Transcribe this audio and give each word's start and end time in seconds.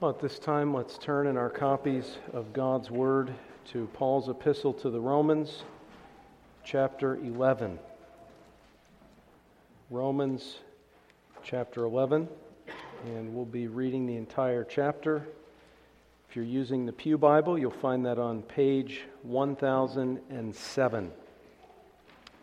Well, 0.00 0.08
at 0.10 0.18
this 0.18 0.38
time, 0.38 0.72
let's 0.72 0.96
turn 0.96 1.26
in 1.26 1.36
our 1.36 1.50
copies 1.50 2.16
of 2.32 2.54
God's 2.54 2.90
Word 2.90 3.34
to 3.72 3.86
Paul's 3.92 4.30
epistle 4.30 4.72
to 4.72 4.88
the 4.88 4.98
Romans, 4.98 5.64
chapter 6.64 7.16
11. 7.16 7.78
Romans 9.90 10.60
chapter 11.44 11.84
11, 11.84 12.26
and 13.04 13.34
we'll 13.34 13.44
be 13.44 13.66
reading 13.66 14.06
the 14.06 14.16
entire 14.16 14.64
chapter. 14.64 15.28
If 16.30 16.34
you're 16.34 16.46
using 16.46 16.86
the 16.86 16.92
Pew 16.92 17.18
Bible, 17.18 17.58
you'll 17.58 17.70
find 17.70 18.06
that 18.06 18.18
on 18.18 18.40
page 18.40 19.02
1007. 19.24 21.12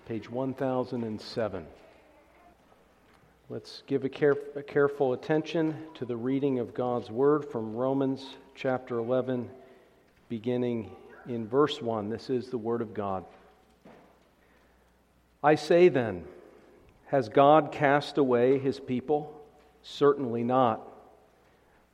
Page 0.05 0.29
1007. 0.29 1.65
Let's 3.49 3.81
give 3.87 4.03
a, 4.03 4.09
a, 4.57 4.61
careful 4.61 5.13
attention 5.13 5.73
to 5.93 6.03
the 6.03 6.17
reading 6.17 6.59
of 6.59 6.73
God's 6.73 7.09
Word 7.09 7.45
from 7.45 7.77
Romans 7.77 8.35
chapter 8.55 8.97
11, 8.97 9.49
beginning 10.27 10.91
in 11.29 11.47
verse 11.47 11.81
1. 11.81 12.09
This 12.09 12.29
is 12.29 12.49
the 12.49 12.57
Word 12.57 12.81
of 12.81 12.93
God. 12.93 13.23
I 15.41 15.55
say 15.55 15.87
then, 15.87 16.25
has 17.05 17.29
God 17.29 17.71
cast 17.71 18.17
away 18.17 18.59
his 18.59 18.81
people? 18.81 19.41
Certainly 19.81 20.43
not. 20.43 20.81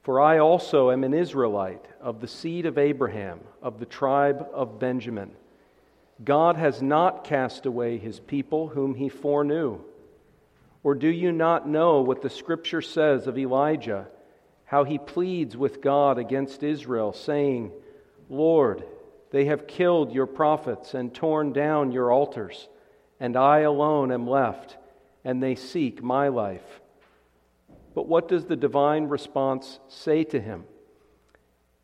For 0.01 0.19
I 0.19 0.39
also 0.39 0.89
am 0.89 1.03
an 1.03 1.13
Israelite, 1.13 1.85
of 2.01 2.19
the 2.19 2.27
seed 2.27 2.65
of 2.65 2.79
Abraham, 2.79 3.41
of 3.61 3.77
the 3.77 3.85
tribe 3.85 4.47
of 4.55 4.79
Benjamin. 4.79 5.29
God 6.25 6.55
has 6.55 6.81
not 6.81 7.23
cast 7.23 7.67
away 7.67 7.99
his 7.99 8.19
people, 8.19 8.69
whom 8.69 8.95
he 8.95 9.07
foreknew. 9.07 9.81
Or 10.83 10.95
do 10.95 11.07
you 11.07 11.31
not 11.31 11.67
know 11.67 12.01
what 12.01 12.21
the 12.21 12.29
scripture 12.29 12.81
says 12.81 13.25
of 13.25 13.37
Elijah, 13.37 14.07
how 14.65 14.83
he 14.83 14.97
pleads 14.97 15.55
with 15.55 15.81
God 15.81 16.17
against 16.17 16.61
Israel, 16.61 17.13
saying, 17.13 17.71
Lord, 18.29 18.83
they 19.31 19.45
have 19.45 19.65
killed 19.65 20.13
your 20.13 20.27
prophets 20.27 20.93
and 20.93 21.13
torn 21.13 21.53
down 21.53 21.91
your 21.91 22.11
altars, 22.11 22.67
and 23.19 23.37
I 23.37 23.59
alone 23.59 24.11
am 24.11 24.27
left, 24.27 24.77
and 25.23 25.41
they 25.41 25.55
seek 25.55 26.03
my 26.03 26.27
life. 26.27 26.81
But 27.95 28.07
what 28.07 28.27
does 28.27 28.45
the 28.45 28.55
divine 28.55 29.05
response 29.05 29.79
say 29.87 30.23
to 30.25 30.39
him? 30.39 30.65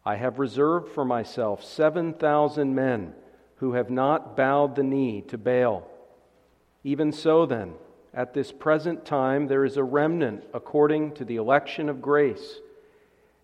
I 0.06 0.16
have 0.16 0.40
reserved 0.40 0.90
for 0.90 1.06
myself 1.06 1.64
7,000 1.64 2.74
men 2.74 3.14
who 3.58 3.74
have 3.74 3.90
not 3.90 4.36
bowed 4.36 4.76
the 4.76 4.84
knee 4.84 5.22
to 5.28 5.38
Baal. 5.38 5.88
Even 6.84 7.12
so, 7.12 7.46
then, 7.46 7.74
at 8.14 8.34
this 8.34 8.52
present 8.52 9.06
time 9.06 9.48
there 9.48 9.66
is 9.66 9.78
a 9.78 9.84
remnant 9.84 10.44
according 10.54 11.14
to 11.14 11.26
the 11.26 11.36
election 11.36 11.90
of 11.90 12.02
grace. 12.02 12.60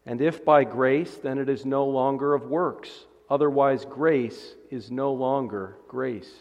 And 0.06 0.22
if 0.22 0.46
by 0.46 0.64
grace, 0.64 1.16
then 1.16 1.38
it 1.38 1.50
is 1.50 1.66
no 1.66 1.86
longer 1.86 2.34
of 2.34 2.46
works. 2.46 3.06
Otherwise, 3.30 3.86
grace 3.86 4.54
is 4.70 4.92
no 4.92 5.14
longer 5.14 5.78
grace. 5.88 6.32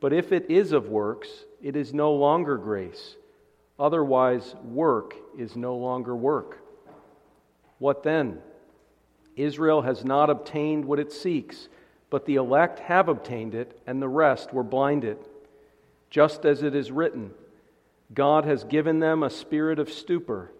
But 0.00 0.12
if 0.12 0.30
it 0.30 0.50
is 0.50 0.72
of 0.72 0.88
works, 0.88 1.28
it 1.62 1.74
is 1.74 1.92
no 1.92 2.12
longer 2.12 2.56
grace. 2.56 3.16
Otherwise, 3.78 4.54
work 4.62 5.14
is 5.36 5.56
no 5.56 5.76
longer 5.76 6.14
work. 6.14 6.58
What 7.78 8.04
then? 8.04 8.38
Israel 9.34 9.82
has 9.82 10.04
not 10.04 10.30
obtained 10.30 10.84
what 10.84 11.00
it 11.00 11.10
seeks, 11.10 11.68
but 12.08 12.24
the 12.24 12.36
elect 12.36 12.78
have 12.78 13.08
obtained 13.08 13.56
it, 13.56 13.80
and 13.84 14.00
the 14.00 14.08
rest 14.08 14.52
were 14.52 14.62
blinded 14.62 15.18
just 16.14 16.44
as 16.46 16.62
it 16.62 16.76
is 16.76 16.92
written 16.92 17.32
God 18.12 18.44
has 18.44 18.62
given 18.62 19.00
them 19.00 19.24
a 19.24 19.30
spirit 19.30 19.80
of 19.80 19.90
stupor, 19.90 20.52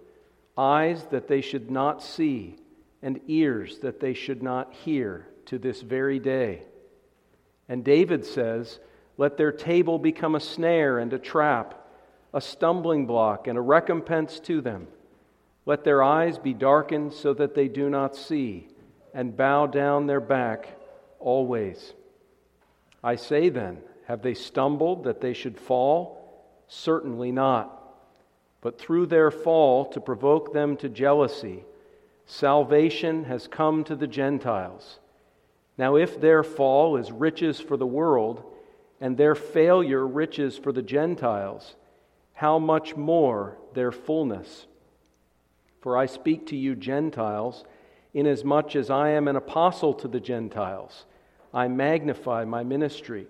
eyes 0.59 1.05
that 1.13 1.29
they 1.29 1.41
should 1.41 1.71
not 1.71 2.03
see, 2.03 2.57
and 3.01 3.21
ears 3.29 3.79
that 3.79 4.01
they 4.01 4.15
should 4.15 4.43
not 4.43 4.73
hear 4.73 5.29
to 5.47 5.59
this 5.59 5.81
very 5.83 6.19
day. 6.19 6.65
And 7.69 7.85
David 7.85 8.27
says, 8.27 8.81
Let 9.17 9.37
their 9.37 9.53
table 9.53 10.01
become 10.01 10.35
a 10.35 10.41
snare 10.41 10.99
and 10.99 11.13
a 11.13 11.21
trap, 11.21 11.87
a 12.33 12.41
stumbling 12.41 13.07
block 13.07 13.47
and 13.47 13.57
a 13.57 13.61
recompense 13.61 14.41
to 14.41 14.61
them. 14.61 14.89
Let 15.67 15.85
their 15.85 16.03
eyes 16.03 16.37
be 16.37 16.55
darkened 16.55 17.13
so 17.13 17.33
that 17.35 17.55
they 17.55 17.69
do 17.69 17.89
not 17.89 18.17
see, 18.17 18.67
and 19.13 19.37
bow 19.37 19.67
down 19.67 20.09
their 20.09 20.21
back 20.21 20.77
always. 21.21 21.93
I 23.05 23.15
say 23.15 23.51
then, 23.51 23.83
have 24.07 24.23
they 24.23 24.35
stumbled 24.35 25.05
that 25.05 25.21
they 25.21 25.33
should 25.33 25.59
fall? 25.59 26.45
Certainly 26.69 27.33
not. 27.33 27.81
But 28.61 28.79
through 28.79 29.07
their 29.07 29.31
fall, 29.31 29.87
to 29.87 30.01
provoke 30.01 30.53
them 30.53 30.77
to 30.79 30.89
jealousy, 30.89 31.65
salvation 32.27 33.25
has 33.25 33.47
come 33.47 33.85
to 33.85 33.97
the 33.97 34.07
Gentiles. 34.07 34.99
Now, 35.77 35.97
if 35.97 36.21
their 36.21 36.43
fall 36.43 36.97
is 36.97 37.13
riches 37.13 37.61
for 37.61 37.77
the 37.77 37.87
world, 37.87 38.45
and 39.01 39.17
their 39.17 39.35
failure 39.35 40.07
riches 40.07 40.57
for 40.57 40.73
the 40.73 40.83
Gentiles, 40.83 41.75
how 42.33 42.59
much 42.59 42.97
more 42.97 43.59
their 43.75 43.93
fullness? 43.93 44.67
For 45.81 45.97
I 45.97 46.07
speak 46.07 46.47
to 46.47 46.57
you, 46.57 46.75
Gentiles, 46.75 47.65
inasmuch 48.15 48.77
as 48.77 48.89
I 48.89 49.11
am 49.11 49.29
an 49.29 49.37
apostle 49.37 49.93
to 49.95 50.09
the 50.09 50.21
Gentiles. 50.21 51.05
I 51.53 51.69
magnify 51.69 52.45
my 52.45 52.65
ministry 52.65 53.27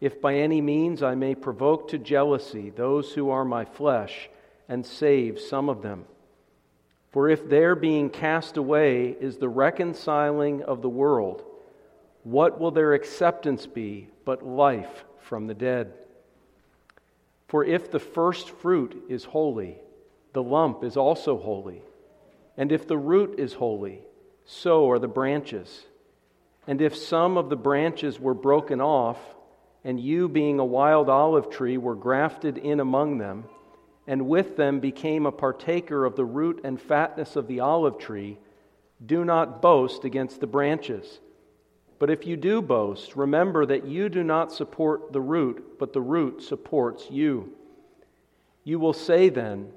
if 0.00 0.20
by 0.20 0.34
any 0.34 0.60
means 0.60 1.02
I 1.02 1.14
may 1.14 1.34
provoke 1.34 1.88
to 1.88 1.98
jealousy 1.98 2.70
those 2.70 3.12
who 3.12 3.30
are 3.30 3.44
my 3.44 3.64
flesh 3.64 4.28
and 4.68 4.84
save 4.84 5.40
some 5.40 5.68
of 5.68 5.82
them. 5.82 6.04
For 7.12 7.28
if 7.28 7.48
their 7.48 7.74
being 7.74 8.10
cast 8.10 8.56
away 8.56 9.16
is 9.20 9.38
the 9.38 9.48
reconciling 9.48 10.62
of 10.62 10.82
the 10.82 10.88
world, 10.88 11.42
what 12.24 12.60
will 12.60 12.72
their 12.72 12.92
acceptance 12.92 13.66
be 13.66 14.08
but 14.24 14.44
life 14.44 15.04
from 15.20 15.46
the 15.46 15.54
dead? 15.54 15.92
For 17.48 17.64
if 17.64 17.90
the 17.90 18.00
first 18.00 18.50
fruit 18.50 19.04
is 19.08 19.24
holy, 19.24 19.78
the 20.32 20.42
lump 20.42 20.84
is 20.84 20.96
also 20.96 21.38
holy. 21.38 21.80
And 22.56 22.72
if 22.72 22.86
the 22.86 22.98
root 22.98 23.38
is 23.38 23.54
holy, 23.54 24.00
so 24.44 24.90
are 24.90 24.98
the 24.98 25.08
branches. 25.08 25.86
And 26.66 26.82
if 26.82 26.96
some 26.96 27.36
of 27.36 27.48
the 27.48 27.56
branches 27.56 28.18
were 28.18 28.34
broken 28.34 28.80
off, 28.80 29.18
and 29.86 30.00
you, 30.00 30.28
being 30.28 30.58
a 30.58 30.64
wild 30.64 31.08
olive 31.08 31.48
tree, 31.48 31.78
were 31.78 31.94
grafted 31.94 32.58
in 32.58 32.80
among 32.80 33.18
them, 33.18 33.44
and 34.08 34.26
with 34.26 34.56
them 34.56 34.80
became 34.80 35.26
a 35.26 35.30
partaker 35.30 36.04
of 36.04 36.16
the 36.16 36.24
root 36.24 36.60
and 36.64 36.80
fatness 36.80 37.36
of 37.36 37.46
the 37.46 37.60
olive 37.60 37.96
tree, 37.96 38.36
do 39.06 39.24
not 39.24 39.62
boast 39.62 40.04
against 40.04 40.40
the 40.40 40.46
branches. 40.48 41.20
But 42.00 42.10
if 42.10 42.26
you 42.26 42.36
do 42.36 42.60
boast, 42.60 43.14
remember 43.14 43.64
that 43.64 43.86
you 43.86 44.08
do 44.08 44.24
not 44.24 44.52
support 44.52 45.12
the 45.12 45.20
root, 45.20 45.78
but 45.78 45.92
the 45.92 46.00
root 46.00 46.42
supports 46.42 47.08
you. 47.08 47.52
You 48.64 48.80
will 48.80 48.92
say 48.92 49.28
then, 49.28 49.70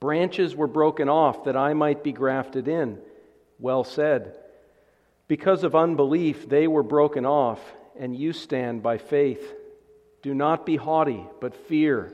Branches 0.00 0.56
were 0.56 0.66
broken 0.66 1.08
off 1.08 1.44
that 1.44 1.56
I 1.56 1.72
might 1.74 2.02
be 2.02 2.10
grafted 2.10 2.66
in. 2.66 2.98
Well 3.60 3.84
said. 3.84 4.34
Because 5.28 5.62
of 5.62 5.76
unbelief, 5.76 6.48
they 6.48 6.66
were 6.66 6.82
broken 6.82 7.24
off 7.24 7.60
and 7.98 8.16
you 8.16 8.32
stand 8.32 8.82
by 8.82 8.98
faith. 8.98 9.54
Do 10.22 10.34
not 10.34 10.66
be 10.66 10.76
haughty, 10.76 11.26
but 11.40 11.66
fear. 11.66 12.12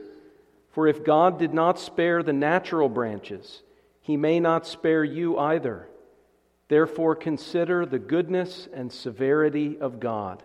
For 0.71 0.87
if 0.87 1.03
God 1.03 1.39
did 1.39 1.53
not 1.53 1.79
spare 1.79 2.23
the 2.23 2.33
natural 2.33 2.89
branches, 2.89 3.63
he 4.01 4.15
may 4.15 4.39
not 4.39 4.67
spare 4.67 5.03
you 5.03 5.37
either. 5.37 5.87
Therefore, 6.69 7.15
consider 7.15 7.85
the 7.85 7.99
goodness 7.99 8.67
and 8.73 8.91
severity 8.91 9.77
of 9.79 9.99
God. 9.99 10.43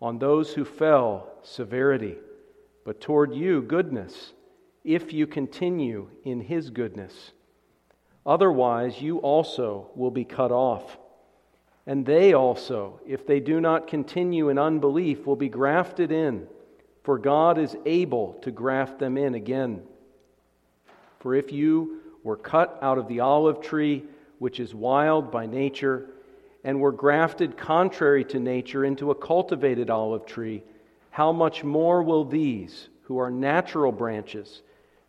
On 0.00 0.18
those 0.18 0.54
who 0.54 0.64
fell, 0.64 1.30
severity, 1.42 2.16
but 2.84 3.00
toward 3.00 3.34
you, 3.34 3.62
goodness, 3.62 4.32
if 4.84 5.12
you 5.12 5.26
continue 5.26 6.08
in 6.24 6.40
his 6.40 6.70
goodness. 6.70 7.32
Otherwise, 8.26 9.00
you 9.00 9.18
also 9.18 9.90
will 9.94 10.10
be 10.10 10.24
cut 10.24 10.50
off. 10.50 10.98
And 11.86 12.06
they 12.06 12.32
also, 12.32 13.00
if 13.06 13.26
they 13.26 13.40
do 13.40 13.60
not 13.60 13.88
continue 13.88 14.48
in 14.48 14.58
unbelief, 14.58 15.26
will 15.26 15.36
be 15.36 15.48
grafted 15.48 16.12
in, 16.12 16.46
for 17.02 17.18
God 17.18 17.58
is 17.58 17.76
able 17.84 18.34
to 18.42 18.50
graft 18.52 18.98
them 18.98 19.18
in 19.18 19.34
again. 19.34 19.82
For 21.18 21.34
if 21.34 21.52
you 21.52 22.00
were 22.22 22.36
cut 22.36 22.78
out 22.82 22.98
of 22.98 23.08
the 23.08 23.20
olive 23.20 23.60
tree, 23.60 24.04
which 24.38 24.60
is 24.60 24.74
wild 24.74 25.32
by 25.32 25.46
nature, 25.46 26.08
and 26.64 26.80
were 26.80 26.92
grafted 26.92 27.56
contrary 27.56 28.24
to 28.26 28.38
nature 28.38 28.84
into 28.84 29.10
a 29.10 29.14
cultivated 29.16 29.90
olive 29.90 30.24
tree, 30.24 30.62
how 31.10 31.32
much 31.32 31.64
more 31.64 32.02
will 32.02 32.24
these, 32.24 32.88
who 33.02 33.18
are 33.18 33.30
natural 33.30 33.92
branches, 33.92 34.62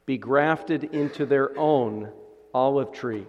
be 0.06 0.18
grafted 0.18 0.86
into 0.86 1.25
their 1.25 1.56
own 1.58 2.10
olive 2.54 2.92
tree? 2.92 3.25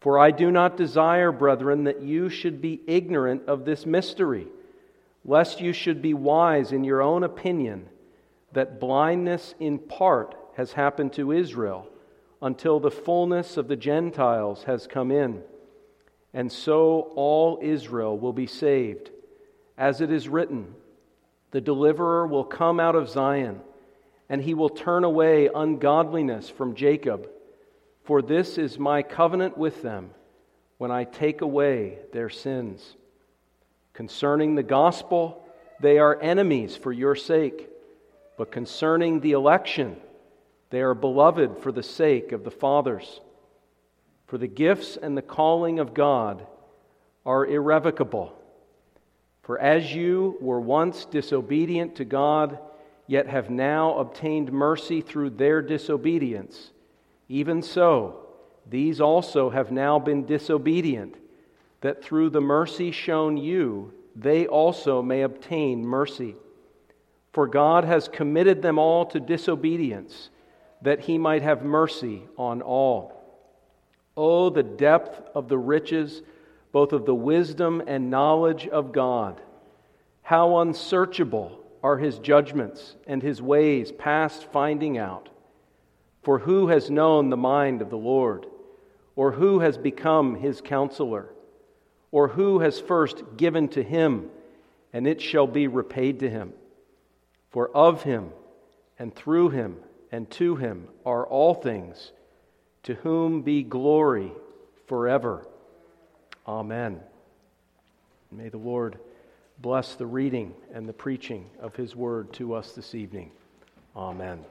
For 0.00 0.18
I 0.18 0.30
do 0.30 0.50
not 0.50 0.78
desire, 0.78 1.30
brethren, 1.30 1.84
that 1.84 2.02
you 2.02 2.30
should 2.30 2.62
be 2.62 2.80
ignorant 2.86 3.42
of 3.46 3.64
this 3.64 3.84
mystery, 3.84 4.46
lest 5.24 5.60
you 5.60 5.74
should 5.74 6.00
be 6.00 6.14
wise 6.14 6.72
in 6.72 6.84
your 6.84 7.02
own 7.02 7.22
opinion, 7.22 7.86
that 8.52 8.80
blindness 8.80 9.54
in 9.60 9.78
part 9.78 10.34
has 10.56 10.72
happened 10.72 11.12
to 11.12 11.32
Israel, 11.32 11.86
until 12.40 12.80
the 12.80 12.90
fullness 12.90 13.58
of 13.58 13.68
the 13.68 13.76
Gentiles 13.76 14.64
has 14.64 14.86
come 14.86 15.10
in. 15.10 15.42
And 16.32 16.50
so 16.50 17.12
all 17.14 17.58
Israel 17.60 18.18
will 18.18 18.32
be 18.32 18.46
saved. 18.46 19.10
As 19.76 20.00
it 20.00 20.10
is 20.10 20.28
written, 20.28 20.74
the 21.50 21.60
deliverer 21.60 22.26
will 22.26 22.44
come 22.44 22.80
out 22.80 22.94
of 22.94 23.10
Zion, 23.10 23.60
and 24.30 24.40
he 24.40 24.54
will 24.54 24.70
turn 24.70 25.04
away 25.04 25.50
ungodliness 25.54 26.48
from 26.48 26.74
Jacob. 26.74 27.28
For 28.10 28.22
this 28.22 28.58
is 28.58 28.76
my 28.76 29.04
covenant 29.04 29.56
with 29.56 29.82
them 29.82 30.10
when 30.78 30.90
I 30.90 31.04
take 31.04 31.42
away 31.42 32.00
their 32.12 32.28
sins. 32.28 32.96
Concerning 33.92 34.56
the 34.56 34.64
gospel, 34.64 35.46
they 35.78 36.00
are 36.00 36.20
enemies 36.20 36.74
for 36.74 36.90
your 36.90 37.14
sake, 37.14 37.68
but 38.36 38.50
concerning 38.50 39.20
the 39.20 39.30
election, 39.30 39.96
they 40.70 40.80
are 40.80 40.92
beloved 40.92 41.58
for 41.58 41.70
the 41.70 41.84
sake 41.84 42.32
of 42.32 42.42
the 42.42 42.50
fathers. 42.50 43.20
For 44.26 44.38
the 44.38 44.48
gifts 44.48 44.96
and 44.96 45.16
the 45.16 45.22
calling 45.22 45.78
of 45.78 45.94
God 45.94 46.44
are 47.24 47.46
irrevocable. 47.46 48.36
For 49.44 49.56
as 49.56 49.94
you 49.94 50.36
were 50.40 50.60
once 50.60 51.04
disobedient 51.04 51.94
to 51.94 52.04
God, 52.04 52.58
yet 53.06 53.28
have 53.28 53.50
now 53.50 53.98
obtained 53.98 54.50
mercy 54.50 55.00
through 55.00 55.30
their 55.30 55.62
disobedience, 55.62 56.72
even 57.30 57.62
so, 57.62 58.26
these 58.68 59.00
also 59.00 59.50
have 59.50 59.70
now 59.70 60.00
been 60.00 60.26
disobedient, 60.26 61.14
that 61.80 62.02
through 62.02 62.28
the 62.28 62.40
mercy 62.40 62.90
shown 62.90 63.36
you, 63.36 63.94
they 64.16 64.48
also 64.48 65.00
may 65.00 65.22
obtain 65.22 65.86
mercy. 65.86 66.34
For 67.32 67.46
God 67.46 67.84
has 67.84 68.08
committed 68.08 68.62
them 68.62 68.80
all 68.80 69.06
to 69.06 69.20
disobedience 69.20 70.30
that 70.82 70.98
he 70.98 71.18
might 71.18 71.42
have 71.42 71.62
mercy 71.62 72.24
on 72.36 72.62
all. 72.62 73.40
Oh, 74.16 74.50
the 74.50 74.64
depth 74.64 75.20
of 75.32 75.48
the 75.48 75.58
riches, 75.58 76.22
both 76.72 76.92
of 76.92 77.06
the 77.06 77.14
wisdom 77.14 77.80
and 77.86 78.10
knowledge 78.10 78.66
of 78.66 78.90
God! 78.90 79.40
How 80.22 80.58
unsearchable 80.58 81.60
are 81.80 81.98
his 81.98 82.18
judgments 82.18 82.96
and 83.06 83.22
his 83.22 83.40
ways 83.40 83.92
past 83.92 84.50
finding 84.50 84.98
out! 84.98 85.28
For 86.22 86.38
who 86.38 86.68
has 86.68 86.90
known 86.90 87.30
the 87.30 87.36
mind 87.36 87.82
of 87.82 87.90
the 87.90 87.96
Lord? 87.96 88.46
Or 89.16 89.32
who 89.32 89.60
has 89.60 89.78
become 89.78 90.36
his 90.36 90.60
counselor? 90.60 91.28
Or 92.12 92.28
who 92.28 92.60
has 92.60 92.80
first 92.80 93.22
given 93.36 93.68
to 93.68 93.82
him, 93.82 94.30
and 94.92 95.06
it 95.06 95.20
shall 95.20 95.46
be 95.46 95.66
repaid 95.66 96.20
to 96.20 96.30
him? 96.30 96.52
For 97.50 97.68
of 97.70 98.02
him, 98.02 98.30
and 98.98 99.14
through 99.14 99.50
him, 99.50 99.76
and 100.12 100.30
to 100.32 100.56
him 100.56 100.88
are 101.06 101.26
all 101.26 101.54
things, 101.54 102.12
to 102.82 102.94
whom 102.94 103.42
be 103.42 103.62
glory 103.62 104.32
forever. 104.86 105.46
Amen. 106.46 107.00
May 108.32 108.48
the 108.48 108.58
Lord 108.58 108.98
bless 109.58 109.94
the 109.94 110.06
reading 110.06 110.54
and 110.72 110.88
the 110.88 110.92
preaching 110.92 111.48
of 111.60 111.76
his 111.76 111.94
word 111.94 112.32
to 112.34 112.54
us 112.54 112.72
this 112.72 112.94
evening. 112.94 113.30
Amen. 113.96 114.44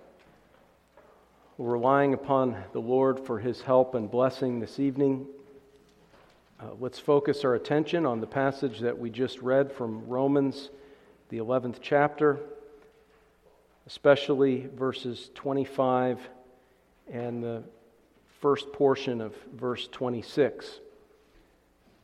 We're 1.60 1.74
relying 1.74 2.14
upon 2.14 2.56
the 2.72 2.80
Lord 2.80 3.20
for 3.20 3.38
his 3.38 3.62
help 3.62 3.94
and 3.94 4.10
blessing 4.10 4.62
this 4.62 4.80
evening. 4.80 5.28
Uh, 6.58 6.68
let's 6.80 7.00
focus 7.00 7.44
our 7.44 7.54
attention 7.54 8.06
on 8.06 8.22
the 8.22 8.28
passage 8.28 8.80
that 8.80 8.98
we 8.98 9.10
just 9.10 9.42
read 9.42 9.70
from 9.70 10.08
Romans, 10.08 10.70
the 11.28 11.40
11th 11.40 11.80
chapter 11.82 12.40
especially 13.86 14.70
verses 14.74 15.32
25 15.36 16.20
and 17.12 17.44
the 17.44 17.64
first 18.40 18.72
portion 18.72 19.20
of 19.20 19.36
verse 19.54 19.90
26. 19.92 20.80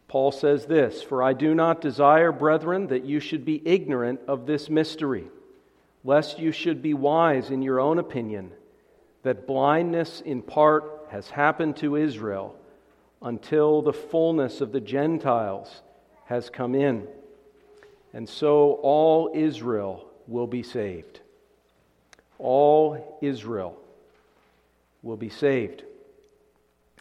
Paul 0.10 0.34
says 0.34 0.66
this 0.66 1.02
For 1.02 1.24
I 1.24 1.32
do 1.32 1.56
not 1.56 1.80
desire, 1.80 2.34
brethren, 2.34 2.88
that 2.88 3.06
you 3.06 3.22
should 3.22 3.46
be 3.46 3.62
ignorant 3.66 4.20
of 4.28 4.48
this 4.48 4.70
mystery, 4.70 5.30
lest 6.04 6.40
you 6.40 6.52
should 6.52 6.82
be 6.82 6.94
wise 6.94 7.52
in 7.52 7.62
your 7.62 7.80
own 7.80 8.00
opinion, 8.00 8.52
that 9.26 9.46
blindness 9.46 10.22
in 10.22 10.42
part 10.42 11.08
has 11.12 11.30
happened 11.30 11.76
to 11.78 11.98
Israel 11.98 12.56
until 13.22 13.82
the 13.82 13.94
fullness 13.94 14.62
of 14.62 14.72
the 14.72 14.80
Gentiles 14.80 15.82
has 16.26 16.50
come 16.50 16.74
in. 16.74 17.08
And 18.14 18.28
so 18.28 18.80
all 18.82 19.30
Israel 19.36 20.08
will 20.28 20.48
be 20.48 20.64
saved 20.64 21.20
all 22.38 23.18
Israel 23.22 23.78
will 25.02 25.18
be 25.18 25.30
saved. 25.30 25.84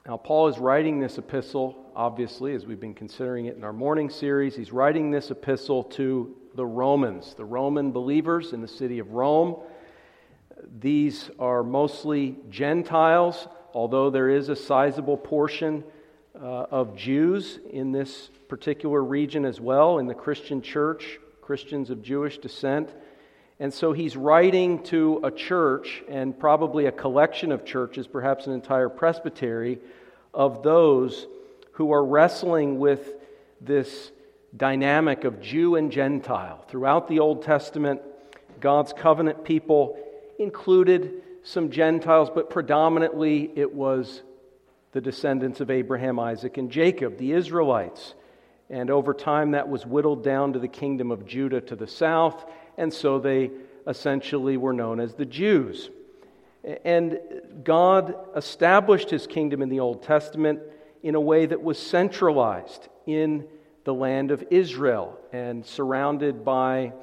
Now, 0.07 0.17
Paul 0.17 0.49
is 0.49 0.59
writing 0.59 1.01
this 1.01 1.17
epistle, 1.17 1.77
obviously, 1.97 2.55
as 2.55 2.67
we've 2.67 2.81
been 2.81 2.95
considering 2.95 3.47
it 3.47 3.57
in 3.57 3.65
our 3.65 3.73
morning 3.73 4.11
series. 4.11 4.55
He's 4.55 4.73
writing 4.73 5.11
this 5.11 5.31
epistle 5.31 5.83
to 5.85 6.37
the 6.55 6.67
Romans, 6.67 7.35
the 7.35 7.45
Roman 7.45 7.91
believers 7.91 8.53
in 8.53 8.61
the 8.61 8.69
city 8.69 8.99
of 8.99 9.13
Rome. 9.13 9.57
These 10.81 11.31
are 11.39 11.63
mostly 11.63 12.37
Gentiles, 12.51 13.49
although 13.73 14.11
there 14.11 14.29
is 14.29 14.49
a 14.49 14.57
sizable 14.57 15.17
portion 15.17 15.85
uh, 16.35 16.67
of 16.71 16.97
Jews 16.97 17.59
in 17.71 17.93
this 17.93 18.31
particular 18.49 19.03
region 19.03 19.45
as 19.45 19.61
well, 19.61 19.99
in 19.99 20.07
the 20.07 20.15
Christian 20.15 20.63
church, 20.63 21.19
Christians 21.43 21.91
of 21.91 22.03
Jewish 22.03 22.39
descent. 22.39 22.91
And 23.61 23.73
so 23.73 23.93
he's 23.93 24.17
writing 24.17 24.83
to 24.85 25.21
a 25.23 25.31
church 25.31 26.03
and 26.09 26.39
probably 26.39 26.87
a 26.87 26.93
collection 26.93 27.53
of 27.53 27.65
churches, 27.65 28.07
perhaps 28.07 28.47
an 28.47 28.53
entire 28.53 28.89
presbytery, 28.89 29.79
of 30.33 30.63
those 30.63 31.27
who 31.73 31.93
are 31.93 32.05
wrestling 32.05 32.79
with 32.79 33.15
this 33.61 34.11
dynamic 34.57 35.25
of 35.25 35.41
Jew 35.41 35.77
and 35.77 35.91
Gentile. 35.91 36.65
Throughout 36.69 37.09
the 37.09 37.21
Old 37.21 37.43
Testament, 37.43 38.01
God's 38.61 38.93
covenant 38.93 39.45
people 39.45 39.99
included 40.39 41.23
some 41.43 41.71
Gentiles, 41.71 42.31
but 42.35 42.51
predominantly 42.51 43.51
it 43.55 43.73
was 43.73 44.23
the 44.93 45.01
descendants 45.01 45.61
of 45.61 45.71
Abraham, 45.71 46.19
Isaac, 46.19 46.57
and 46.57 46.71
Jacob, 46.71 47.19
the 47.19 47.33
Israelites. 47.33 48.15
And 48.71 48.91
over 48.91 49.13
time, 49.13 49.51
that 49.51 49.69
was 49.69 49.85
whittled 49.85 50.25
down 50.25 50.55
to 50.55 50.59
the 50.59 50.69
kingdom 50.69 51.11
of 51.11 51.27
Judah 51.27 51.61
to 51.63 51.77
the 51.77 51.87
south 51.87 52.45
and 52.77 52.93
so 52.93 53.19
they 53.19 53.51
essentially 53.87 54.57
were 54.57 54.73
known 54.73 55.01
as 55.01 55.15
the 55.15 55.27
Jews. 55.27 55.91
And 56.85 57.19
God 57.63 58.15
established 58.35 59.11
his 59.11 59.27
kingdom 59.27 59.63
in 59.63 59.69
the 59.69 59.81
Old 59.81 60.03
Testament 60.03 60.61
in 61.03 61.15
a 61.15 61.21
way 61.21 61.47
that 61.47 61.63
was 61.63 61.79
centralized 61.79 62.89
in 63.07 63.47
the 63.85 63.93
land 63.93 64.31
of 64.31 64.43
Israel 64.51 65.19
and 65.33 65.65
surrounded 65.65 66.45
by 66.45 66.95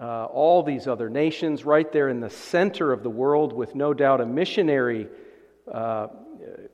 uh, 0.00 0.24
all 0.26 0.62
these 0.62 0.86
other 0.86 1.08
nations, 1.08 1.64
right 1.64 1.90
there 1.92 2.08
in 2.08 2.20
the 2.20 2.30
center 2.30 2.92
of 2.92 3.02
the 3.02 3.10
world, 3.10 3.52
with 3.52 3.74
no 3.74 3.94
doubt 3.94 4.20
a 4.20 4.26
missionary 4.26 5.08
uh, 5.72 6.08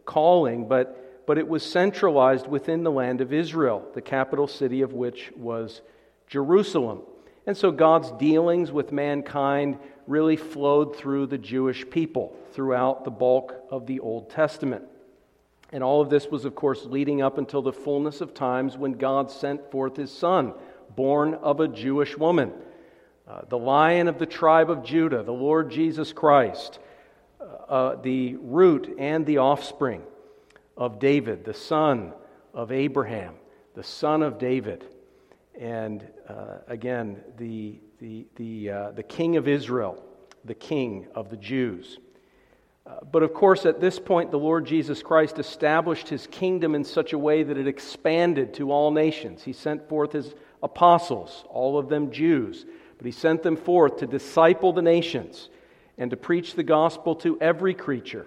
calling, 0.04 0.68
but, 0.68 1.24
but 1.26 1.38
it 1.38 1.46
was 1.46 1.62
centralized 1.62 2.46
within 2.46 2.82
the 2.82 2.90
land 2.90 3.20
of 3.20 3.32
Israel, 3.32 3.86
the 3.94 4.00
capital 4.00 4.46
city 4.46 4.82
of 4.82 4.92
which 4.92 5.30
was 5.36 5.82
Jerusalem. 6.26 7.02
And 7.46 7.56
so 7.56 7.70
God's 7.70 8.10
dealings 8.12 8.72
with 8.72 8.92
mankind 8.92 9.78
really 10.06 10.36
flowed 10.36 10.96
through 10.96 11.26
the 11.26 11.38
Jewish 11.38 11.88
people 11.88 12.36
throughout 12.52 13.04
the 13.04 13.10
bulk 13.10 13.54
of 13.70 13.86
the 13.86 14.00
Old 14.00 14.30
Testament. 14.30 14.84
And 15.72 15.84
all 15.84 16.00
of 16.00 16.10
this 16.10 16.26
was, 16.26 16.44
of 16.44 16.54
course, 16.54 16.84
leading 16.84 17.22
up 17.22 17.38
until 17.38 17.62
the 17.62 17.72
fullness 17.72 18.20
of 18.20 18.34
times 18.34 18.76
when 18.76 18.92
God 18.92 19.30
sent 19.30 19.70
forth 19.70 19.96
his 19.96 20.12
Son, 20.12 20.52
born 20.96 21.34
of 21.34 21.60
a 21.60 21.68
Jewish 21.68 22.16
woman, 22.16 22.52
uh, 23.30 23.42
the 23.48 23.58
lion 23.58 24.08
of 24.08 24.18
the 24.18 24.26
tribe 24.26 24.70
of 24.70 24.82
Judah, 24.82 25.22
the 25.22 25.30
Lord 25.30 25.70
Jesus 25.70 26.12
Christ, 26.12 26.80
uh, 27.40 27.44
uh, 27.44 28.02
the 28.02 28.34
root 28.36 28.96
and 28.98 29.24
the 29.24 29.38
offspring 29.38 30.02
of 30.76 30.98
David, 30.98 31.44
the 31.44 31.54
son 31.54 32.12
of 32.52 32.72
Abraham, 32.72 33.34
the 33.74 33.84
son 33.84 34.24
of 34.24 34.38
David 34.38 34.84
and 35.60 36.04
uh, 36.28 36.58
again, 36.66 37.22
the, 37.36 37.78
the, 38.00 38.26
the, 38.34 38.70
uh, 38.70 38.90
the 38.92 39.02
king 39.02 39.36
of 39.36 39.46
Israel, 39.46 40.02
the 40.44 40.54
king 40.54 41.06
of 41.14 41.30
the 41.30 41.36
Jews. 41.36 41.98
But 43.12 43.22
of 43.22 43.32
course, 43.32 43.66
at 43.66 43.80
this 43.80 44.00
point, 44.00 44.32
the 44.32 44.38
Lord 44.38 44.66
Jesus 44.66 45.00
Christ 45.00 45.38
established 45.38 46.08
his 46.08 46.26
kingdom 46.26 46.74
in 46.74 46.82
such 46.82 47.12
a 47.12 47.18
way 47.18 47.44
that 47.44 47.56
it 47.56 47.68
expanded 47.68 48.54
to 48.54 48.72
all 48.72 48.90
nations. 48.90 49.44
He 49.44 49.52
sent 49.52 49.88
forth 49.88 50.10
his 50.10 50.34
apostles, 50.60 51.44
all 51.48 51.78
of 51.78 51.88
them 51.88 52.10
Jews, 52.10 52.66
but 53.00 53.06
he 53.06 53.12
sent 53.12 53.42
them 53.42 53.56
forth 53.56 53.96
to 53.96 54.06
disciple 54.06 54.74
the 54.74 54.82
nations 54.82 55.48
and 55.96 56.10
to 56.10 56.18
preach 56.18 56.54
the 56.54 56.62
gospel 56.62 57.14
to 57.14 57.40
every 57.40 57.72
creature 57.72 58.26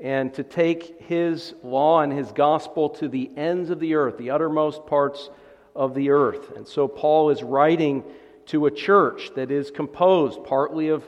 and 0.00 0.32
to 0.32 0.42
take 0.42 0.98
his 1.02 1.52
law 1.62 2.00
and 2.00 2.10
his 2.10 2.32
gospel 2.32 2.88
to 2.88 3.06
the 3.06 3.30
ends 3.36 3.68
of 3.68 3.80
the 3.80 3.94
earth, 3.96 4.16
the 4.16 4.30
uttermost 4.30 4.86
parts 4.86 5.28
of 5.76 5.94
the 5.94 6.08
earth. 6.08 6.56
And 6.56 6.66
so 6.66 6.88
Paul 6.88 7.28
is 7.28 7.42
writing 7.42 8.02
to 8.46 8.64
a 8.64 8.70
church 8.70 9.30
that 9.34 9.50
is 9.50 9.70
composed 9.70 10.42
partly 10.44 10.88
of 10.88 11.06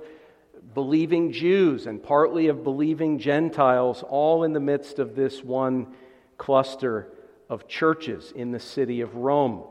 believing 0.74 1.32
Jews 1.32 1.86
and 1.86 2.02
partly 2.02 2.48
of 2.48 2.62
believing 2.64 3.18
Gentiles, 3.18 4.04
all 4.06 4.44
in 4.44 4.52
the 4.52 4.60
midst 4.60 4.98
of 4.98 5.16
this 5.16 5.42
one 5.42 5.86
cluster 6.36 7.08
of 7.48 7.66
churches 7.66 8.30
in 8.36 8.50
the 8.50 8.60
city 8.60 9.00
of 9.00 9.14
Rome. 9.14 9.62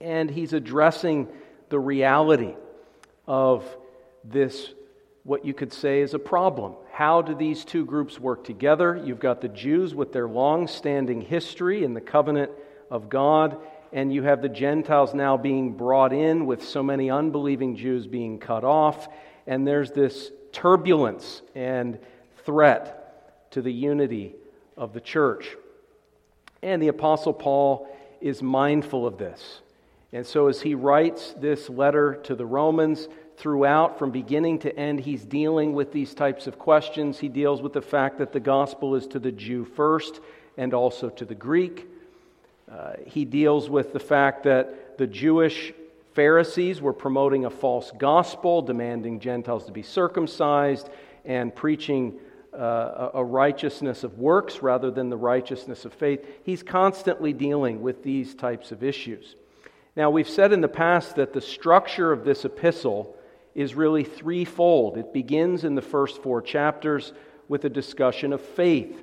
And 0.00 0.28
he's 0.28 0.52
addressing 0.52 1.28
the 1.74 1.80
reality 1.80 2.54
of 3.26 3.64
this, 4.22 4.70
what 5.24 5.44
you 5.44 5.52
could 5.52 5.72
say 5.72 6.02
is 6.02 6.14
a 6.14 6.20
problem. 6.20 6.76
How 6.92 7.20
do 7.20 7.34
these 7.34 7.64
two 7.64 7.84
groups 7.84 8.20
work 8.20 8.44
together? 8.44 8.94
You've 9.04 9.18
got 9.18 9.40
the 9.40 9.48
Jews 9.48 9.92
with 9.92 10.12
their 10.12 10.28
long 10.28 10.68
standing 10.68 11.20
history 11.20 11.82
in 11.82 11.92
the 11.92 12.00
covenant 12.00 12.52
of 12.92 13.08
God, 13.08 13.56
and 13.92 14.14
you 14.14 14.22
have 14.22 14.40
the 14.40 14.48
Gentiles 14.48 15.14
now 15.14 15.36
being 15.36 15.72
brought 15.72 16.12
in 16.12 16.46
with 16.46 16.62
so 16.62 16.80
many 16.80 17.10
unbelieving 17.10 17.74
Jews 17.74 18.06
being 18.06 18.38
cut 18.38 18.62
off, 18.62 19.08
and 19.48 19.66
there's 19.66 19.90
this 19.90 20.30
turbulence 20.52 21.42
and 21.56 21.98
threat 22.44 23.50
to 23.50 23.62
the 23.62 23.72
unity 23.72 24.36
of 24.76 24.92
the 24.92 25.00
church. 25.00 25.48
And 26.62 26.80
the 26.80 26.86
Apostle 26.86 27.32
Paul 27.32 27.88
is 28.20 28.40
mindful 28.44 29.08
of 29.08 29.18
this. 29.18 29.60
And 30.14 30.24
so, 30.24 30.46
as 30.46 30.62
he 30.62 30.76
writes 30.76 31.34
this 31.38 31.68
letter 31.68 32.14
to 32.22 32.36
the 32.36 32.46
Romans, 32.46 33.08
throughout, 33.36 33.98
from 33.98 34.12
beginning 34.12 34.60
to 34.60 34.78
end, 34.78 35.00
he's 35.00 35.24
dealing 35.24 35.72
with 35.72 35.92
these 35.92 36.14
types 36.14 36.46
of 36.46 36.56
questions. 36.56 37.18
He 37.18 37.28
deals 37.28 37.60
with 37.60 37.72
the 37.72 37.82
fact 37.82 38.18
that 38.18 38.32
the 38.32 38.38
gospel 38.38 38.94
is 38.94 39.08
to 39.08 39.18
the 39.18 39.32
Jew 39.32 39.64
first 39.64 40.20
and 40.56 40.72
also 40.72 41.08
to 41.10 41.24
the 41.24 41.34
Greek. 41.34 41.88
Uh, 42.70 42.92
he 43.04 43.24
deals 43.24 43.68
with 43.68 43.92
the 43.92 43.98
fact 43.98 44.44
that 44.44 44.98
the 44.98 45.06
Jewish 45.08 45.72
Pharisees 46.14 46.80
were 46.80 46.92
promoting 46.92 47.44
a 47.44 47.50
false 47.50 47.90
gospel, 47.98 48.62
demanding 48.62 49.18
Gentiles 49.18 49.66
to 49.66 49.72
be 49.72 49.82
circumcised, 49.82 50.88
and 51.24 51.52
preaching 51.52 52.14
uh, 52.56 53.10
a 53.14 53.24
righteousness 53.24 54.04
of 54.04 54.16
works 54.16 54.62
rather 54.62 54.92
than 54.92 55.10
the 55.10 55.16
righteousness 55.16 55.84
of 55.84 55.92
faith. 55.92 56.24
He's 56.44 56.62
constantly 56.62 57.32
dealing 57.32 57.82
with 57.82 58.04
these 58.04 58.36
types 58.36 58.70
of 58.70 58.84
issues. 58.84 59.34
Now, 59.96 60.10
we've 60.10 60.28
said 60.28 60.52
in 60.52 60.60
the 60.60 60.68
past 60.68 61.16
that 61.16 61.32
the 61.32 61.40
structure 61.40 62.12
of 62.12 62.24
this 62.24 62.44
epistle 62.44 63.16
is 63.54 63.74
really 63.74 64.02
threefold. 64.02 64.96
It 64.96 65.12
begins 65.12 65.62
in 65.62 65.76
the 65.76 65.82
first 65.82 66.22
four 66.22 66.42
chapters 66.42 67.12
with 67.48 67.64
a 67.64 67.70
discussion 67.70 68.32
of 68.32 68.40
faith. 68.40 69.02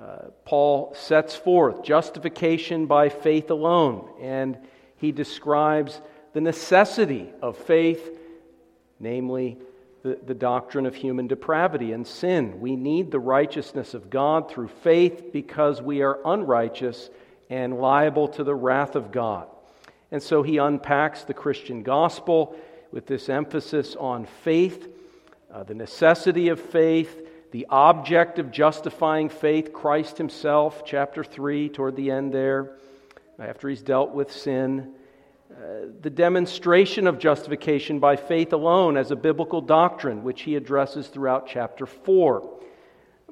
Uh, 0.00 0.28
Paul 0.44 0.94
sets 0.94 1.34
forth 1.34 1.82
justification 1.82 2.86
by 2.86 3.08
faith 3.08 3.50
alone, 3.50 4.08
and 4.20 4.56
he 4.96 5.10
describes 5.10 6.00
the 6.32 6.40
necessity 6.40 7.30
of 7.42 7.56
faith, 7.56 8.16
namely 9.00 9.58
the, 10.04 10.18
the 10.24 10.34
doctrine 10.34 10.86
of 10.86 10.94
human 10.94 11.26
depravity 11.26 11.92
and 11.92 12.06
sin. 12.06 12.60
We 12.60 12.76
need 12.76 13.10
the 13.10 13.18
righteousness 13.18 13.94
of 13.94 14.10
God 14.10 14.48
through 14.48 14.68
faith 14.68 15.32
because 15.32 15.82
we 15.82 16.02
are 16.02 16.20
unrighteous 16.24 17.10
and 17.50 17.80
liable 17.80 18.28
to 18.28 18.44
the 18.44 18.54
wrath 18.54 18.94
of 18.94 19.10
God. 19.10 19.48
And 20.10 20.22
so 20.22 20.42
he 20.42 20.56
unpacks 20.56 21.24
the 21.24 21.34
Christian 21.34 21.82
gospel 21.82 22.56
with 22.90 23.06
this 23.06 23.28
emphasis 23.28 23.94
on 23.96 24.24
faith, 24.24 24.88
uh, 25.52 25.64
the 25.64 25.74
necessity 25.74 26.48
of 26.48 26.60
faith, 26.60 27.26
the 27.50 27.66
object 27.70 28.38
of 28.38 28.50
justifying 28.50 29.28
faith, 29.28 29.72
Christ 29.72 30.18
himself, 30.18 30.82
chapter 30.84 31.24
3, 31.24 31.68
toward 31.68 31.96
the 31.96 32.10
end 32.10 32.32
there, 32.32 32.76
after 33.38 33.68
he's 33.68 33.82
dealt 33.82 34.12
with 34.12 34.32
sin. 34.32 34.94
Uh, 35.50 35.86
the 36.00 36.10
demonstration 36.10 37.06
of 37.06 37.18
justification 37.18 37.98
by 37.98 38.16
faith 38.16 38.52
alone 38.52 38.96
as 38.96 39.10
a 39.10 39.16
biblical 39.16 39.60
doctrine, 39.60 40.22
which 40.22 40.42
he 40.42 40.56
addresses 40.56 41.08
throughout 41.08 41.46
chapter 41.46 41.86
4. 41.86 42.58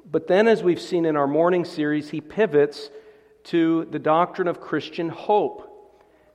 But 0.09 0.27
then, 0.27 0.47
as 0.47 0.63
we've 0.63 0.81
seen 0.81 1.05
in 1.05 1.15
our 1.15 1.27
morning 1.27 1.65
series, 1.65 2.09
he 2.09 2.21
pivots 2.21 2.89
to 3.45 3.85
the 3.85 3.99
doctrine 3.99 4.47
of 4.47 4.61
Christian 4.61 5.09
hope 5.09 5.66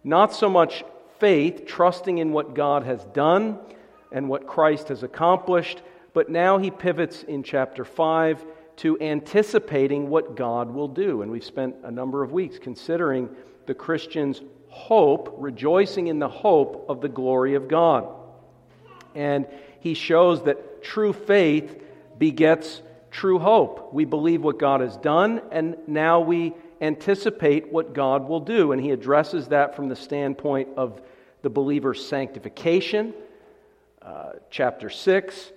not 0.04 0.34
so 0.34 0.48
much 0.48 0.84
faith, 1.18 1.66
trusting 1.66 2.18
in 2.18 2.32
what 2.32 2.54
God 2.54 2.84
has 2.84 3.04
done 3.06 3.58
and 4.10 4.28
what 4.28 4.46
Christ 4.46 4.88
has 4.88 5.02
accomplished, 5.02 5.82
but 6.14 6.28
now 6.28 6.58
he 6.58 6.70
pivots 6.70 7.22
in 7.22 7.42
chapter 7.42 7.84
5 7.84 8.44
to 8.76 9.00
anticipating 9.00 10.08
what 10.08 10.36
God 10.36 10.70
will 10.70 10.88
do. 10.88 11.22
And 11.22 11.30
we've 11.30 11.44
spent 11.44 11.76
a 11.84 11.90
number 11.90 12.22
of 12.22 12.32
weeks 12.32 12.58
considering 12.58 13.28
the 13.66 13.74
Christian's 13.74 14.40
hope, 14.68 15.34
rejoicing 15.38 16.08
in 16.08 16.18
the 16.18 16.28
hope 16.28 16.86
of 16.88 17.00
the 17.00 17.08
glory 17.08 17.54
of 17.54 17.68
God. 17.68 18.08
And 19.14 19.46
he 19.80 19.94
shows 19.94 20.44
that 20.44 20.82
true 20.82 21.12
faith 21.12 21.80
begets 22.18 22.82
true 23.10 23.38
hope. 23.38 23.92
We 23.92 24.04
believe 24.04 24.42
what 24.42 24.58
God 24.58 24.80
has 24.80 24.96
done, 24.96 25.42
and 25.52 25.76
now 25.86 26.20
we 26.20 26.54
anticipate 26.82 27.72
what 27.72 27.94
God 27.94 28.28
will 28.28 28.40
do. 28.40 28.72
And 28.72 28.80
he 28.80 28.90
addresses 28.90 29.48
that 29.48 29.74
from 29.76 29.88
the 29.88 29.96
standpoint 29.96 30.68
of 30.76 31.00
the 31.42 31.48
believer's 31.48 32.04
sanctification. 32.04 33.14
Uh, 34.02 34.32
chapter 34.50 34.90
6, 34.90 35.52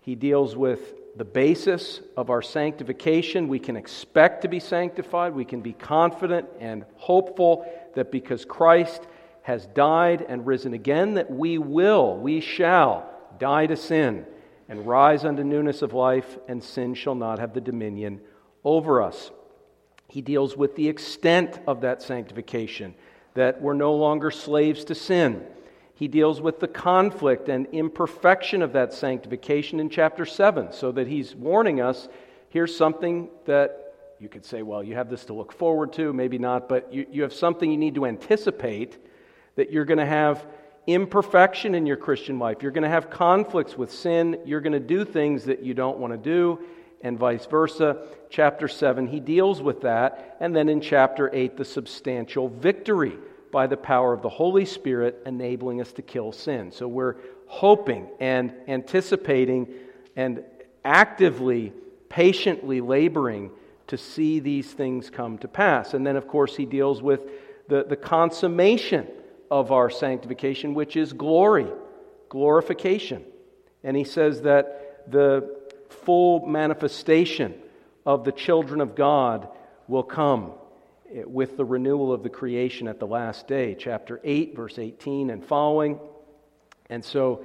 he 0.00 0.14
deals 0.14 0.56
with 0.56 0.94
the 1.16 1.24
basis 1.24 2.00
of 2.16 2.28
our 2.28 2.42
sanctification. 2.42 3.48
We 3.48 3.58
can 3.58 3.76
expect 3.76 4.42
to 4.42 4.48
be 4.48 4.60
sanctified. 4.60 5.34
We 5.34 5.44
can 5.44 5.60
be 5.60 5.72
confident 5.72 6.48
and 6.60 6.84
hopeful 6.96 7.66
that 7.94 8.10
because 8.10 8.44
Christ 8.44 9.06
has 9.42 9.66
died 9.66 10.26
and 10.28 10.46
risen 10.46 10.74
again, 10.74 11.14
that 11.14 11.30
we 11.30 11.56
will, 11.58 12.16
we 12.16 12.40
shall 12.40 13.08
die 13.38 13.66
to 13.66 13.76
sin 13.76 14.26
and 14.68 14.86
rise 14.86 15.24
unto 15.24 15.44
newness 15.44 15.82
of 15.82 15.92
life, 15.92 16.38
and 16.48 16.62
sin 16.62 16.94
shall 16.94 17.14
not 17.14 17.38
have 17.38 17.54
the 17.54 17.60
dominion 17.60 18.20
over 18.64 19.00
us. 19.00 19.30
He 20.08 20.20
deals 20.20 20.56
with 20.56 20.76
the 20.76 20.88
extent 20.88 21.58
of 21.66 21.80
that 21.80 22.02
sanctification, 22.02 22.94
that 23.34 23.60
we're 23.60 23.74
no 23.74 23.94
longer 23.94 24.30
slaves 24.30 24.84
to 24.84 24.94
sin. 24.94 25.44
He 25.94 26.08
deals 26.08 26.40
with 26.40 26.60
the 26.60 26.68
conflict 26.68 27.48
and 27.48 27.66
imperfection 27.72 28.62
of 28.62 28.72
that 28.74 28.92
sanctification 28.92 29.80
in 29.80 29.88
chapter 29.88 30.26
7, 30.26 30.72
so 30.72 30.92
that 30.92 31.08
he's 31.08 31.34
warning 31.34 31.80
us 31.80 32.08
here's 32.50 32.76
something 32.76 33.28
that 33.44 33.94
you 34.18 34.28
could 34.28 34.44
say, 34.44 34.62
well, 34.62 34.82
you 34.82 34.94
have 34.94 35.10
this 35.10 35.26
to 35.26 35.34
look 35.34 35.52
forward 35.52 35.92
to, 35.94 36.12
maybe 36.12 36.38
not, 36.38 36.68
but 36.68 36.92
you, 36.92 37.06
you 37.10 37.22
have 37.22 37.32
something 37.32 37.70
you 37.70 37.76
need 37.76 37.96
to 37.96 38.06
anticipate 38.06 38.96
that 39.56 39.70
you're 39.70 39.84
going 39.84 39.98
to 39.98 40.06
have 40.06 40.46
imperfection 40.86 41.74
in 41.74 41.84
your 41.84 41.96
Christian 41.96 42.38
life. 42.38 42.62
You're 42.62 42.72
going 42.72 42.84
to 42.84 42.88
have 42.88 43.10
conflicts 43.10 43.76
with 43.76 43.92
sin. 43.92 44.40
You're 44.44 44.60
going 44.60 44.72
to 44.72 44.80
do 44.80 45.04
things 45.04 45.44
that 45.44 45.62
you 45.62 45.74
don't 45.74 45.98
want 45.98 46.12
to 46.12 46.18
do 46.18 46.60
and 47.06 47.18
vice 47.18 47.46
versa. 47.46 47.96
Chapter 48.30 48.66
7, 48.66 49.06
he 49.06 49.20
deals 49.20 49.62
with 49.62 49.82
that. 49.82 50.36
And 50.40 50.54
then 50.54 50.68
in 50.68 50.80
chapter 50.80 51.30
8, 51.32 51.56
the 51.56 51.64
substantial 51.64 52.48
victory 52.48 53.16
by 53.52 53.66
the 53.66 53.76
power 53.76 54.12
of 54.12 54.22
the 54.22 54.28
Holy 54.28 54.64
Spirit 54.64 55.22
enabling 55.24 55.80
us 55.80 55.92
to 55.92 56.02
kill 56.02 56.32
sin. 56.32 56.72
So 56.72 56.88
we're 56.88 57.16
hoping 57.46 58.08
and 58.18 58.52
anticipating 58.66 59.68
and 60.16 60.42
actively, 60.84 61.72
patiently 62.08 62.80
laboring 62.80 63.50
to 63.86 63.96
see 63.96 64.40
these 64.40 64.72
things 64.72 65.08
come 65.08 65.38
to 65.38 65.48
pass. 65.48 65.94
And 65.94 66.04
then, 66.04 66.16
of 66.16 66.26
course, 66.26 66.56
he 66.56 66.66
deals 66.66 67.00
with 67.00 67.20
the, 67.68 67.84
the 67.84 67.96
consummation 67.96 69.06
of 69.48 69.70
our 69.70 69.90
sanctification, 69.90 70.74
which 70.74 70.96
is 70.96 71.12
glory, 71.12 71.68
glorification. 72.28 73.22
And 73.84 73.96
he 73.96 74.02
says 74.02 74.42
that 74.42 75.04
the 75.08 75.65
full 75.90 76.46
manifestation 76.46 77.54
of 78.04 78.24
the 78.24 78.32
children 78.32 78.80
of 78.80 78.94
God 78.94 79.48
will 79.88 80.02
come 80.02 80.52
with 81.10 81.56
the 81.56 81.64
renewal 81.64 82.12
of 82.12 82.22
the 82.22 82.28
creation 82.28 82.88
at 82.88 82.98
the 82.98 83.06
last 83.06 83.46
day, 83.46 83.76
chapter 83.78 84.20
8, 84.24 84.56
verse 84.56 84.78
18 84.78 85.30
and 85.30 85.44
following. 85.44 85.98
And 86.90 87.04
so 87.04 87.44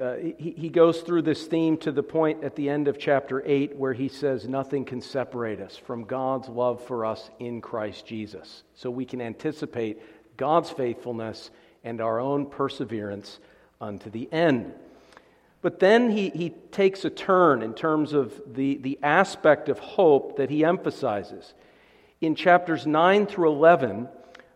uh, 0.00 0.14
he, 0.16 0.54
he 0.56 0.68
goes 0.68 1.00
through 1.00 1.22
this 1.22 1.46
theme 1.46 1.76
to 1.78 1.92
the 1.92 2.02
point 2.02 2.44
at 2.44 2.56
the 2.56 2.68
end 2.68 2.88
of 2.88 2.98
chapter 2.98 3.42
8 3.44 3.76
where 3.76 3.92
he 3.92 4.08
says, 4.08 4.48
Nothing 4.48 4.84
can 4.84 5.00
separate 5.00 5.60
us 5.60 5.76
from 5.76 6.04
God's 6.04 6.48
love 6.48 6.84
for 6.84 7.04
us 7.04 7.30
in 7.38 7.60
Christ 7.60 8.06
Jesus. 8.06 8.64
So 8.74 8.90
we 8.90 9.04
can 9.04 9.20
anticipate 9.20 10.02
God's 10.36 10.70
faithfulness 10.70 11.50
and 11.84 12.00
our 12.00 12.18
own 12.20 12.46
perseverance 12.46 13.38
unto 13.80 14.10
the 14.10 14.32
end. 14.32 14.72
But 15.60 15.80
then 15.80 16.10
he, 16.10 16.30
he 16.30 16.50
takes 16.70 17.04
a 17.04 17.10
turn 17.10 17.62
in 17.62 17.74
terms 17.74 18.12
of 18.12 18.40
the, 18.46 18.76
the 18.76 18.98
aspect 19.02 19.68
of 19.68 19.78
hope 19.78 20.36
that 20.36 20.50
he 20.50 20.64
emphasizes. 20.64 21.54
In 22.20 22.34
chapters 22.34 22.86
9 22.86 23.26
through 23.26 23.50
11, 23.50 24.08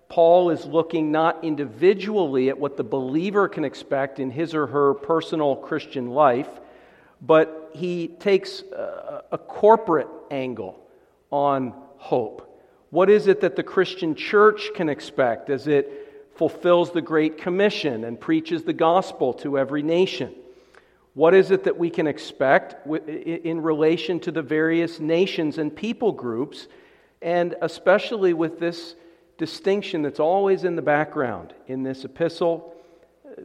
Paul 0.08 0.50
is 0.50 0.64
looking 0.64 1.10
not 1.10 1.42
individually 1.42 2.50
at 2.50 2.58
what 2.58 2.76
the 2.76 2.84
believer 2.84 3.48
can 3.48 3.64
expect 3.64 4.20
in 4.20 4.30
his 4.30 4.54
or 4.54 4.66
her 4.66 4.94
personal 4.94 5.56
Christian 5.56 6.10
life, 6.10 6.48
but 7.20 7.70
he 7.74 8.08
takes 8.08 8.62
a, 8.72 9.22
a 9.32 9.38
corporate 9.38 10.08
angle 10.30 10.78
on 11.30 11.74
hope. 11.96 12.48
What 12.90 13.08
is 13.08 13.26
it 13.26 13.40
that 13.40 13.56
the 13.56 13.62
Christian 13.62 14.14
church 14.14 14.70
can 14.74 14.88
expect 14.88 15.50
as 15.50 15.66
it 15.66 16.28
fulfills 16.34 16.92
the 16.92 17.00
Great 17.00 17.38
Commission 17.38 18.04
and 18.04 18.20
preaches 18.20 18.64
the 18.64 18.72
gospel 18.72 19.32
to 19.34 19.58
every 19.58 19.82
nation? 19.82 20.34
What 21.14 21.34
is 21.34 21.50
it 21.50 21.64
that 21.64 21.78
we 21.78 21.90
can 21.90 22.06
expect 22.06 22.86
in 22.86 23.60
relation 23.60 24.20
to 24.20 24.30
the 24.30 24.42
various 24.42 24.98
nations 24.98 25.58
and 25.58 25.74
people 25.74 26.12
groups, 26.12 26.68
and 27.20 27.54
especially 27.60 28.32
with 28.32 28.58
this 28.58 28.94
distinction 29.36 30.02
that's 30.02 30.20
always 30.20 30.64
in 30.64 30.76
the 30.76 30.82
background 30.82 31.52
in 31.66 31.82
this 31.82 32.04
epistle 32.04 32.72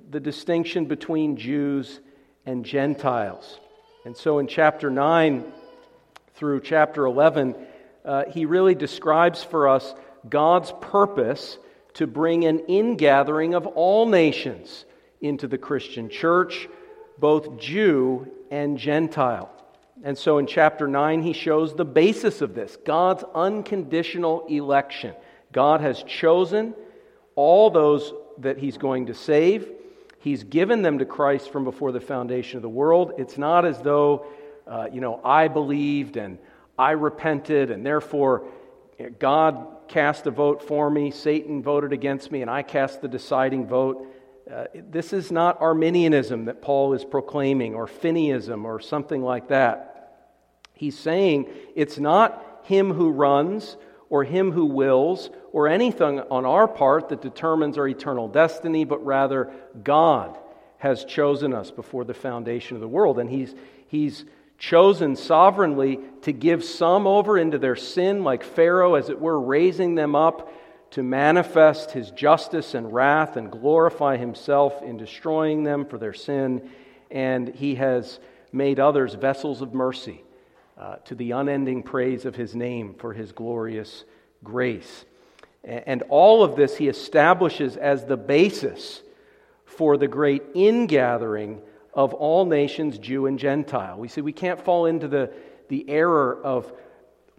the 0.10 0.20
distinction 0.20 0.86
between 0.86 1.38
Jews 1.38 2.00
and 2.46 2.66
Gentiles. 2.66 3.60
And 4.06 4.16
so 4.16 4.40
in 4.40 4.48
chapter 4.48 4.90
9 4.90 5.46
through 6.36 6.62
chapter 6.62 7.06
11, 7.06 7.56
uh, 8.06 8.24
he 8.30 8.46
really 8.46 8.76
describes 8.76 9.44
for 9.44 9.68
us 9.68 9.94
God's 10.28 10.74
purpose 10.82 11.58
to 11.96 12.08
bring 12.08 12.46
an 12.46 12.60
ingathering 12.68 13.54
of 13.54 13.66
all 13.66 14.06
nations 14.06 14.86
into 15.20 15.48
the 15.48 15.58
Christian 15.58 16.10
church, 16.10 16.70
both 17.20 17.58
Jew 17.60 18.28
and 18.52 18.78
Gentile. 18.78 19.52
And 20.04 20.18
so 20.18 20.38
in 20.38 20.46
chapter 20.46 20.88
9, 20.88 21.24
he 21.24 21.34
shows 21.34 21.74
the 21.74 21.86
basis 21.86 22.42
of 22.42 22.54
this 22.54 22.78
God's 22.86 23.24
unconditional 23.34 24.46
election. 24.48 25.16
God 25.52 25.82
has 25.82 26.04
chosen 26.04 26.74
all 27.36 27.70
those 27.70 28.14
that 28.40 28.58
he's 28.58 28.78
going 28.78 29.08
to 29.08 29.14
save. 29.14 29.70
He's 30.20 30.44
given 30.44 30.82
them 30.82 31.00
to 31.00 31.06
Christ 31.06 31.52
from 31.52 31.64
before 31.64 31.92
the 31.92 32.02
foundation 32.02 32.58
of 32.58 32.62
the 32.62 32.70
world. 32.70 33.14
It's 33.18 33.38
not 33.38 33.66
as 33.66 33.80
though, 33.82 34.26
uh, 34.68 34.88
you 34.92 35.02
know, 35.02 35.22
I 35.24 35.48
believed 35.48 36.18
and 36.18 36.38
I 36.78 36.92
repented 36.92 37.72
and 37.72 37.86
therefore 37.86 38.46
God 39.20 39.68
cast 39.88 40.26
a 40.26 40.32
vote 40.32 40.64
for 40.64 40.90
me, 40.90 41.12
Satan 41.12 41.62
voted 41.62 41.94
against 41.94 42.32
me, 42.32 42.42
and 42.42 42.50
I 42.50 42.64
cast 42.64 43.02
the 43.02 43.08
deciding 43.08 43.68
vote. 43.68 44.06
Uh, 44.52 44.66
this 44.92 45.12
is 45.12 45.32
not 45.32 45.60
Arminianism 45.62 46.46
that 46.46 46.62
Paul 46.62 46.94
is 46.94 47.04
proclaiming, 47.04 47.76
or 47.76 47.86
Finneyism, 47.86 48.64
or 48.64 48.80
something 48.80 49.22
like 49.22 49.50
that. 49.50 50.14
He's 50.74 50.98
saying 50.98 51.48
it's 51.76 51.98
not 51.98 52.62
him 52.64 52.94
who 52.94 53.10
runs, 53.10 53.76
or 54.10 54.24
him 54.24 54.52
who 54.52 54.66
wills, 54.66 55.30
or 55.52 55.68
anything 55.68 56.22
on 56.32 56.46
our 56.46 56.68
part 56.68 57.10
that 57.10 57.22
determines 57.22 57.78
our 57.78 57.88
eternal 57.88 58.28
destiny, 58.28 58.86
but 58.86 59.06
rather 59.06 59.52
God 59.84 60.38
has 60.78 61.04
chosen 61.04 61.54
us 61.54 61.72
before 61.72 62.06
the 62.06 62.14
foundation 62.14 62.76
of 62.78 62.82
the 62.82 62.88
world. 62.88 63.20
And 63.20 63.30
He's, 63.30 63.54
he's 63.88 64.24
chosen 64.58 65.16
sovereignly 65.16 66.00
to 66.22 66.32
give 66.32 66.64
some 66.64 67.06
over 67.06 67.38
into 67.38 67.58
their 67.58 67.76
sin, 67.76 68.24
like 68.24 68.44
Pharaoh, 68.44 68.96
as 68.96 69.10
it 69.10 69.20
were, 69.20 69.40
raising 69.40 69.96
them 69.96 70.16
up 70.16 70.52
to 70.92 71.04
manifest 71.04 71.92
his 71.92 72.12
justice 72.12 72.74
and 72.74 72.94
wrath 72.94 73.36
and 73.36 73.52
glorify 73.52 74.18
himself 74.18 74.82
in 74.82 74.98
destroying 74.98 75.64
them 75.64 75.86
for 75.86 75.98
their 75.98 76.14
sin. 76.14 76.70
And 77.12 77.50
he 77.50 77.76
has 77.76 78.20
made 78.52 78.80
others 78.80 79.14
vessels 79.14 79.62
of 79.62 79.74
mercy 79.74 80.24
uh, 80.78 80.98
to 81.06 81.16
the 81.16 81.32
unending 81.32 81.84
praise 81.84 82.26
of 82.26 82.36
his 82.36 82.56
name 82.56 82.94
for 82.94 83.14
his 83.14 83.32
glorious 83.32 84.04
grace. 84.44 85.06
And 85.64 86.04
all 86.10 86.44
of 86.44 86.56
this 86.56 86.78
he 86.78 86.88
establishes 86.88 87.76
as 87.76 88.06
the 88.06 88.16
basis 88.16 89.02
for 89.66 89.98
the 89.98 90.08
great 90.08 90.44
ingathering 90.56 91.62
of 91.94 92.14
all 92.14 92.46
nations, 92.46 92.98
Jew 92.98 93.26
and 93.26 93.38
Gentile. 93.38 93.98
We 93.98 94.08
see 94.08 94.22
we 94.22 94.32
can't 94.32 94.64
fall 94.64 94.86
into 94.86 95.08
the, 95.08 95.34
the 95.68 95.90
error 95.90 96.40
of 96.42 96.72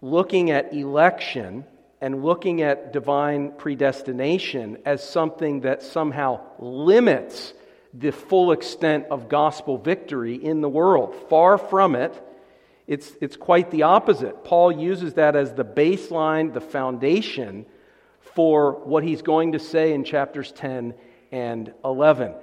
looking 0.01 0.51
at 0.51 0.73
election 0.73 1.65
and 2.01 2.23
looking 2.23 2.61
at 2.61 2.93
divine 2.93 3.51
predestination 3.51 4.77
as 4.85 5.07
something 5.07 5.61
that 5.61 5.83
somehow 5.83 6.39
limits 6.59 7.53
the 7.93 8.11
full 8.11 8.51
extent 8.51 9.05
of 9.09 9.27
gospel 9.27 9.77
victory 9.77 10.35
in 10.35 10.61
the 10.61 10.69
world. 10.69 11.15
Far 11.29 11.57
from 11.57 11.95
it. 11.95 12.25
It's, 12.87 13.11
it's 13.21 13.35
quite 13.35 13.69
the 13.69 13.83
opposite. 13.83 14.43
Paul 14.43 14.71
uses 14.71 15.15
that 15.15 15.35
as 15.35 15.53
the 15.53 15.65
baseline, 15.65 16.53
the 16.53 16.61
foundation 16.61 17.65
for 18.35 18.83
what 18.83 19.03
he's 19.03 19.21
going 19.21 19.51
to 19.51 19.59
say 19.59 19.93
in 19.93 20.03
chapters 20.03 20.51
10 20.53 20.95
and 21.31 21.73
11. 21.83 22.33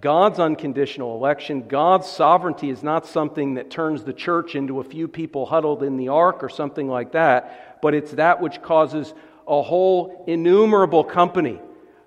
God's 0.00 0.40
unconditional 0.40 1.14
election, 1.14 1.68
God's 1.68 2.08
sovereignty 2.08 2.68
is 2.68 2.82
not 2.82 3.06
something 3.06 3.54
that 3.54 3.70
turns 3.70 4.02
the 4.02 4.12
church 4.12 4.56
into 4.56 4.80
a 4.80 4.84
few 4.84 5.06
people 5.06 5.46
huddled 5.46 5.84
in 5.84 5.96
the 5.96 6.08
ark 6.08 6.42
or 6.42 6.48
something 6.48 6.88
like 6.88 7.12
that, 7.12 7.73
but 7.82 7.94
it's 7.94 8.12
that 8.12 8.40
which 8.40 8.62
causes 8.62 9.14
a 9.46 9.62
whole 9.62 10.24
innumerable 10.26 11.04
company 11.04 11.60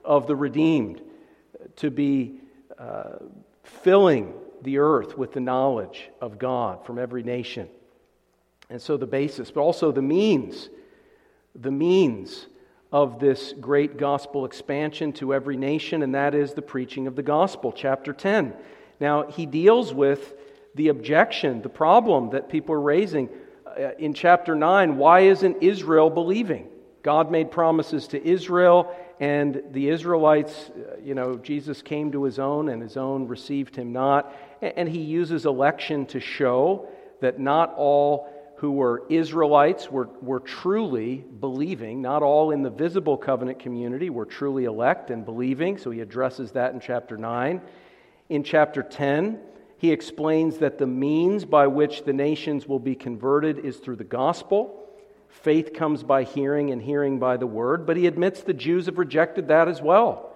of 0.03 0.27
the 0.27 0.35
redeemed 0.35 1.01
to 1.77 1.91
be 1.91 2.39
uh, 2.77 3.17
filling 3.63 4.33
the 4.61 4.79
earth 4.79 5.17
with 5.17 5.33
the 5.33 5.39
knowledge 5.39 6.09
of 6.21 6.39
God 6.39 6.85
from 6.85 6.97
every 6.97 7.23
nation. 7.23 7.69
And 8.69 8.81
so 8.81 8.97
the 8.97 9.07
basis, 9.07 9.51
but 9.51 9.61
also 9.61 9.91
the 9.91 10.01
means, 10.01 10.69
the 11.55 11.71
means 11.71 12.47
of 12.91 13.19
this 13.19 13.53
great 13.59 13.97
gospel 13.97 14.45
expansion 14.45 15.13
to 15.13 15.33
every 15.33 15.57
nation, 15.57 16.03
and 16.03 16.15
that 16.15 16.33
is 16.33 16.53
the 16.53 16.61
preaching 16.61 17.07
of 17.07 17.15
the 17.15 17.23
gospel, 17.23 17.71
chapter 17.71 18.13
10. 18.13 18.53
Now, 18.99 19.23
he 19.29 19.45
deals 19.45 19.93
with 19.93 20.33
the 20.75 20.87
objection, 20.87 21.61
the 21.61 21.69
problem 21.69 22.31
that 22.31 22.49
people 22.49 22.73
are 22.75 22.81
raising. 22.81 23.29
Uh, 23.75 23.91
in 23.97 24.13
chapter 24.13 24.55
9, 24.55 24.97
why 24.97 25.21
isn't 25.21 25.61
Israel 25.61 26.09
believing? 26.09 26.69
God 27.03 27.31
made 27.31 27.51
promises 27.51 28.07
to 28.09 28.27
Israel, 28.27 28.95
and 29.19 29.61
the 29.71 29.89
Israelites, 29.89 30.69
uh, 30.69 30.97
you 31.03 31.15
know, 31.15 31.37
Jesus 31.37 31.81
came 31.81 32.11
to 32.11 32.23
his 32.23 32.39
own, 32.39 32.69
and 32.69 32.81
his 32.81 32.97
own 32.97 33.27
received 33.27 33.75
him 33.75 33.91
not. 33.91 34.33
And 34.61 34.89
he 34.89 34.99
uses 35.01 35.45
election 35.45 36.05
to 36.07 36.19
show 36.19 36.89
that 37.21 37.39
not 37.39 37.73
all 37.77 38.29
who 38.57 38.71
were 38.71 39.03
Israelites 39.09 39.91
were, 39.91 40.09
were 40.21 40.39
truly 40.39 41.23
believing. 41.39 42.01
Not 42.01 42.23
all 42.23 42.51
in 42.51 42.63
the 42.63 42.71
visible 42.71 43.15
covenant 43.15 43.59
community 43.59 44.09
were 44.09 44.25
truly 44.25 44.65
elect 44.65 45.11
and 45.11 45.23
believing, 45.23 45.77
so 45.77 45.91
he 45.91 46.01
addresses 46.01 46.51
that 46.53 46.73
in 46.73 46.79
chapter 46.79 47.17
9. 47.17 47.61
In 48.29 48.43
chapter 48.43 48.81
10, 48.81 49.39
he 49.77 49.91
explains 49.91 50.57
that 50.57 50.77
the 50.77 50.87
means 50.87 51.45
by 51.45 51.67
which 51.67 52.03
the 52.03 52.13
nations 52.13 52.67
will 52.67 52.79
be 52.79 52.95
converted 52.95 53.59
is 53.59 53.77
through 53.77 53.97
the 53.97 54.03
gospel. 54.03 54.83
Faith 55.29 55.73
comes 55.73 56.03
by 56.03 56.23
hearing, 56.23 56.71
and 56.71 56.81
hearing 56.81 57.19
by 57.19 57.37
the 57.37 57.45
word, 57.45 57.85
but 57.85 57.95
he 57.97 58.07
admits 58.07 58.41
the 58.41 58.53
Jews 58.53 58.87
have 58.87 58.97
rejected 58.97 59.49
that 59.49 59.67
as 59.67 59.81
well. 59.81 60.35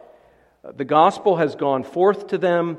The 0.64 0.86
gospel 0.86 1.38
has 1.38 1.56
gone 1.56 1.84
forth 1.84 2.28
to 2.28 2.38
them, 2.38 2.78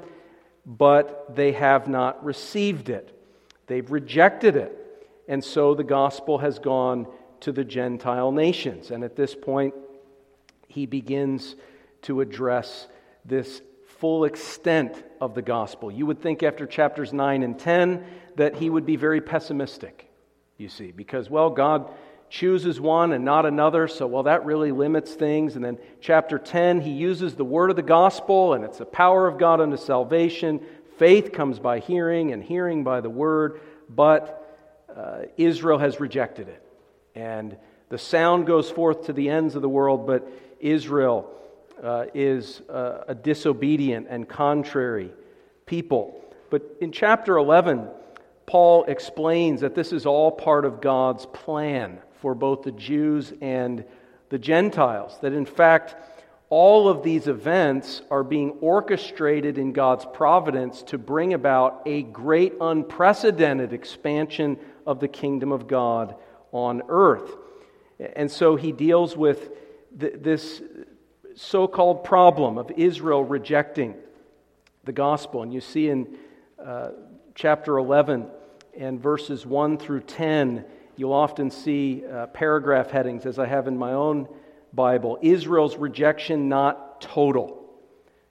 but 0.64 1.34
they 1.34 1.52
have 1.52 1.88
not 1.88 2.24
received 2.24 2.88
it. 2.88 3.18
They've 3.66 3.90
rejected 3.90 4.56
it. 4.56 4.78
And 5.26 5.42
so 5.42 5.74
the 5.74 5.84
gospel 5.84 6.38
has 6.38 6.60
gone 6.60 7.08
to 7.40 7.50
the 7.50 7.64
Gentile 7.64 8.30
nations. 8.30 8.92
And 8.92 9.02
at 9.02 9.16
this 9.16 9.34
point, 9.34 9.74
he 10.68 10.86
begins 10.86 11.56
to 12.02 12.20
address 12.20 12.86
this 13.24 13.62
full 14.02 14.24
extent 14.24 15.00
of 15.20 15.36
the 15.36 15.42
gospel. 15.42 15.88
You 15.88 16.06
would 16.06 16.20
think 16.20 16.42
after 16.42 16.66
chapters 16.66 17.12
9 17.12 17.44
and 17.44 17.56
10 17.56 18.04
that 18.34 18.56
he 18.56 18.68
would 18.68 18.84
be 18.84 18.96
very 18.96 19.20
pessimistic, 19.20 20.10
you 20.58 20.68
see, 20.68 20.90
because, 20.90 21.30
well, 21.30 21.50
God 21.50 21.88
chooses 22.28 22.80
one 22.80 23.12
and 23.12 23.24
not 23.24 23.46
another, 23.46 23.86
so, 23.86 24.08
well, 24.08 24.24
that 24.24 24.44
really 24.44 24.72
limits 24.72 25.12
things. 25.14 25.54
And 25.54 25.64
then 25.64 25.78
chapter 26.00 26.36
10, 26.36 26.80
he 26.80 26.90
uses 26.90 27.36
the 27.36 27.44
word 27.44 27.70
of 27.70 27.76
the 27.76 27.82
gospel, 27.82 28.54
and 28.54 28.64
it's 28.64 28.78
the 28.78 28.86
power 28.86 29.28
of 29.28 29.38
God 29.38 29.60
unto 29.60 29.76
salvation. 29.76 30.66
Faith 30.98 31.30
comes 31.30 31.60
by 31.60 31.78
hearing, 31.78 32.32
and 32.32 32.42
hearing 32.42 32.82
by 32.82 33.02
the 33.02 33.10
word. 33.10 33.60
But 33.88 34.84
uh, 34.96 35.26
Israel 35.36 35.78
has 35.78 36.00
rejected 36.00 36.48
it. 36.48 36.60
And 37.14 37.56
the 37.88 37.98
sound 37.98 38.48
goes 38.48 38.68
forth 38.68 39.06
to 39.06 39.12
the 39.12 39.28
ends 39.28 39.54
of 39.54 39.62
the 39.62 39.68
world, 39.68 40.08
but 40.08 40.28
Israel 40.58 41.32
uh, 41.82 42.06
is 42.14 42.62
uh, 42.68 43.04
a 43.08 43.14
disobedient 43.14 44.06
and 44.08 44.28
contrary 44.28 45.12
people. 45.66 46.22
But 46.50 46.76
in 46.80 46.92
chapter 46.92 47.36
11, 47.36 47.88
Paul 48.46 48.84
explains 48.84 49.62
that 49.62 49.74
this 49.74 49.92
is 49.92 50.06
all 50.06 50.30
part 50.30 50.64
of 50.64 50.80
God's 50.80 51.26
plan 51.26 51.98
for 52.20 52.34
both 52.34 52.62
the 52.62 52.72
Jews 52.72 53.32
and 53.40 53.84
the 54.28 54.38
Gentiles. 54.38 55.18
That 55.22 55.32
in 55.32 55.46
fact, 55.46 55.96
all 56.50 56.86
of 56.86 57.02
these 57.02 57.28
events 57.28 58.02
are 58.10 58.22
being 58.22 58.50
orchestrated 58.60 59.56
in 59.56 59.72
God's 59.72 60.04
providence 60.12 60.82
to 60.84 60.98
bring 60.98 61.32
about 61.32 61.82
a 61.86 62.02
great, 62.02 62.52
unprecedented 62.60 63.72
expansion 63.72 64.58
of 64.86 65.00
the 65.00 65.08
kingdom 65.08 65.50
of 65.50 65.66
God 65.66 66.14
on 66.52 66.82
earth. 66.90 67.36
And 67.98 68.30
so 68.30 68.56
he 68.56 68.70
deals 68.70 69.16
with 69.16 69.50
th- 69.98 70.16
this 70.18 70.60
so 71.36 71.66
called 71.66 72.04
problem 72.04 72.58
of 72.58 72.70
Israel 72.72 73.24
rejecting 73.24 73.94
the 74.84 74.92
gospel. 74.92 75.42
And 75.42 75.52
you 75.52 75.60
see 75.60 75.88
in 75.88 76.16
uh, 76.62 76.90
chapter 77.34 77.78
11 77.78 78.26
and 78.78 79.00
verses 79.00 79.46
1 79.46 79.78
through 79.78 80.00
10, 80.02 80.64
you'll 80.96 81.12
often 81.12 81.50
see 81.50 82.04
uh, 82.06 82.26
paragraph 82.26 82.90
headings, 82.90 83.26
as 83.26 83.38
I 83.38 83.46
have 83.46 83.66
in 83.66 83.76
my 83.76 83.92
own 83.92 84.28
Bible 84.72 85.18
Israel's 85.20 85.76
rejection 85.76 86.48
not 86.48 87.00
total. 87.00 87.58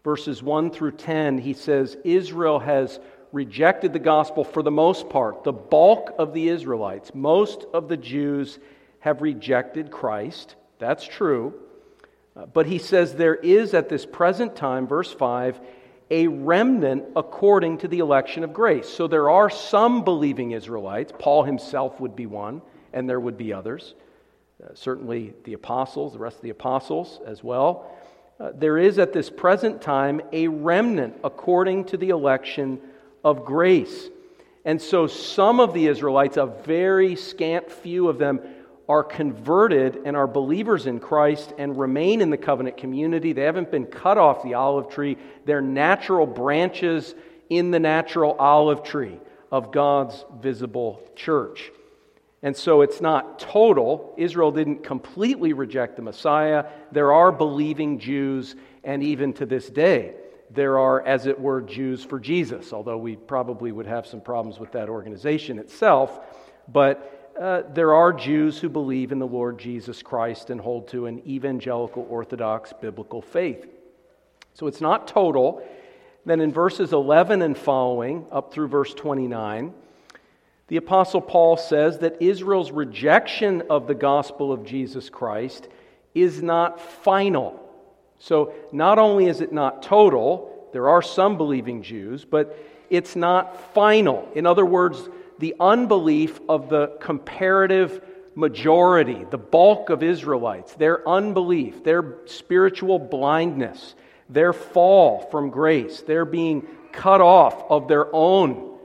Verses 0.04 0.42
1 0.42 0.72
through 0.72 0.94
10, 0.94 1.38
he 1.38 1.54
says, 1.54 1.96
Israel 2.04 2.58
has 2.60 3.00
rejected 3.32 3.94
the 3.94 4.00
gospel 4.00 4.44
for 4.44 4.64
the 4.64 4.72
most 4.72 5.10
part. 5.10 5.44
The 5.44 5.54
bulk 5.54 6.12
of 6.18 6.34
the 6.34 6.50
Israelites, 6.50 7.14
most 7.14 7.66
of 7.74 7.88
the 7.88 7.98
Jews, 7.98 8.58
have 9.00 9.22
rejected 9.22 9.92
Christ. 9.92 10.56
That's 10.80 11.06
true. 11.06 11.54
Uh, 12.36 12.46
but 12.46 12.66
he 12.66 12.78
says 12.78 13.16
there 13.16 13.36
is 13.36 13.74
at 13.74 13.90
this 13.90 14.06
present 14.06 14.56
time, 14.56 14.88
verse 14.88 15.14
5, 15.14 15.60
a 16.10 16.28
remnant 16.28 17.06
according 17.16 17.78
to 17.80 17.88
the 17.88 18.00
election 18.00 18.44
of 18.44 18.54
grace. 18.54 18.88
So 18.88 19.08
there 19.08 19.30
are 19.30 19.50
some 19.50 20.04
believing 20.04 20.52
Israelites. 20.52 21.14
Paul 21.18 21.44
himself 21.44 22.00
would 22.00 22.16
be 22.16 22.26
one, 22.26 22.62
and 22.94 23.10
there 23.10 23.20
would 23.20 23.38
be 23.38 23.54
others. 23.54 23.96
Uh, 24.64 24.70
certainly 24.74 25.34
the 25.46 25.54
apostles, 25.54 26.14
the 26.14 26.20
rest 26.20 26.38
of 26.38 26.44
the 26.44 26.50
apostles 26.50 27.20
as 27.26 27.44
well. 27.44 27.92
Uh, 28.40 28.52
there 28.54 28.78
is 28.78 29.00
at 29.00 29.14
this 29.14 29.30
present 29.30 29.82
time 29.82 30.22
a 30.32 30.48
remnant 30.48 31.16
according 31.24 31.86
to 31.86 31.98
the 31.98 32.10
election 32.10 32.80
of 33.24 33.46
grace. 33.46 34.10
And 34.66 34.82
so 34.82 35.08
some 35.08 35.60
of 35.60 35.74
the 35.74 35.88
Israelites, 35.88 36.38
a 36.38 36.46
very 36.46 37.16
scant 37.16 37.72
few 37.72 38.10
of 38.10 38.18
them, 38.18 38.42
are 38.92 39.04
converted 39.06 40.02
and 40.04 40.18
are 40.18 40.28
believers 40.28 40.86
in 40.86 41.00
Christ 41.00 41.54
and 41.58 41.80
remain 41.80 42.20
in 42.20 42.30
the 42.30 42.36
covenant 42.36 42.76
community. 42.76 43.32
They 43.32 43.44
haven't 43.44 43.72
been 43.72 43.86
cut 43.86 44.18
off 44.18 44.44
the 44.44 44.56
olive 44.56 44.90
tree, 44.90 45.18
they're 45.46 45.62
natural 45.62 46.28
branches 46.28 47.16
in 47.50 47.72
the 47.72 47.80
natural 47.80 48.34
olive 48.34 48.84
tree 48.84 49.18
of 49.50 49.72
God's 49.72 50.26
visible 50.42 51.02
church. 51.16 51.72
And 52.44 52.58
so 52.58 52.82
it's 52.82 53.00
not 53.00 53.40
total. 53.40 54.14
Israel 54.18 54.52
didn't 54.52 54.84
completely 54.84 55.54
reject 55.54 55.96
the 55.96 56.02
Messiah. 56.02 56.66
There 56.92 57.14
are 57.14 57.32
believing 57.32 57.98
Jews, 57.98 58.56
and 58.84 59.04
even 59.04 59.32
to 59.34 59.46
this 59.46 59.70
day, 59.70 60.16
there 60.50 60.80
are, 60.80 61.02
as 61.06 61.28
it 61.28 61.40
were, 61.40 61.62
Jews 61.62 62.04
for 62.04 62.20
Jesus, 62.20 62.74
although 62.74 62.98
we 62.98 63.16
probably 63.16 63.72
would 63.72 63.86
have 63.86 64.06
some 64.06 64.20
problems 64.20 64.60
with 64.60 64.74
that 64.74 64.90
organization 64.90 65.60
itself. 65.60 66.20
But 66.68 67.21
uh, 67.42 67.64
there 67.74 67.96
are 67.96 68.14
Jews 68.14 68.60
who 68.60 68.70
believe 68.70 69.12
in 69.12 69.18
the 69.18 69.26
Lord 69.26 69.58
Jesus 69.58 70.04
Christ 70.04 70.52
and 70.52 70.62
hold 70.62 70.90
to 70.90 71.08
an 71.08 71.28
evangelical 71.28 72.06
Orthodox 72.08 72.72
biblical 72.80 73.20
faith. 73.20 73.66
So 74.54 74.68
it's 74.68 74.80
not 74.80 75.08
total. 75.08 75.68
Then 76.24 76.40
in 76.40 76.54
verses 76.54 76.94
11 76.94 77.42
and 77.42 77.58
following, 77.58 78.28
up 78.32 78.54
through 78.54 78.68
verse 78.68 78.94
29, 78.94 79.74
the 80.68 80.78
Apostle 80.78 81.20
Paul 81.20 81.58
says 81.58 81.98
that 82.00 82.22
Israel's 82.22 82.72
rejection 82.72 83.64
of 83.72 83.88
the 83.88 83.96
gospel 83.96 84.54
of 84.54 84.64
Jesus 84.64 85.10
Christ 85.10 85.68
is 86.14 86.44
not 86.44 86.80
final. 86.80 87.60
So 88.20 88.54
not 88.72 89.00
only 89.00 89.26
is 89.26 89.42
it 89.42 89.52
not 89.52 89.82
total, 89.82 90.70
there 90.74 90.90
are 90.90 91.02
some 91.02 91.38
believing 91.38 91.82
Jews, 91.82 92.24
but 92.24 92.56
it's 92.92 93.16
not 93.16 93.74
final. 93.74 94.30
In 94.36 94.46
other 94.46 94.66
words, 94.66 95.10
the 95.42 95.56
unbelief 95.60 96.40
of 96.48 96.70
the 96.70 96.96
comparative 97.02 98.02
majority, 98.36 99.26
the 99.30 99.40
bulk 99.40 99.90
of 99.90 100.04
Israelites, 100.04 100.74
their 100.76 101.08
unbelief, 101.10 101.84
their 101.84 102.20
spiritual 102.28 103.00
blindness, 103.00 103.96
their 104.30 104.54
fall 104.54 105.28
from 105.32 105.50
grace, 105.50 106.02
their 106.02 106.26
being 106.26 106.66
cut 106.92 107.22
off 107.22 107.70
of 107.72 107.88
their 107.88 108.08
own 108.16 108.78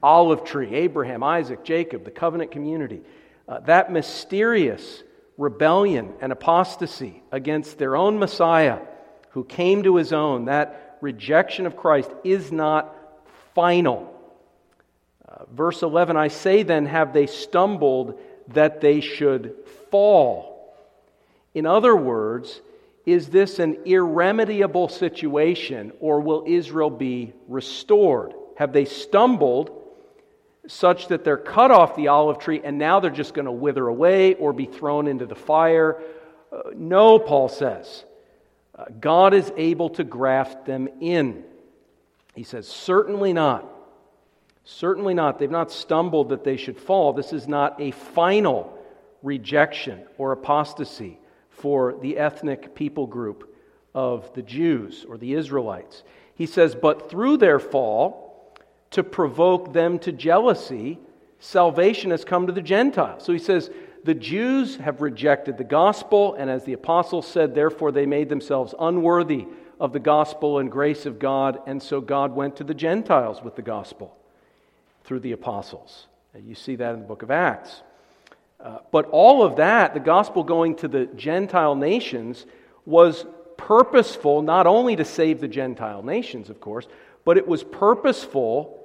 olive 0.00 0.44
tree, 0.44 0.72
Abraham, 0.74 1.24
Isaac, 1.24 1.64
Jacob, 1.64 2.04
the 2.04 2.10
covenant 2.12 2.52
community, 2.52 3.02
uh, 3.48 3.58
that 3.60 3.92
mysterious 3.92 5.02
rebellion 5.36 6.14
and 6.20 6.30
apostasy 6.30 7.20
against 7.32 7.78
their 7.78 7.96
own 7.96 8.16
Messiah 8.18 8.78
who 9.30 9.42
came 9.42 9.82
to 9.82 9.96
his 9.96 10.12
own, 10.12 10.44
that 10.44 10.98
rejection 11.00 11.66
of 11.66 11.76
Christ 11.76 12.10
is 12.22 12.52
not 12.52 12.94
final 13.54 14.09
verse 15.52 15.82
11 15.82 16.16
I 16.16 16.28
say 16.28 16.62
then, 16.62 16.86
have 16.86 17.12
they 17.12 17.26
stumbled 17.26 18.18
that 18.48 18.80
they 18.80 19.00
should 19.00 19.54
fall? 19.90 20.74
In 21.54 21.66
other 21.66 21.94
words, 21.96 22.60
is 23.06 23.28
this 23.28 23.58
an 23.58 23.78
irremediable 23.84 24.88
situation 24.88 25.92
or 26.00 26.20
will 26.20 26.44
Israel 26.46 26.90
be 26.90 27.32
restored? 27.48 28.34
Have 28.56 28.72
they 28.72 28.84
stumbled 28.84 29.76
such 30.66 31.08
that 31.08 31.24
they're 31.24 31.36
cut 31.36 31.70
off 31.70 31.96
the 31.96 32.08
olive 32.08 32.38
tree 32.38 32.60
and 32.62 32.78
now 32.78 33.00
they're 33.00 33.10
just 33.10 33.34
going 33.34 33.46
to 33.46 33.52
wither 33.52 33.88
away 33.88 34.34
or 34.34 34.52
be 34.52 34.66
thrown 34.66 35.06
into 35.06 35.26
the 35.26 35.34
fire? 35.34 36.00
Uh, 36.52 36.70
no, 36.74 37.18
Paul 37.18 37.48
says. 37.48 38.04
Uh, 38.74 38.84
God 39.00 39.34
is 39.34 39.50
able 39.56 39.90
to 39.90 40.04
graft 40.04 40.66
them 40.66 40.88
in. 41.00 41.44
He 42.34 42.44
says, 42.44 42.68
certainly 42.68 43.32
not. 43.32 43.66
Certainly 44.72 45.14
not. 45.14 45.38
They've 45.38 45.50
not 45.50 45.72
stumbled 45.72 46.28
that 46.28 46.44
they 46.44 46.56
should 46.56 46.78
fall. 46.78 47.12
This 47.12 47.32
is 47.32 47.48
not 47.48 47.80
a 47.80 47.90
final 47.90 48.78
rejection 49.20 50.04
or 50.16 50.30
apostasy 50.30 51.18
for 51.50 51.96
the 52.00 52.16
ethnic 52.16 52.74
people 52.76 53.08
group 53.08 53.52
of 53.94 54.32
the 54.34 54.42
Jews 54.42 55.04
or 55.08 55.18
the 55.18 55.34
Israelites. 55.34 56.04
He 56.34 56.46
says, 56.46 56.76
But 56.76 57.10
through 57.10 57.38
their 57.38 57.58
fall, 57.58 58.54
to 58.92 59.02
provoke 59.02 59.72
them 59.72 59.98
to 59.98 60.12
jealousy, 60.12 61.00
salvation 61.40 62.12
has 62.12 62.24
come 62.24 62.46
to 62.46 62.52
the 62.52 62.62
Gentiles. 62.62 63.24
So 63.24 63.32
he 63.32 63.40
says, 63.40 63.70
the 64.04 64.14
Jews 64.14 64.76
have 64.76 65.02
rejected 65.02 65.58
the 65.58 65.64
gospel, 65.64 66.34
and 66.34 66.48
as 66.48 66.64
the 66.64 66.72
apostles 66.72 67.26
said, 67.26 67.54
therefore 67.54 67.92
they 67.92 68.06
made 68.06 68.28
themselves 68.28 68.74
unworthy 68.78 69.46
of 69.80 69.92
the 69.92 69.98
gospel 69.98 70.58
and 70.58 70.70
grace 70.70 71.06
of 71.06 71.18
God, 71.18 71.58
and 71.66 71.82
so 71.82 72.00
God 72.00 72.34
went 72.34 72.56
to 72.56 72.64
the 72.64 72.72
Gentiles 72.72 73.42
with 73.42 73.56
the 73.56 73.62
gospel 73.62 74.16
through 75.04 75.20
the 75.20 75.32
apostles. 75.32 76.06
You 76.34 76.54
see 76.54 76.76
that 76.76 76.94
in 76.94 77.00
the 77.00 77.06
book 77.06 77.22
of 77.22 77.30
Acts. 77.30 77.82
Uh, 78.62 78.78
but 78.92 79.06
all 79.10 79.42
of 79.42 79.56
that, 79.56 79.94
the 79.94 80.00
gospel 80.00 80.44
going 80.44 80.76
to 80.76 80.88
the 80.88 81.06
Gentile 81.06 81.74
nations, 81.74 82.46
was 82.84 83.24
purposeful 83.56 84.42
not 84.42 84.66
only 84.66 84.96
to 84.96 85.04
save 85.04 85.40
the 85.40 85.48
Gentile 85.48 86.02
nations, 86.02 86.50
of 86.50 86.60
course, 86.60 86.86
but 87.24 87.36
it 87.36 87.46
was 87.46 87.62
purposeful 87.62 88.76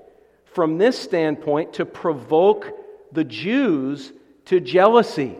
from 0.45 0.78
this 0.78 0.97
standpoint 0.97 1.73
to 1.73 1.86
provoke 1.86 2.73
the 3.12 3.23
Jews 3.23 4.13
to 4.45 4.60
jealousy. 4.60 5.36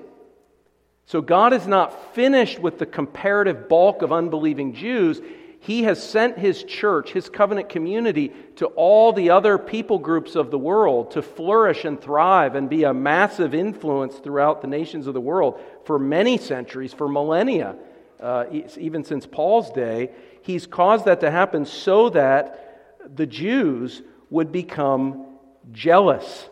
So 1.06 1.22
God 1.22 1.54
is 1.54 1.68
not 1.68 2.16
finished 2.16 2.60
with 2.60 2.80
the 2.80 2.86
comparative 2.86 3.70
bulk 3.70 4.02
of 4.02 4.12
unbelieving 4.12 4.74
Jews. 4.74 5.22
He 5.66 5.82
has 5.82 6.02
sent 6.02 6.38
His 6.38 6.64
church, 6.64 7.12
His 7.12 7.28
covenant 7.28 7.70
community, 7.70 8.32
to 8.58 8.68
all 8.68 9.12
the 9.12 9.32
other 9.32 9.58
people 9.58 9.98
groups 9.98 10.36
of 10.36 10.52
the 10.52 10.60
world 10.60 11.10
to 11.12 11.24
flourish 11.24 11.86
and 11.86 12.00
thrive 12.00 12.54
and 12.54 12.70
be 12.70 12.84
a 12.84 12.94
massive 12.94 13.56
influence 13.56 14.18
throughout 14.18 14.62
the 14.62 14.68
nations 14.68 15.08
of 15.08 15.16
the 15.16 15.22
world 15.22 15.60
for 15.84 15.98
many 15.98 16.38
centuries, 16.38 16.94
for 16.94 17.08
millennia, 17.08 17.76
uh, 18.20 18.46
even 18.78 19.04
since 19.04 19.26
Paul's 19.26 19.72
day. 19.72 20.12
He's 20.44 20.68
caused 20.68 21.06
that 21.06 21.22
to 21.22 21.32
happen 21.32 21.66
so 21.66 22.10
that 22.10 23.08
the 23.16 23.26
Jews 23.26 24.04
would 24.30 24.52
become 24.52 25.26
jealous 25.72 26.48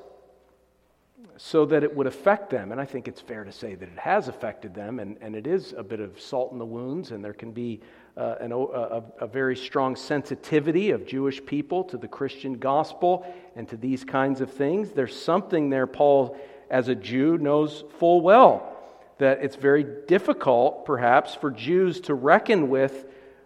so 1.37 1.65
that 1.65 1.83
it 1.83 1.93
would 1.93 2.07
affect 2.07 2.49
them. 2.49 2.71
And 2.71 2.79
I 2.79 2.85
think 2.85 3.07
it's 3.07 3.19
fair 3.19 3.43
to 3.43 3.51
say 3.51 3.75
that 3.75 3.89
it 3.89 3.99
has 3.99 4.27
affected 4.27 4.73
them, 4.73 4.99
and, 4.99 5.17
and 5.19 5.35
it 5.35 5.45
is 5.45 5.73
a 5.77 5.83
bit 5.83 5.99
of 5.99 6.19
salt 6.21 6.51
in 6.51 6.57
the 6.57 6.65
wounds, 6.65 7.11
and 7.11 7.23
there 7.23 7.33
can 7.33 7.51
be 7.51 7.81
uh, 8.15 8.35
an, 8.39 8.51
a, 8.51 9.03
a 9.21 9.27
very 9.27 9.55
strong 9.55 9.95
sensitivity 9.95 10.91
of 10.91 11.07
Jewish 11.07 11.43
people 11.45 11.83
to 11.85 11.97
the 11.97 12.07
Christian 12.07 12.53
gospel 12.53 13.25
and 13.55 13.67
to 13.69 13.77
these 13.77 14.03
kinds 14.03 14.41
of 14.41 14.51
things. 14.51 14.91
There's 14.91 15.19
something 15.19 15.69
there, 15.69 15.87
Paul, 15.87 16.37
as 16.69 16.87
a 16.89 16.95
Jew, 16.95 17.37
knows 17.37 17.83
full 17.97 18.21
well 18.21 18.69
that 19.17 19.43
it's 19.43 19.55
very 19.55 19.85
difficult, 20.07 20.85
perhaps, 20.85 21.35
for 21.35 21.49
Jews 21.51 22.01
to 22.01 22.13
reckon 22.13 22.69
with 22.69 23.05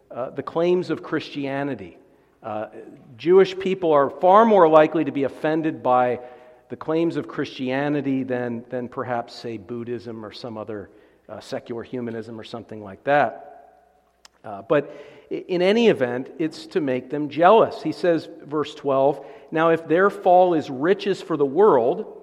uh, 0.10 0.32
the 0.32 0.43
claims 0.43 0.89
of 0.89 1.03
Christianity. 1.03 1.97
Uh, 2.41 2.67
Jewish 3.17 3.58
people 3.58 3.91
are 3.91 4.10
far 4.10 4.45
more 4.45 4.67
likely 4.67 5.06
to 5.06 5.12
be 5.12 5.23
offended 5.23 5.84
by 5.84 6.19
the 6.69 6.75
claims 6.75 7.15
of 7.15 7.27
Christianity 7.27 8.23
than, 8.23 8.63
than 8.69 8.89
perhaps, 8.89 9.34
say, 9.34 9.58
Buddhism 9.58 10.25
or 10.25 10.32
some 10.32 10.58
other 10.58 10.89
uh, 11.30 11.39
secular 11.39 11.84
humanism 11.84 12.39
or 12.39 12.43
something 12.43 12.84
like 12.84 13.03
that. 13.06 13.56
Uh, 14.47 14.62
but 14.62 14.95
in 15.29 15.62
any 15.62 15.89
event, 15.89 16.31
it's 16.39 16.67
to 16.67 16.79
make 16.79 17.10
them 17.10 17.27
jealous. 17.27 17.83
He 17.83 17.91
says, 17.91 18.29
verse 18.45 18.73
12, 18.75 19.25
Now 19.51 19.71
if 19.71 19.86
their 19.89 20.10
fall 20.10 20.53
is 20.53 20.69
riches 20.69 21.21
for 21.21 21.36
the 21.36 21.45
world, 21.45 22.13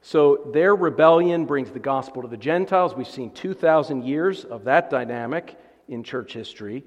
so 0.00 0.48
their 0.52 0.76
rebellion 0.76 1.46
brings 1.46 1.72
the 1.72 1.80
gospel 1.80 2.22
to 2.22 2.28
the 2.28 2.36
Gentiles. 2.36 2.94
We've 2.94 3.08
seen 3.08 3.32
2,000 3.32 4.04
years 4.04 4.44
of 4.44 4.62
that 4.64 4.90
dynamic 4.90 5.58
in 5.88 6.04
church 6.04 6.34
history. 6.34 6.84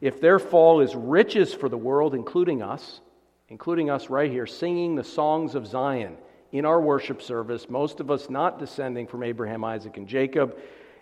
If 0.00 0.18
their 0.18 0.38
fall 0.38 0.80
is 0.80 0.96
riches 0.96 1.52
for 1.52 1.68
the 1.68 1.76
world, 1.76 2.14
including 2.14 2.62
us, 2.62 3.02
including 3.50 3.90
us 3.90 4.08
right 4.08 4.30
here, 4.30 4.46
singing 4.46 4.94
the 4.94 5.04
songs 5.04 5.54
of 5.54 5.66
Zion 5.66 6.16
in 6.52 6.64
our 6.64 6.80
worship 6.80 7.20
service, 7.20 7.68
most 7.68 8.00
of 8.00 8.10
us 8.10 8.30
not 8.30 8.58
descending 8.58 9.06
from 9.06 9.22
Abraham, 9.22 9.62
Isaac, 9.62 9.98
and 9.98 10.08
Jacob, 10.08 10.56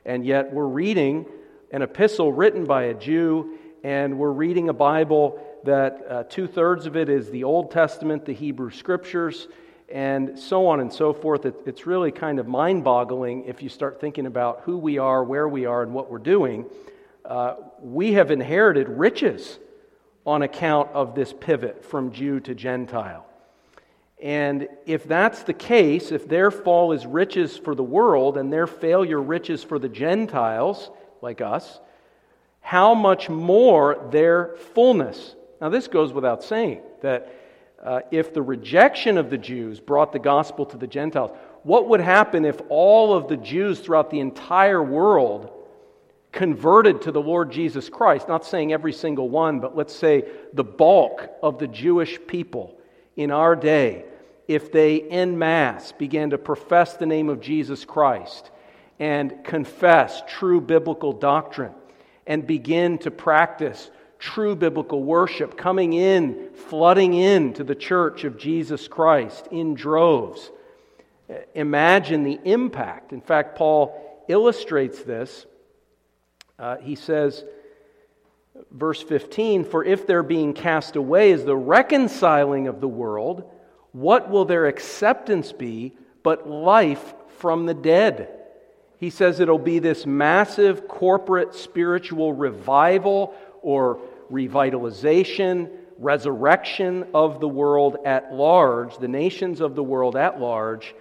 and 0.04 0.26
yet 0.26 0.52
we're 0.52 0.66
reading 0.66 1.26
an 1.74 1.82
epistle 1.82 2.32
written 2.32 2.64
by 2.64 2.84
a 2.84 2.94
Jew, 2.94 3.58
and 3.82 4.16
we're 4.16 4.30
reading 4.30 4.68
a 4.68 4.72
Bible 4.72 5.44
that 5.64 6.06
uh, 6.08 6.22
two 6.22 6.46
thirds 6.46 6.86
of 6.86 6.96
it 6.96 7.08
is 7.08 7.30
the 7.30 7.42
Old 7.42 7.72
Testament, 7.72 8.24
the 8.24 8.32
Hebrew 8.32 8.70
Scriptures, 8.70 9.48
and 9.88 10.38
so 10.38 10.68
on 10.68 10.78
and 10.78 10.92
so 10.92 11.12
forth. 11.12 11.44
It, 11.44 11.56
it's 11.66 11.84
really 11.84 12.12
kind 12.12 12.38
of 12.38 12.46
mind 12.46 12.84
boggling 12.84 13.46
if 13.46 13.60
you 13.60 13.68
start 13.68 14.00
thinking 14.00 14.26
about 14.26 14.60
who 14.60 14.78
we 14.78 14.98
are, 14.98 15.24
where 15.24 15.48
we 15.48 15.66
are, 15.66 15.82
and 15.82 15.92
what 15.92 16.12
we're 16.12 16.18
doing. 16.18 16.66
Uh, 17.24 17.56
we 17.80 18.12
have 18.12 18.30
inherited 18.30 18.88
riches 18.88 19.58
on 20.24 20.42
account 20.42 20.90
of 20.92 21.16
this 21.16 21.32
pivot 21.32 21.84
from 21.84 22.12
Jew 22.12 22.38
to 22.38 22.54
Gentile. 22.54 23.26
And 24.22 24.68
if 24.86 25.08
that's 25.08 25.42
the 25.42 25.52
case, 25.52 26.12
if 26.12 26.28
their 26.28 26.52
fall 26.52 26.92
is 26.92 27.04
riches 27.04 27.56
for 27.56 27.74
the 27.74 27.82
world 27.82 28.36
and 28.36 28.52
their 28.52 28.68
failure 28.68 29.20
riches 29.20 29.64
for 29.64 29.80
the 29.80 29.88
Gentiles, 29.88 30.92
like 31.24 31.40
us, 31.40 31.80
how 32.60 32.94
much 32.94 33.28
more 33.28 34.08
their 34.12 34.56
fullness. 34.74 35.34
Now, 35.60 35.70
this 35.70 35.88
goes 35.88 36.12
without 36.12 36.44
saying 36.44 36.82
that 37.02 37.34
uh, 37.82 38.00
if 38.10 38.32
the 38.32 38.42
rejection 38.42 39.18
of 39.18 39.30
the 39.30 39.38
Jews 39.38 39.80
brought 39.80 40.12
the 40.12 40.18
gospel 40.18 40.64
to 40.66 40.76
the 40.76 40.86
Gentiles, 40.86 41.32
what 41.62 41.88
would 41.88 42.00
happen 42.00 42.44
if 42.44 42.60
all 42.68 43.14
of 43.14 43.28
the 43.28 43.38
Jews 43.38 43.80
throughout 43.80 44.10
the 44.10 44.20
entire 44.20 44.82
world 44.82 45.50
converted 46.30 47.02
to 47.02 47.12
the 47.12 47.20
Lord 47.20 47.50
Jesus 47.50 47.88
Christ? 47.88 48.28
Not 48.28 48.44
saying 48.44 48.72
every 48.72 48.92
single 48.92 49.28
one, 49.28 49.60
but 49.60 49.74
let's 49.74 49.94
say 49.94 50.24
the 50.52 50.64
bulk 50.64 51.28
of 51.42 51.58
the 51.58 51.68
Jewish 51.68 52.18
people 52.26 52.78
in 53.16 53.30
our 53.30 53.56
day, 53.56 54.04
if 54.46 54.70
they 54.70 55.00
en 55.02 55.38
masse 55.38 55.92
began 55.92 56.30
to 56.30 56.38
profess 56.38 56.96
the 56.96 57.06
name 57.06 57.30
of 57.30 57.40
Jesus 57.40 57.84
Christ 57.86 58.50
and 58.98 59.44
confess 59.44 60.22
true 60.28 60.60
biblical 60.60 61.12
doctrine 61.12 61.74
and 62.26 62.46
begin 62.46 62.98
to 62.98 63.10
practice 63.10 63.90
true 64.18 64.56
biblical 64.56 65.02
worship, 65.02 65.56
coming 65.56 65.92
in, 65.92 66.50
flooding 66.54 67.14
in 67.14 67.52
to 67.54 67.64
the 67.64 67.74
church 67.74 68.24
of 68.24 68.38
Jesus 68.38 68.88
Christ 68.88 69.48
in 69.50 69.74
droves. 69.74 70.50
Imagine 71.54 72.22
the 72.22 72.40
impact. 72.44 73.12
In 73.12 73.20
fact, 73.20 73.56
Paul 73.56 74.24
illustrates 74.28 75.02
this. 75.02 75.46
Uh, 76.58 76.76
he 76.78 76.94
says, 76.94 77.44
verse 78.70 79.02
15, 79.02 79.64
For 79.64 79.84
if 79.84 80.06
their 80.06 80.22
being 80.22 80.54
cast 80.54 80.96
away 80.96 81.32
is 81.32 81.44
the 81.44 81.56
reconciling 81.56 82.68
of 82.68 82.80
the 82.80 82.88
world, 82.88 83.50
what 83.92 84.30
will 84.30 84.44
their 84.44 84.66
acceptance 84.66 85.52
be 85.52 85.96
but 86.22 86.48
life 86.48 87.14
from 87.38 87.66
the 87.66 87.74
dead? 87.74 88.33
He 89.04 89.10
says 89.10 89.38
it'll 89.38 89.58
be 89.58 89.80
this 89.80 90.06
massive 90.06 90.88
corporate 90.88 91.54
spiritual 91.54 92.32
revival 92.32 93.34
or 93.60 94.00
revitalization, 94.32 95.68
resurrection 95.98 97.08
of 97.12 97.38
the 97.38 97.46
world 97.46 97.98
at 98.06 98.32
large, 98.32 98.96
the 98.96 99.08
nations 99.08 99.60
of 99.60 99.74
the 99.74 99.82
world 99.82 100.16
at 100.16 100.40
large, 100.40 100.94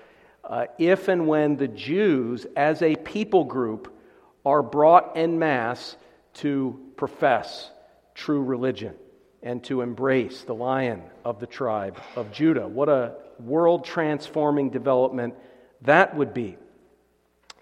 uh, 0.43 0.65
if 0.77 1.07
and 1.07 1.29
when 1.29 1.55
the 1.55 1.69
Jews, 1.69 2.45
as 2.57 2.81
a 2.81 2.97
people 2.97 3.45
group, 3.45 3.97
are 4.45 4.61
brought 4.61 5.15
en 5.15 5.39
masse 5.39 5.95
to 6.33 6.77
profess 6.97 7.71
true 8.15 8.43
religion 8.43 8.95
and 9.43 9.63
to 9.63 9.79
embrace 9.79 10.41
the 10.41 10.53
lion 10.53 11.03
of 11.23 11.39
the 11.39 11.47
tribe 11.47 11.97
of 12.17 12.33
Judah. 12.33 12.67
What 12.67 12.89
a 12.89 13.15
world 13.39 13.85
transforming 13.85 14.71
development 14.71 15.35
that 15.83 16.17
would 16.17 16.33
be. 16.33 16.57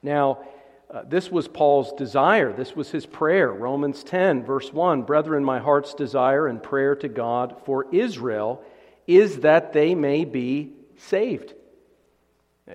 Now, 0.03 0.39
uh, 0.89 1.03
this 1.07 1.31
was 1.31 1.47
Paul's 1.47 1.93
desire. 1.93 2.51
This 2.51 2.75
was 2.75 2.91
his 2.91 3.05
prayer. 3.05 3.51
Romans 3.51 4.03
10, 4.03 4.43
verse 4.43 4.73
1 4.73 5.03
Brethren, 5.03 5.43
my 5.43 5.59
heart's 5.59 5.93
desire 5.93 6.47
and 6.47 6.61
prayer 6.61 6.95
to 6.95 7.07
God 7.07 7.55
for 7.65 7.87
Israel 7.93 8.63
is 9.07 9.39
that 9.39 9.73
they 9.73 9.95
may 9.95 10.25
be 10.25 10.73
saved. 10.97 11.53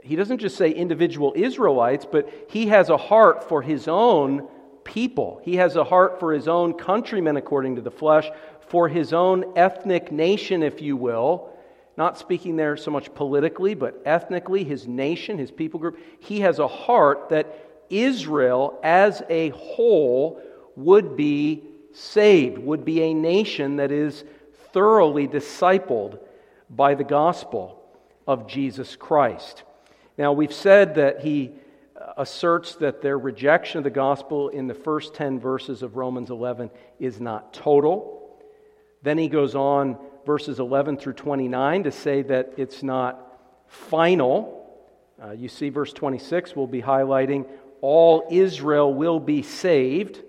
He 0.02 0.16
doesn't 0.16 0.38
just 0.38 0.56
say 0.56 0.70
individual 0.70 1.32
Israelites, 1.36 2.06
but 2.10 2.28
he 2.48 2.66
has 2.66 2.88
a 2.88 2.96
heart 2.96 3.48
for 3.48 3.62
his 3.62 3.88
own 3.88 4.48
people. 4.84 5.40
He 5.44 5.56
has 5.56 5.76
a 5.76 5.84
heart 5.84 6.20
for 6.20 6.32
his 6.32 6.48
own 6.48 6.74
countrymen, 6.74 7.36
according 7.36 7.76
to 7.76 7.82
the 7.82 7.90
flesh, 7.90 8.28
for 8.68 8.88
his 8.88 9.12
own 9.12 9.56
ethnic 9.56 10.10
nation, 10.10 10.62
if 10.62 10.80
you 10.82 10.96
will. 10.96 11.50
Not 11.96 12.18
speaking 12.18 12.56
there 12.56 12.76
so 12.76 12.90
much 12.90 13.14
politically, 13.14 13.74
but 13.74 14.02
ethnically, 14.04 14.64
his 14.64 14.86
nation, 14.86 15.38
his 15.38 15.50
people 15.50 15.80
group. 15.80 15.98
He 16.20 16.40
has 16.40 16.58
a 16.58 16.68
heart 16.68 17.30
that 17.30 17.66
Israel 17.88 18.78
as 18.82 19.22
a 19.30 19.50
whole 19.50 20.40
would 20.76 21.16
be 21.16 21.62
saved, 21.92 22.58
would 22.58 22.84
be 22.84 23.02
a 23.02 23.14
nation 23.14 23.76
that 23.76 23.90
is 23.90 24.24
thoroughly 24.72 25.26
discipled 25.26 26.18
by 26.68 26.94
the 26.94 27.04
gospel 27.04 27.82
of 28.26 28.46
Jesus 28.46 28.96
Christ. 28.96 29.62
Now, 30.18 30.32
we've 30.32 30.52
said 30.52 30.96
that 30.96 31.20
he 31.20 31.52
uh, 31.98 32.12
asserts 32.18 32.74
that 32.76 33.00
their 33.00 33.18
rejection 33.18 33.78
of 33.78 33.84
the 33.84 33.90
gospel 33.90 34.48
in 34.48 34.66
the 34.66 34.74
first 34.74 35.14
10 35.14 35.38
verses 35.40 35.82
of 35.82 35.96
Romans 35.96 36.30
11 36.30 36.70
is 36.98 37.20
not 37.20 37.54
total. 37.54 38.36
Then 39.02 39.16
he 39.16 39.28
goes 39.28 39.54
on, 39.54 39.96
verses 40.26 40.58
11 40.58 40.98
through 40.98 41.14
29, 41.14 41.84
to 41.84 41.92
say 41.92 42.22
that 42.22 42.54
it's 42.56 42.82
not 42.82 43.38
final. 43.68 44.68
Uh, 45.22 45.30
you 45.30 45.48
see, 45.48 45.70
verse 45.70 45.92
26 45.92 46.54
we'll 46.54 46.66
be 46.66 46.82
highlighting 46.82 47.46
all 47.80 48.26
Israel 48.30 48.92
will 48.92 49.20
be 49.20 49.42
saved. 49.42 50.22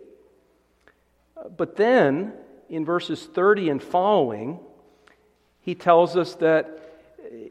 But 1.56 1.76
then, 1.76 2.34
in 2.70 2.86
verses 2.86 3.26
30 3.26 3.70
and 3.70 3.84
following, 3.84 4.60
he 5.62 5.76
tells 5.76 6.16
us 6.16 6.36
that 6.36 6.80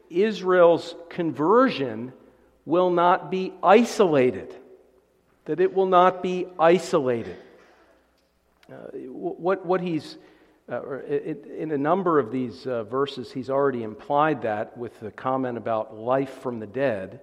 Israel's 0.09 0.95
conversion 1.09 2.13
will 2.65 2.89
not 2.89 3.31
be 3.31 3.53
isolated, 3.63 4.53
that 5.45 5.59
it 5.59 5.73
will 5.73 5.85
not 5.85 6.21
be 6.21 6.47
isolated. 6.59 7.37
Uh, 8.71 8.75
what, 9.07 9.65
what 9.65 9.81
he's, 9.81 10.17
uh, 10.69 10.81
it, 11.07 11.45
in 11.45 11.71
a 11.71 11.77
number 11.77 12.19
of 12.19 12.31
these 12.31 12.67
uh, 12.67 12.83
verses, 12.83 13.31
he's 13.31 13.49
already 13.49 13.83
implied 13.83 14.41
that 14.41 14.77
with 14.77 14.99
the 14.99 15.11
comment 15.11 15.57
about 15.57 15.95
life 15.95 16.41
from 16.41 16.59
the 16.59 16.67
dead. 16.67 17.21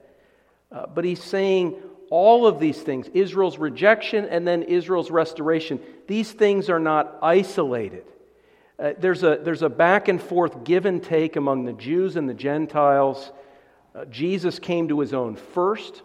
Uh, 0.73 0.87
but 0.87 1.05
he's 1.05 1.23
saying 1.23 1.75
all 2.11 2.47
of 2.47 2.59
these 2.59 2.81
things 2.81 3.09
Israel's 3.09 3.59
rejection 3.59 4.25
and 4.27 4.47
then 4.47 4.63
Israel's 4.63 5.11
restoration 5.11 5.81
these 6.07 6.31
things 6.33 6.69
are 6.69 6.81
not 6.81 7.19
isolated. 7.23 8.05
Uh, 8.79 8.93
there's, 8.99 9.23
a, 9.23 9.39
there's 9.43 9.63
a 9.63 9.69
back 9.69 10.09
and 10.09 10.21
forth 10.21 10.65
give 10.65 10.85
and 10.85 11.03
take 11.03 11.37
among 11.37 11.65
the 11.65 11.73
Jews 11.73 12.17
and 12.17 12.29
the 12.29 12.35
Gentiles. 12.35 13.31
Uh, 13.95 14.05
Jesus 14.07 14.59
came 14.59 14.89
to 14.89 15.01
his 15.01 15.15
own 15.15 15.37
first. 15.37 16.03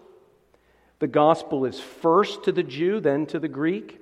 The 0.99 1.07
gospel 1.07 1.65
is 1.65 1.79
first 1.79 2.43
to 2.43 2.51
the 2.51 2.63
Jew, 2.63 2.99
then 2.99 3.25
to 3.27 3.39
the 3.39 3.47
Greek. 3.47 3.99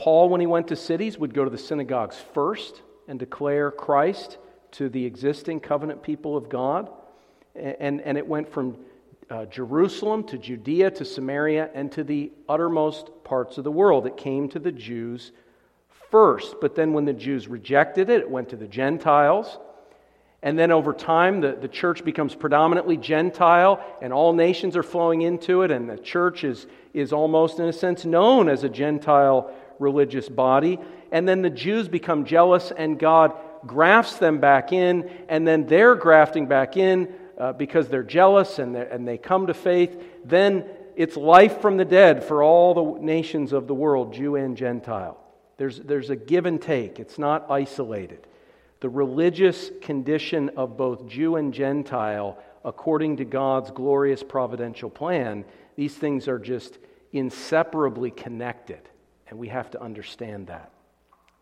Paul, 0.00 0.30
when 0.30 0.40
he 0.40 0.46
went 0.46 0.68
to 0.68 0.76
cities, 0.76 1.18
would 1.18 1.34
go 1.34 1.44
to 1.44 1.50
the 1.50 1.58
synagogues 1.58 2.16
first 2.32 2.80
and 3.06 3.18
declare 3.18 3.70
Christ 3.70 4.38
to 4.70 4.88
the 4.88 5.04
existing 5.04 5.60
covenant 5.60 6.02
people 6.02 6.38
of 6.38 6.48
God. 6.48 6.88
And, 7.54 8.00
and 8.00 8.16
it 8.16 8.26
went 8.26 8.50
from 8.50 8.78
uh, 9.28 9.44
Jerusalem 9.44 10.24
to 10.28 10.38
Judea 10.38 10.92
to 10.92 11.04
Samaria 11.04 11.68
and 11.74 11.92
to 11.92 12.02
the 12.02 12.32
uttermost 12.48 13.10
parts 13.24 13.58
of 13.58 13.64
the 13.64 13.70
world. 13.70 14.06
It 14.06 14.16
came 14.16 14.48
to 14.48 14.58
the 14.58 14.72
Jews 14.72 15.32
first, 16.10 16.54
but 16.62 16.74
then 16.74 16.94
when 16.94 17.04
the 17.04 17.12
Jews 17.12 17.46
rejected 17.46 18.08
it, 18.08 18.20
it 18.20 18.30
went 18.30 18.48
to 18.48 18.56
the 18.56 18.68
Gentiles. 18.68 19.58
And 20.42 20.58
then 20.58 20.70
over 20.70 20.94
time, 20.94 21.42
the, 21.42 21.58
the 21.60 21.68
church 21.68 22.06
becomes 22.06 22.34
predominantly 22.34 22.96
Gentile, 22.96 23.84
and 24.00 24.14
all 24.14 24.32
nations 24.32 24.78
are 24.78 24.82
flowing 24.82 25.20
into 25.20 25.60
it, 25.60 25.70
and 25.70 25.90
the 25.90 25.98
church 25.98 26.42
is, 26.42 26.66
is 26.94 27.12
almost, 27.12 27.58
in 27.58 27.66
a 27.66 27.72
sense, 27.74 28.06
known 28.06 28.48
as 28.48 28.64
a 28.64 28.70
Gentile 28.70 29.52
religious 29.80 30.28
body. 30.28 30.78
And 31.10 31.28
then 31.28 31.42
the 31.42 31.50
Jews 31.50 31.88
become 31.88 32.24
jealous, 32.24 32.70
and 32.70 32.98
God 32.98 33.34
grafts 33.66 34.18
them 34.18 34.38
back 34.38 34.72
in, 34.72 35.10
and 35.28 35.46
then 35.46 35.66
they're 35.66 35.96
grafting 35.96 36.46
back 36.46 36.76
in 36.76 37.12
uh, 37.40 37.52
because 37.54 37.88
they're 37.88 38.02
jealous 38.02 38.58
and, 38.58 38.74
they're, 38.74 38.86
and 38.88 39.08
they 39.08 39.18
come 39.18 39.46
to 39.46 39.54
faith, 39.54 40.02
then 40.24 40.64
it's 40.94 41.16
life 41.16 41.62
from 41.62 41.78
the 41.78 41.84
dead 41.84 42.22
for 42.22 42.42
all 42.42 42.74
the 42.74 43.00
nations 43.00 43.52
of 43.54 43.66
the 43.66 43.74
world, 43.74 44.12
Jew 44.12 44.36
and 44.36 44.56
Gentile. 44.56 45.16
There's, 45.56 45.78
there's 45.78 46.10
a 46.10 46.16
give 46.16 46.44
and 46.44 46.60
take, 46.60 47.00
it's 47.00 47.18
not 47.18 47.50
isolated. 47.50 48.26
The 48.80 48.90
religious 48.90 49.70
condition 49.80 50.50
of 50.50 50.76
both 50.76 51.06
Jew 51.06 51.36
and 51.36 51.52
Gentile, 51.52 52.38
according 52.64 53.18
to 53.18 53.24
God's 53.24 53.70
glorious 53.70 54.22
providential 54.22 54.90
plan, 54.90 55.46
these 55.76 55.94
things 55.94 56.28
are 56.28 56.38
just 56.38 56.78
inseparably 57.12 58.10
connected. 58.10 58.89
And 59.30 59.38
we 59.38 59.48
have 59.48 59.70
to 59.70 59.82
understand 59.82 60.48
that. 60.48 60.70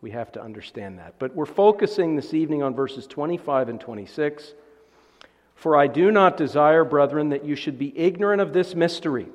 We 0.01 0.11
have 0.13 0.31
to 0.33 0.43
understand 0.43 0.99
that. 0.99 1.15
But 1.19 1.35
we're 1.35 1.47
focusing 1.47 2.15
this 2.15 2.35
evening 2.35 2.63
on 2.63 2.75
verses 2.75 3.07
25 3.07 3.71
and 3.71 3.81
26. 3.81 4.53
For 5.57 5.77
I 5.77 5.89
do 5.89 6.13
not 6.13 6.37
desire, 6.37 6.85
brethren, 6.85 7.31
that 7.31 7.45
you 7.45 7.57
should 7.57 7.79
be 7.79 7.99
ignorant 7.99 8.41
of 8.41 8.53
this 8.53 8.77
mystery, 8.77 9.27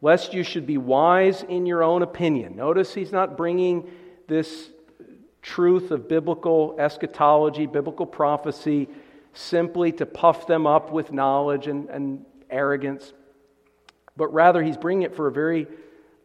lest 0.00 0.34
you 0.34 0.42
should 0.42 0.66
be 0.66 0.78
wise 0.78 1.44
in 1.44 1.66
your 1.66 1.84
own 1.84 2.02
opinion. 2.02 2.56
Notice 2.56 2.92
he's 2.92 3.12
not 3.12 3.36
bringing 3.36 3.88
this 4.26 4.70
truth 5.42 5.92
of 5.92 6.08
biblical 6.08 6.74
eschatology, 6.78 7.66
biblical 7.66 8.06
prophecy, 8.06 8.88
simply 9.32 9.92
to 9.92 10.06
puff 10.06 10.46
them 10.48 10.66
up 10.66 10.90
with 10.90 11.12
knowledge 11.12 11.68
and, 11.68 11.88
and 11.90 12.24
arrogance, 12.50 13.12
but 14.16 14.32
rather 14.34 14.62
he's 14.62 14.76
bringing 14.76 15.04
it 15.04 15.14
for 15.14 15.28
a 15.28 15.32
very 15.32 15.68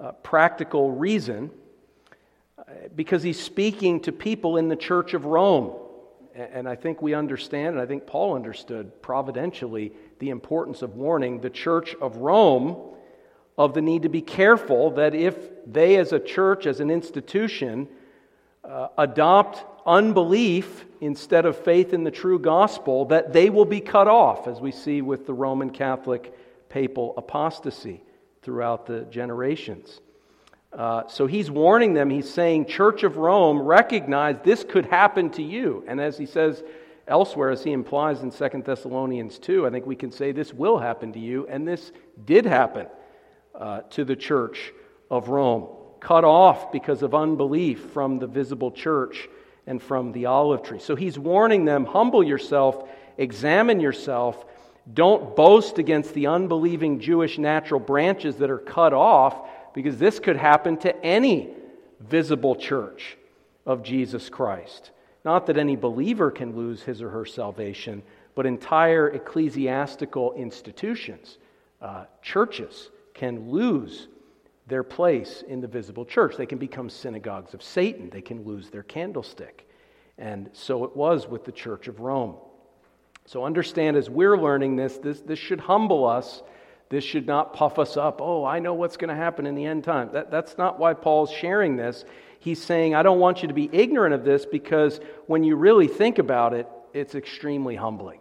uh, 0.03 0.11
practical 0.11 0.91
reason 0.91 1.49
uh, 2.57 2.63
because 2.93 3.23
he's 3.23 3.41
speaking 3.41 4.01
to 4.01 4.11
people 4.11 4.57
in 4.57 4.67
the 4.67 4.75
church 4.75 5.13
of 5.13 5.25
Rome. 5.25 5.79
And 6.35 6.67
I 6.67 6.75
think 6.75 7.01
we 7.01 7.13
understand, 7.13 7.75
and 7.75 7.79
I 7.79 7.85
think 7.85 8.05
Paul 8.05 8.35
understood 8.35 9.01
providentially 9.01 9.93
the 10.19 10.29
importance 10.29 10.81
of 10.81 10.95
warning 10.95 11.39
the 11.39 11.49
church 11.49 11.95
of 12.01 12.17
Rome 12.17 12.75
of 13.57 13.75
the 13.75 13.81
need 13.81 14.01
to 14.01 14.09
be 14.09 14.21
careful 14.21 14.91
that 14.91 15.13
if 15.13 15.35
they, 15.65 15.97
as 15.97 16.11
a 16.11 16.19
church, 16.19 16.65
as 16.65 16.79
an 16.79 16.89
institution, 16.89 17.87
uh, 18.63 18.87
adopt 18.97 19.63
unbelief 19.85 20.85
instead 21.01 21.45
of 21.45 21.55
faith 21.55 21.93
in 21.93 22.03
the 22.03 22.11
true 22.11 22.39
gospel, 22.39 23.05
that 23.05 23.31
they 23.31 23.51
will 23.51 23.65
be 23.65 23.79
cut 23.79 24.07
off, 24.07 24.47
as 24.47 24.59
we 24.59 24.71
see 24.71 25.01
with 25.03 25.27
the 25.27 25.33
Roman 25.33 25.69
Catholic 25.69 26.35
papal 26.67 27.13
apostasy 27.15 28.01
throughout 28.43 28.85
the 28.85 29.01
generations. 29.09 30.01
Uh, 30.71 31.07
so 31.07 31.27
he's 31.27 31.51
warning 31.51 31.93
them. 31.93 32.09
He's 32.09 32.31
saying, 32.31 32.65
Church 32.65 33.03
of 33.03 33.17
Rome, 33.17 33.61
recognize 33.61 34.37
this 34.43 34.63
could 34.63 34.85
happen 34.85 35.29
to 35.31 35.43
you. 35.43 35.83
And 35.87 36.01
as 36.01 36.17
he 36.17 36.25
says 36.25 36.63
elsewhere, 37.07 37.51
as 37.51 37.63
he 37.63 37.71
implies 37.71 38.21
in 38.23 38.31
2 38.31 38.63
Thessalonians 38.65 39.37
2, 39.37 39.67
I 39.67 39.69
think 39.69 39.85
we 39.85 39.95
can 39.95 40.11
say 40.11 40.31
this 40.31 40.53
will 40.53 40.79
happen 40.79 41.13
to 41.13 41.19
you. 41.19 41.47
And 41.47 41.67
this 41.67 41.91
did 42.25 42.45
happen 42.45 42.87
uh, 43.53 43.81
to 43.91 44.03
the 44.03 44.15
church 44.15 44.73
of 45.11 45.29
Rome, 45.29 45.67
cut 45.99 46.23
off 46.23 46.71
because 46.71 47.03
of 47.03 47.13
unbelief 47.13 47.91
from 47.91 48.17
the 48.17 48.27
visible 48.27 48.71
church 48.71 49.29
and 49.67 49.81
from 49.81 50.11
the 50.11 50.25
olive 50.25 50.63
tree. 50.63 50.79
So 50.79 50.95
he's 50.95 51.19
warning 51.19 51.65
them 51.65 51.85
humble 51.85 52.23
yourself, 52.23 52.89
examine 53.17 53.79
yourself. 53.79 54.43
Don't 54.91 55.35
boast 55.35 55.77
against 55.77 56.13
the 56.13 56.27
unbelieving 56.27 56.99
Jewish 56.99 57.37
natural 57.37 57.79
branches 57.79 58.35
that 58.37 58.49
are 58.49 58.57
cut 58.57 58.93
off 58.93 59.47
because 59.73 59.97
this 59.97 60.19
could 60.19 60.35
happen 60.35 60.77
to 60.77 61.05
any 61.05 61.49
visible 62.01 62.55
church 62.55 63.17
of 63.65 63.83
Jesus 63.83 64.29
Christ. 64.29 64.91
Not 65.23 65.45
that 65.47 65.57
any 65.57 65.75
believer 65.75 66.31
can 66.31 66.55
lose 66.55 66.83
his 66.83 67.01
or 67.01 67.09
her 67.09 67.25
salvation, 67.25 68.03
but 68.35 68.45
entire 68.45 69.09
ecclesiastical 69.09 70.33
institutions, 70.33 71.37
uh, 71.81 72.05
churches, 72.21 72.89
can 73.13 73.49
lose 73.49 74.07
their 74.67 74.83
place 74.83 75.43
in 75.47 75.61
the 75.61 75.67
visible 75.67 76.05
church. 76.05 76.35
They 76.35 76.45
can 76.45 76.57
become 76.57 76.89
synagogues 76.89 77.53
of 77.53 77.63
Satan, 77.63 78.09
they 78.09 78.21
can 78.21 78.43
lose 78.43 78.69
their 78.69 78.83
candlestick. 78.83 79.67
And 80.17 80.49
so 80.53 80.83
it 80.83 80.95
was 80.95 81.27
with 81.27 81.45
the 81.45 81.51
church 81.51 81.87
of 81.87 81.99
Rome. 81.99 82.35
So 83.25 83.45
understand 83.45 83.97
as 83.97 84.09
we're 84.09 84.37
learning 84.37 84.75
this, 84.75 84.97
this, 84.97 85.21
this 85.21 85.39
should 85.39 85.59
humble 85.59 86.05
us 86.05 86.41
this 86.93 87.03
should 87.03 87.25
not 87.25 87.55
puff 87.55 87.79
us 87.79 87.97
up. 87.97 88.21
Oh, 88.21 88.45
I 88.45 88.59
know 88.59 88.75
what's 88.75 88.97
going 88.97 89.09
to 89.09 89.15
happen 89.15 89.47
in 89.47 89.55
the 89.55 89.65
end 89.65 89.83
time. 89.83 90.11
That, 90.13 90.29
that's 90.29 90.59
not 90.59 90.77
why 90.77 90.93
Paul's 90.93 91.31
sharing 91.31 91.75
this. 91.75 92.05
He's 92.37 92.61
saying, 92.61 92.93
I 92.93 93.01
don't 93.01 93.19
want 93.19 93.41
you 93.41 93.47
to 93.47 93.53
be 93.55 93.67
ignorant 93.73 94.13
of 94.13 94.23
this 94.23 94.45
because 94.45 94.99
when 95.25 95.43
you 95.43 95.55
really 95.55 95.87
think 95.87 96.19
about 96.19 96.53
it, 96.53 96.67
it's 96.93 97.15
extremely 97.15 97.75
humbling 97.75 98.19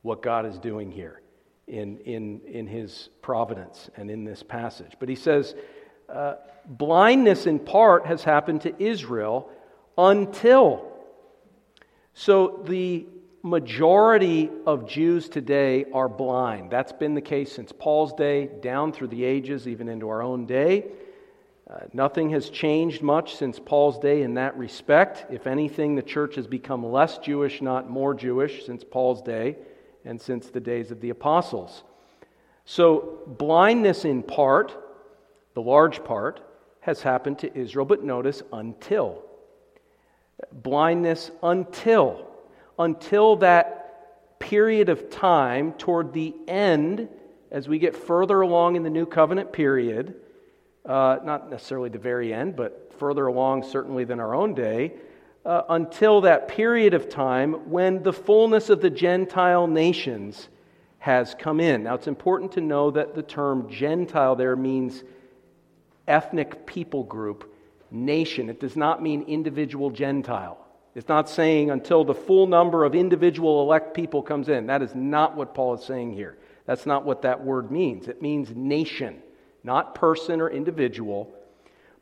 what 0.00 0.20
God 0.20 0.46
is 0.46 0.58
doing 0.58 0.90
here 0.90 1.22
in, 1.68 1.98
in, 1.98 2.40
in 2.40 2.66
his 2.66 3.08
providence 3.20 3.88
and 3.96 4.10
in 4.10 4.24
this 4.24 4.42
passage. 4.42 4.94
But 4.98 5.08
he 5.08 5.14
says, 5.14 5.54
uh, 6.08 6.34
blindness 6.66 7.46
in 7.46 7.60
part 7.60 8.06
has 8.06 8.24
happened 8.24 8.62
to 8.62 8.82
Israel 8.82 9.48
until. 9.96 10.90
So 12.14 12.64
the 12.66 13.06
majority 13.42 14.50
of 14.66 14.88
Jews 14.88 15.28
today 15.28 15.84
are 15.92 16.08
blind. 16.08 16.70
That's 16.70 16.92
been 16.92 17.14
the 17.14 17.20
case 17.20 17.52
since 17.52 17.72
Paul's 17.72 18.12
day, 18.12 18.46
down 18.46 18.92
through 18.92 19.08
the 19.08 19.24
ages, 19.24 19.66
even 19.66 19.88
into 19.88 20.08
our 20.08 20.22
own 20.22 20.46
day. 20.46 20.86
Uh, 21.68 21.80
nothing 21.92 22.30
has 22.30 22.50
changed 22.50 23.02
much 23.02 23.36
since 23.36 23.58
Paul's 23.58 23.98
day 23.98 24.22
in 24.22 24.34
that 24.34 24.56
respect. 24.56 25.26
If 25.32 25.46
anything, 25.46 25.94
the 25.94 26.02
church 26.02 26.36
has 26.36 26.46
become 26.46 26.84
less 26.84 27.18
Jewish, 27.18 27.62
not 27.62 27.90
more 27.90 28.14
Jewish, 28.14 28.64
since 28.66 28.84
Paul's 28.84 29.22
day 29.22 29.56
and 30.04 30.20
since 30.20 30.48
the 30.48 30.60
days 30.60 30.90
of 30.90 31.00
the 31.00 31.10
apostles. 31.10 31.82
So, 32.64 33.20
blindness 33.26 34.04
in 34.04 34.22
part, 34.22 34.76
the 35.54 35.62
large 35.62 36.04
part, 36.04 36.40
has 36.80 37.02
happened 37.02 37.40
to 37.40 37.58
Israel, 37.58 37.86
but 37.86 38.04
notice 38.04 38.42
until. 38.52 39.22
Blindness 40.52 41.30
until 41.42 42.31
until 42.78 43.36
that 43.36 44.38
period 44.38 44.88
of 44.88 45.10
time 45.10 45.72
toward 45.74 46.12
the 46.12 46.34
end, 46.48 47.08
as 47.50 47.68
we 47.68 47.78
get 47.78 47.94
further 47.94 48.40
along 48.40 48.76
in 48.76 48.82
the 48.82 48.90
New 48.90 49.06
Covenant 49.06 49.52
period, 49.52 50.14
uh, 50.84 51.18
not 51.22 51.50
necessarily 51.50 51.88
the 51.90 51.98
very 51.98 52.34
end, 52.34 52.56
but 52.56 52.92
further 52.98 53.26
along 53.26 53.62
certainly 53.62 54.04
than 54.04 54.18
our 54.18 54.34
own 54.34 54.54
day, 54.54 54.94
uh, 55.44 55.62
until 55.68 56.20
that 56.22 56.48
period 56.48 56.94
of 56.94 57.08
time 57.08 57.70
when 57.70 58.02
the 58.02 58.12
fullness 58.12 58.70
of 58.70 58.80
the 58.80 58.90
Gentile 58.90 59.66
nations 59.66 60.48
has 60.98 61.34
come 61.38 61.60
in. 61.60 61.82
Now, 61.82 61.94
it's 61.94 62.06
important 62.06 62.52
to 62.52 62.60
know 62.60 62.90
that 62.92 63.14
the 63.14 63.22
term 63.22 63.68
Gentile 63.68 64.36
there 64.36 64.54
means 64.54 65.02
ethnic 66.06 66.66
people 66.66 67.02
group, 67.02 67.52
nation. 67.90 68.48
It 68.48 68.60
does 68.60 68.76
not 68.76 69.02
mean 69.02 69.22
individual 69.22 69.90
Gentile. 69.90 70.58
It's 70.94 71.08
not 71.08 71.28
saying 71.28 71.70
until 71.70 72.04
the 72.04 72.14
full 72.14 72.46
number 72.46 72.84
of 72.84 72.94
individual 72.94 73.62
elect 73.62 73.94
people 73.94 74.22
comes 74.22 74.48
in. 74.48 74.66
That 74.66 74.82
is 74.82 74.94
not 74.94 75.36
what 75.36 75.54
Paul 75.54 75.74
is 75.74 75.84
saying 75.84 76.12
here. 76.12 76.36
That's 76.66 76.86
not 76.86 77.04
what 77.04 77.22
that 77.22 77.42
word 77.42 77.70
means. 77.70 78.08
It 78.08 78.20
means 78.20 78.54
nation, 78.54 79.22
not 79.64 79.94
person 79.94 80.40
or 80.40 80.50
individual, 80.50 81.32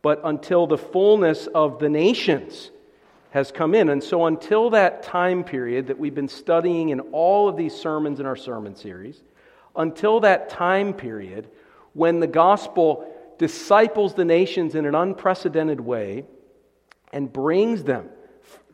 but 0.03 0.21
until 0.25 0.67
the 0.67 0.79
fullness 0.79 1.47
of 1.47 1.79
the 1.79 1.89
nations 1.89 2.71
has 3.31 3.53
come 3.53 3.77
in. 3.77 3.91
And 3.91 4.03
so, 4.03 4.27
until 4.27 4.71
that 4.71 5.05
time 5.05 5.45
period 5.45 5.87
that 5.87 5.99
we've 5.99 6.15
been 6.15 6.29
studying 6.29 6.89
in 6.89 7.01
all 7.13 7.49
of 7.49 7.57
these 7.57 7.75
sermons 7.75 8.19
in 8.19 8.27
our 8.27 8.37
sermon 8.37 8.75
series, 8.75 9.23
until 9.77 10.21
that 10.21 10.51
time 10.51 10.93
period 10.93 11.49
when 11.93 12.19
the 12.19 12.27
gospel 12.27 13.07
disciples 13.39 14.15
the 14.15 14.25
nations 14.25 14.75
in 14.75 14.85
an 14.85 14.97
unprecedented 14.97 15.81
way 15.81 16.25
and 17.13 17.33
brings 17.33 17.85
them 17.85 18.09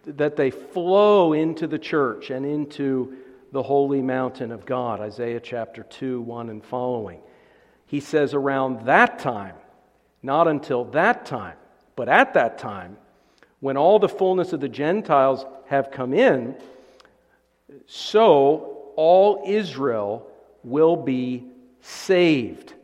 that 0.06 0.36
they 0.36 0.50
flow 0.50 1.32
into 1.32 1.66
the 1.66 1.78
church 1.78 2.30
and 2.30 2.46
into 2.46 3.16
the 3.52 3.62
holy 3.62 4.02
mountain 4.02 4.52
of 4.52 4.64
God. 4.64 5.00
Isaiah 5.00 5.40
chapter 5.40 5.82
2, 5.82 6.20
1 6.20 6.48
and 6.50 6.64
following. 6.64 7.20
He 7.86 8.00
says, 8.00 8.34
around 8.34 8.86
that 8.86 9.18
time, 9.18 9.54
not 10.22 10.48
until 10.48 10.84
that 10.86 11.26
time, 11.26 11.56
but 11.94 12.08
at 12.08 12.34
that 12.34 12.58
time, 12.58 12.96
when 13.60 13.76
all 13.76 13.98
the 13.98 14.08
fullness 14.08 14.52
of 14.52 14.60
the 14.60 14.68
Gentiles 14.68 15.44
have 15.66 15.90
come 15.90 16.12
in, 16.12 16.56
so 17.86 18.92
all 18.96 19.42
Israel 19.46 20.26
will 20.62 20.96
be 20.96 21.44
saved. 21.80 22.74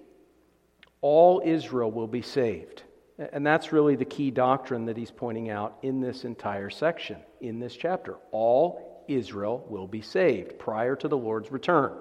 All 1.00 1.42
Israel 1.44 1.90
will 1.90 2.06
be 2.06 2.22
saved. 2.22 2.82
And 3.18 3.46
that's 3.46 3.72
really 3.72 3.96
the 3.96 4.05
key 4.05 4.31
doctrine 4.31 4.87
that 4.87 4.96
he's 4.96 5.11
pointing 5.11 5.51
out 5.51 5.79
in 5.83 6.01
this 6.01 6.25
entire 6.25 6.70
section, 6.70 7.18
in 7.40 7.61
this 7.61 7.77
chapter. 7.77 8.16
All 8.31 9.05
Israel 9.09 9.64
will 9.68 9.87
be 9.87 10.01
saved 10.01 10.59
prior 10.59 10.96
to 10.96 11.09
the 11.09 11.16
Lord's 11.16 11.53
return. 11.53 11.92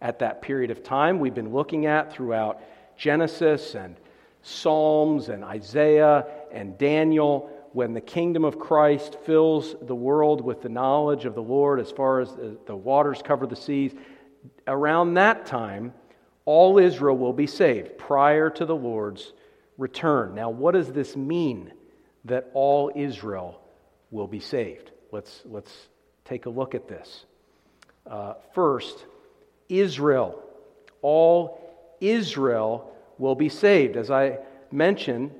At 0.00 0.20
that 0.20 0.40
period 0.40 0.70
of 0.70 0.82
time, 0.82 1.18
we've 1.18 1.34
been 1.34 1.52
looking 1.52 1.86
at 1.86 2.12
throughout 2.12 2.60
Genesis 2.96 3.74
and 3.74 3.96
Psalms 4.42 5.28
and 5.28 5.44
Isaiah 5.44 6.26
and 6.50 6.78
Daniel, 6.78 7.50
when 7.72 7.92
the 7.94 8.00
kingdom 8.00 8.44
of 8.44 8.58
Christ 8.58 9.16
fills 9.24 9.76
the 9.82 9.94
world 9.94 10.40
with 10.40 10.62
the 10.62 10.68
knowledge 10.68 11.24
of 11.24 11.34
the 11.34 11.42
Lord 11.42 11.78
as 11.78 11.92
far 11.92 12.20
as 12.20 12.34
the 12.66 12.74
waters 12.74 13.22
cover 13.22 13.46
the 13.46 13.54
seas. 13.54 13.94
Around 14.66 15.14
that 15.14 15.46
time, 15.46 15.92
all 16.46 16.78
Israel 16.78 17.16
will 17.16 17.32
be 17.32 17.46
saved 17.46 17.96
prior 17.98 18.50
to 18.50 18.64
the 18.64 18.74
Lord's 18.74 19.34
return. 19.80 20.34
Now, 20.34 20.50
what 20.50 20.74
does 20.74 20.92
this 20.92 21.16
mean 21.16 21.72
that 22.26 22.50
all 22.52 22.92
Israel 22.94 23.60
will 24.10 24.26
be 24.26 24.38
saved? 24.38 24.90
Let's, 25.10 25.42
let's 25.46 25.72
take 26.24 26.46
a 26.46 26.50
look 26.50 26.74
at 26.74 26.86
this. 26.86 27.24
Uh, 28.06 28.34
first, 28.54 29.06
Israel. 29.68 30.42
All 31.00 31.96
Israel 32.00 32.94
will 33.18 33.34
be 33.34 33.48
saved. 33.48 33.96
As 33.96 34.10
I 34.10 34.38
mentioned, 34.70 35.32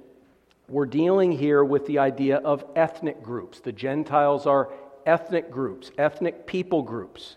we're 0.68 0.86
dealing 0.86 1.32
here 1.32 1.62
with 1.62 1.86
the 1.86 1.98
idea 1.98 2.38
of 2.38 2.64
ethnic 2.74 3.22
groups. 3.22 3.60
The 3.60 3.72
Gentiles 3.72 4.46
are 4.46 4.70
ethnic 5.04 5.50
groups, 5.50 5.90
ethnic 5.98 6.46
people 6.46 6.82
groups. 6.82 7.36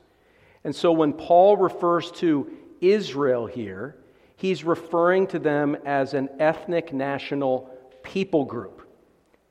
And 0.64 0.74
so 0.74 0.93
when 0.93 1.12
Paul 1.12 1.58
refers 1.58 2.12
to 2.12 2.49
Israel 2.80 3.45
here, 3.45 3.97
he's 4.44 4.66
referring 4.66 5.26
to 5.26 5.39
them 5.39 5.74
as 5.86 6.14
an 6.14 6.28
ethnic 6.38 6.91
national 6.91 7.70
people 8.04 8.44
group. 8.44 8.86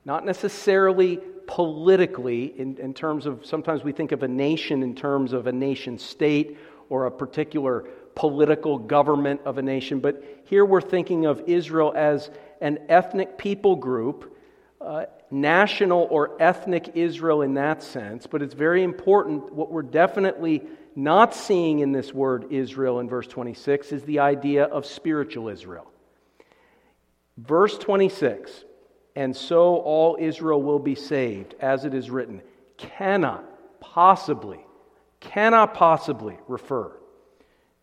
Not 0.05 0.23
necessarily 0.23 1.19
politically, 1.47 2.53
in, 2.59 2.77
in 2.77 2.93
terms 2.93 3.25
of 3.25 3.43
sometimes 3.43 3.83
we 3.83 3.91
think 3.91 4.11
of 4.11 4.21
a 4.21 4.27
nation 4.27 4.83
in 4.83 4.93
terms 4.93 5.33
of 5.33 5.47
a 5.47 5.51
nation 5.51 5.97
state 5.97 6.59
or 6.89 7.07
a 7.07 7.11
particular 7.11 7.85
political 8.13 8.77
government 8.77 9.41
of 9.45 9.57
a 9.57 9.63
nation, 9.63 9.99
but 9.99 10.23
here 10.43 10.63
we're 10.63 10.79
thinking 10.79 11.25
of 11.25 11.41
Israel 11.47 11.91
as 11.95 12.29
an 12.61 12.77
ethnic 12.87 13.35
people 13.35 13.75
group, 13.75 14.37
uh, 14.79 15.05
national 15.31 16.07
or 16.11 16.39
ethnic 16.39 16.91
Israel 16.93 17.41
in 17.41 17.55
that 17.55 17.81
sense, 17.81 18.27
but 18.27 18.43
it's 18.43 18.53
very 18.53 18.83
important. 18.83 19.51
What 19.51 19.71
we're 19.71 19.81
definitely 19.81 20.61
not 20.95 21.33
seeing 21.33 21.79
in 21.79 21.91
this 21.91 22.13
word 22.13 22.47
Israel 22.51 22.99
in 22.99 23.09
verse 23.09 23.27
26 23.27 23.91
is 23.91 24.03
the 24.03 24.19
idea 24.19 24.65
of 24.65 24.85
spiritual 24.85 25.49
Israel. 25.49 25.89
Verse 27.37 27.77
26, 27.77 28.51
and 29.15 29.35
so 29.35 29.77
all 29.77 30.17
Israel 30.19 30.61
will 30.61 30.79
be 30.79 30.95
saved, 30.95 31.55
as 31.59 31.85
it 31.85 31.93
is 31.93 32.09
written, 32.09 32.41
cannot 32.77 33.43
possibly, 33.79 34.59
cannot 35.19 35.73
possibly 35.73 36.37
refer 36.47 36.91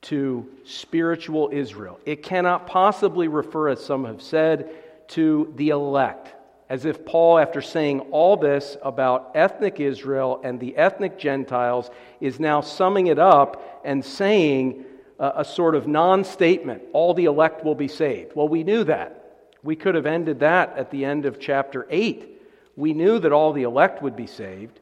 to 0.03 0.49
spiritual 0.65 1.51
Israel. 1.53 1.99
It 2.07 2.23
cannot 2.23 2.67
possibly 2.67 3.29
refer, 3.29 3.69
as 3.69 3.85
some 3.85 4.05
have 4.05 4.23
said, 4.23 4.71
to 5.09 5.53
the 5.57 5.71
elect. 5.71 6.35
As 6.71 6.85
if 6.85 7.05
Paul, 7.05 7.39
after 7.39 7.61
saying 7.61 7.99
all 8.13 8.37
this 8.37 8.77
about 8.83 9.33
ethnic 9.35 9.81
Israel 9.81 10.41
and 10.45 10.61
the 10.61 10.77
ethnic 10.77 11.19
Gentiles, 11.19 11.91
is 12.21 12.39
now 12.39 12.61
summing 12.61 13.09
it 13.09 13.19
up 13.19 13.83
and 13.85 14.05
saying 14.05 14.85
a, 15.19 15.33
a 15.39 15.45
sort 15.45 15.75
of 15.75 15.89
non 15.89 16.23
statement 16.23 16.83
all 16.93 17.13
the 17.13 17.25
elect 17.25 17.65
will 17.65 17.75
be 17.75 17.89
saved. 17.89 18.37
Well, 18.37 18.49
we 18.49 18.63
knew 18.63 18.85
that. 18.85 19.17
We 19.65 19.75
could 19.75 19.97
have 19.97 20.07
ended 20.07 20.41
that 20.41 20.79
at 20.79 20.93
the 20.93 21.05
end 21.05 21.27
of 21.27 21.41
chapter 21.41 21.89
8. 21.91 22.41
We 22.77 22.95
knew 22.95 23.19
that 23.19 23.33
all 23.33 23.53
the 23.53 23.65
elect 23.65 24.01
would 24.01 24.15
be 24.15 24.29
saved. 24.29 24.79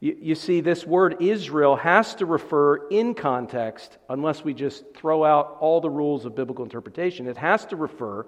You, 0.00 0.16
you, 0.18 0.34
see, 0.34 0.62
this 0.62 0.86
word 0.86 1.20
Israel 1.20 1.76
has 1.76 2.14
to 2.16 2.26
refer 2.26 2.88
in 2.88 3.14
context, 3.14 3.98
unless 4.08 4.42
we 4.42 4.54
just 4.54 4.84
throw 4.94 5.22
out 5.22 5.58
all 5.60 5.82
the 5.82 5.90
rules 5.90 6.24
of 6.24 6.34
biblical 6.34 6.64
interpretation, 6.64 7.26
it 7.26 7.36
has 7.36 7.66
to 7.66 7.76
refer 7.76 8.24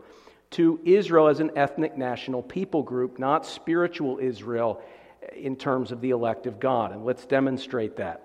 to 0.51 0.81
Israel 0.85 1.29
as 1.29 1.41
an 1.41 1.51
ethnic 1.57 1.97
national 1.97 2.43
people 2.43 2.83
group, 2.83 3.19
not 3.19 3.45
spiritual 3.45 4.19
Israel 4.21 4.83
eh, 5.23 5.37
in 5.37 5.57
terms 5.57 5.93
of 5.93 6.01
the 6.01 6.11
elect 6.11 6.47
of 6.47 6.59
God. 6.59 6.93
And 6.93 7.05
let's 7.05 7.27
demonstrate 7.27 7.97
that. 7.97 8.23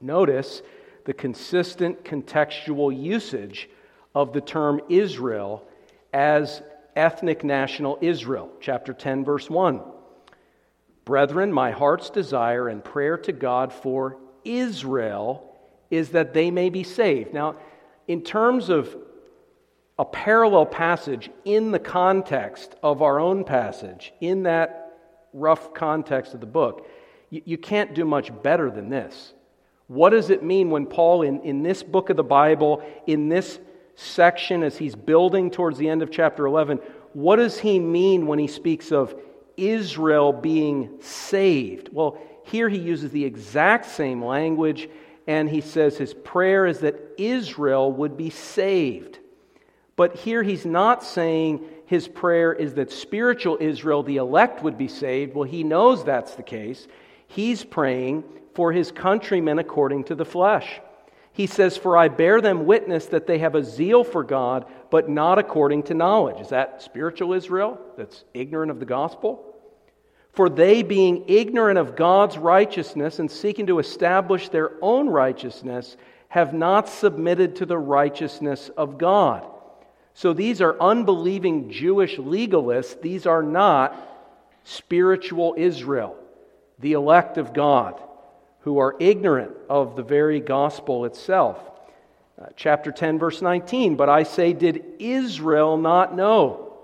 Notice 0.00 0.62
the 1.04 1.14
consistent 1.14 2.04
contextual 2.04 2.96
usage 2.96 3.68
of 4.14 4.32
the 4.32 4.40
term 4.40 4.80
Israel 4.88 5.66
as 6.12 6.62
ethnic 6.94 7.44
national 7.44 7.98
Israel. 8.00 8.50
Chapter 8.60 8.92
10, 8.92 9.24
verse 9.24 9.50
1. 9.50 9.80
Brethren, 11.04 11.52
my 11.52 11.70
heart's 11.70 12.10
desire 12.10 12.68
and 12.68 12.82
prayer 12.82 13.16
to 13.18 13.32
God 13.32 13.72
for 13.72 14.18
Israel 14.44 15.56
is 15.90 16.10
that 16.10 16.34
they 16.34 16.50
may 16.50 16.68
be 16.68 16.82
saved. 16.82 17.32
Now, 17.32 17.56
in 18.08 18.22
terms 18.22 18.68
of 18.68 18.96
a 19.98 20.04
parallel 20.04 20.66
passage 20.66 21.30
in 21.44 21.70
the 21.70 21.78
context 21.78 22.74
of 22.82 23.02
our 23.02 23.18
own 23.18 23.44
passage, 23.44 24.12
in 24.20 24.42
that 24.42 24.98
rough 25.32 25.72
context 25.72 26.34
of 26.34 26.40
the 26.40 26.46
book, 26.46 26.88
you, 27.30 27.42
you 27.44 27.58
can't 27.58 27.94
do 27.94 28.04
much 28.04 28.30
better 28.42 28.70
than 28.70 28.90
this. 28.90 29.32
What 29.88 30.10
does 30.10 30.30
it 30.30 30.42
mean 30.42 30.70
when 30.70 30.86
Paul, 30.86 31.22
in, 31.22 31.40
in 31.42 31.62
this 31.62 31.82
book 31.82 32.10
of 32.10 32.16
the 32.16 32.24
Bible, 32.24 32.82
in 33.06 33.28
this 33.28 33.58
section, 33.94 34.62
as 34.62 34.76
he's 34.76 34.94
building 34.94 35.50
towards 35.50 35.78
the 35.78 35.88
end 35.88 36.02
of 36.02 36.10
chapter 36.10 36.46
11, 36.46 36.78
what 37.12 37.36
does 37.36 37.58
he 37.58 37.78
mean 37.78 38.26
when 38.26 38.38
he 38.38 38.46
speaks 38.46 38.92
of 38.92 39.14
Israel 39.56 40.32
being 40.32 41.00
saved? 41.00 41.88
Well, 41.92 42.18
here 42.44 42.68
he 42.68 42.78
uses 42.78 43.10
the 43.10 43.24
exact 43.24 43.86
same 43.86 44.22
language, 44.22 44.88
and 45.26 45.48
he 45.48 45.60
says 45.60 45.96
his 45.96 46.12
prayer 46.12 46.66
is 46.66 46.80
that 46.80 46.96
Israel 47.16 47.90
would 47.92 48.16
be 48.16 48.30
saved. 48.30 49.20
But 49.96 50.14
here 50.16 50.42
he's 50.42 50.66
not 50.66 51.02
saying 51.02 51.64
his 51.86 52.06
prayer 52.06 52.52
is 52.52 52.74
that 52.74 52.92
spiritual 52.92 53.56
Israel, 53.60 54.02
the 54.02 54.18
elect, 54.18 54.62
would 54.62 54.76
be 54.76 54.88
saved. 54.88 55.34
Well, 55.34 55.48
he 55.48 55.64
knows 55.64 56.04
that's 56.04 56.34
the 56.34 56.42
case. 56.42 56.86
He's 57.26 57.64
praying 57.64 58.24
for 58.54 58.72
his 58.72 58.92
countrymen 58.92 59.58
according 59.58 60.04
to 60.04 60.14
the 60.14 60.24
flesh. 60.24 60.80
He 61.32 61.46
says, 61.46 61.76
For 61.76 61.96
I 61.96 62.08
bear 62.08 62.40
them 62.40 62.66
witness 62.66 63.06
that 63.06 63.26
they 63.26 63.38
have 63.38 63.54
a 63.54 63.64
zeal 63.64 64.04
for 64.04 64.24
God, 64.24 64.66
but 64.90 65.08
not 65.08 65.38
according 65.38 65.84
to 65.84 65.94
knowledge. 65.94 66.40
Is 66.40 66.48
that 66.48 66.82
spiritual 66.82 67.32
Israel 67.34 67.78
that's 67.96 68.24
ignorant 68.34 68.70
of 68.70 68.80
the 68.80 68.86
gospel? 68.86 69.54
For 70.32 70.48
they, 70.50 70.82
being 70.82 71.24
ignorant 71.28 71.78
of 71.78 71.96
God's 71.96 72.36
righteousness 72.36 73.18
and 73.18 73.30
seeking 73.30 73.66
to 73.68 73.78
establish 73.78 74.48
their 74.48 74.72
own 74.82 75.08
righteousness, 75.08 75.96
have 76.28 76.52
not 76.52 76.88
submitted 76.88 77.56
to 77.56 77.66
the 77.66 77.78
righteousness 77.78 78.70
of 78.76 78.98
God. 78.98 79.46
So 80.16 80.32
these 80.32 80.62
are 80.62 80.80
unbelieving 80.80 81.70
Jewish 81.70 82.16
legalists. 82.16 82.98
These 83.02 83.26
are 83.26 83.42
not 83.42 83.94
spiritual 84.64 85.54
Israel, 85.58 86.16
the 86.78 86.94
elect 86.94 87.36
of 87.36 87.52
God, 87.52 88.00
who 88.60 88.78
are 88.78 88.96
ignorant 88.98 89.52
of 89.68 89.94
the 89.94 90.02
very 90.02 90.40
gospel 90.40 91.04
itself. 91.04 91.58
Uh, 92.40 92.46
chapter 92.56 92.90
10, 92.90 93.18
verse 93.18 93.42
19. 93.42 93.96
But 93.96 94.08
I 94.08 94.22
say, 94.22 94.54
did 94.54 94.82
Israel 94.98 95.76
not 95.76 96.16
know? 96.16 96.78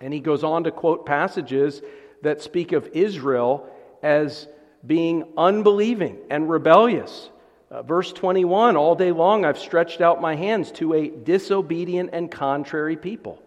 And 0.00 0.10
he 0.14 0.20
goes 0.20 0.42
on 0.42 0.64
to 0.64 0.70
quote 0.70 1.04
passages 1.04 1.82
that 2.22 2.40
speak 2.40 2.72
of 2.72 2.88
Israel 2.94 3.68
as 4.02 4.48
being 4.86 5.26
unbelieving 5.36 6.16
and 6.30 6.48
rebellious. 6.48 7.28
Uh, 7.70 7.82
verse 7.82 8.12
21 8.12 8.76
All 8.76 8.94
day 8.94 9.12
long 9.12 9.44
I've 9.44 9.58
stretched 9.58 10.00
out 10.00 10.20
my 10.20 10.36
hands 10.36 10.70
to 10.72 10.94
a 10.94 11.08
disobedient 11.08 12.10
and 12.12 12.30
contrary 12.30 12.96
people. 12.96 13.42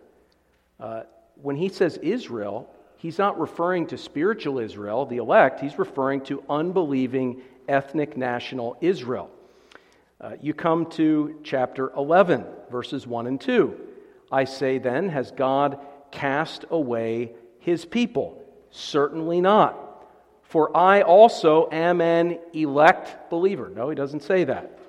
Uh, 0.80 1.03
when 1.41 1.55
he 1.55 1.70
says 1.70 1.97
Israel, 1.97 2.70
he's 2.97 3.17
not 3.17 3.39
referring 3.39 3.88
to 3.88 3.97
spiritual 3.97 4.59
Israel, 4.59 5.05
the 5.05 5.17
elect, 5.17 5.61
he's 5.61 5.80
referring 5.80 6.22
to 6.22 6.43
unbelieving 6.49 7.41
ethnic 7.67 8.17
national 8.17 8.78
Israel. 8.82 9.30
Uh, 10.20 10.32
you 10.41 10.53
come 10.53 10.86
to 10.88 11.39
chapter 11.43 11.91
11, 11.95 12.45
verses 12.70 13.07
1 13.07 13.28
and 13.28 13.39
2. 13.39 13.80
I 14.32 14.43
say 14.43 14.78
then, 14.80 15.09
has 15.09 15.32
God 15.32 15.80
cast 16.11 16.65
away 16.70 17.32
his 17.59 17.86
people? 17.86 18.43
Certainly 18.70 19.39
not. 19.41 19.89
For 20.50 20.76
I 20.76 21.04
also 21.04 21.70
am 21.72 22.02
an 22.02 22.39
elect 22.54 23.30
believer. 23.30 23.70
No, 23.70 23.89
he 23.89 23.95
doesn't 23.95 24.24
say 24.24 24.45
that. 24.45 24.80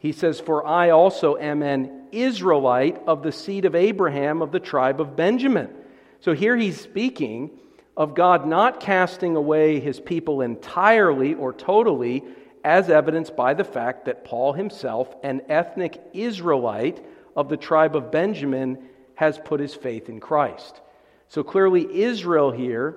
He 0.00 0.10
says, 0.10 0.40
For 0.40 0.66
I 0.66 0.90
also 0.90 1.36
am 1.36 1.62
an 1.62 2.08
Israelite 2.10 3.00
of 3.06 3.22
the 3.22 3.30
seed 3.30 3.64
of 3.64 3.76
Abraham 3.76 4.42
of 4.42 4.50
the 4.50 4.58
tribe 4.58 5.00
of 5.00 5.14
Benjamin. 5.14 5.70
So 6.18 6.32
here 6.34 6.56
he's 6.56 6.80
speaking 6.80 7.50
of 7.96 8.16
God 8.16 8.44
not 8.48 8.80
casting 8.80 9.36
away 9.36 9.78
his 9.78 10.00
people 10.00 10.40
entirely 10.40 11.34
or 11.34 11.52
totally, 11.52 12.24
as 12.64 12.90
evidenced 12.90 13.36
by 13.36 13.54
the 13.54 13.62
fact 13.62 14.06
that 14.06 14.24
Paul 14.24 14.52
himself, 14.52 15.14
an 15.22 15.42
ethnic 15.48 16.02
Israelite 16.12 17.06
of 17.36 17.48
the 17.48 17.56
tribe 17.56 17.94
of 17.94 18.10
Benjamin, 18.10 18.88
has 19.14 19.38
put 19.38 19.60
his 19.60 19.76
faith 19.76 20.08
in 20.08 20.18
Christ. 20.18 20.80
So 21.28 21.44
clearly, 21.44 22.02
Israel 22.02 22.50
here 22.50 22.96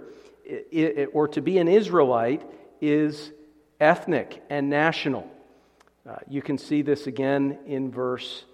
or 1.14 1.28
to 1.30 1.42
be 1.42 1.58
an 1.58 1.68
Israelite 1.68 2.44
is 2.82 3.32
ethnic 3.80 4.44
and 4.50 4.70
national. 4.70 5.30
Uh, 6.08 6.16
you 6.28 6.42
can 6.42 6.58
see 6.58 6.82
this 6.82 7.08
again 7.08 7.60
in 7.66 7.92
verse 7.92 8.46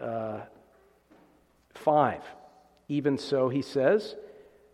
uh, 0.00 0.40
5. 1.74 2.22
Even 2.88 3.18
so, 3.18 3.48
he 3.48 3.62
says, 3.62 4.14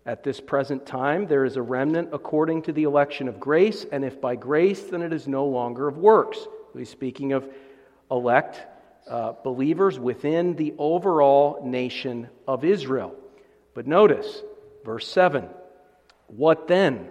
at 0.07 0.23
this 0.23 0.41
present 0.41 0.87
time 0.87 1.27
there 1.27 1.45
is 1.45 1.57
a 1.57 1.63
remnant 1.63 2.11
according 2.13 2.63
to 2.63 2.73
the 2.73 2.83
election 2.83 3.29
of 3.29 3.41
grace, 3.41 3.87
and 3.91 4.05
if 4.05 4.21
by 4.21 4.37
grace, 4.37 4.83
then 4.83 5.03
it 5.03 5.13
is 5.13 5.27
no 5.27 5.47
longer 5.47 5.89
of 5.89 5.99
works. 5.99 6.39
He's 6.77 6.91
speaking 6.91 7.33
of 7.33 7.49
elect 8.11 8.61
uh, 9.09 9.35
believers 9.45 9.99
within 9.99 10.57
the 10.57 10.75
overall 10.79 11.61
nation 11.65 12.29
of 12.49 12.65
Israel. 12.65 13.15
But 13.75 13.87
notice, 13.87 14.43
verse 14.85 15.07
7 15.07 15.49
what 16.27 16.69
then? 16.69 17.09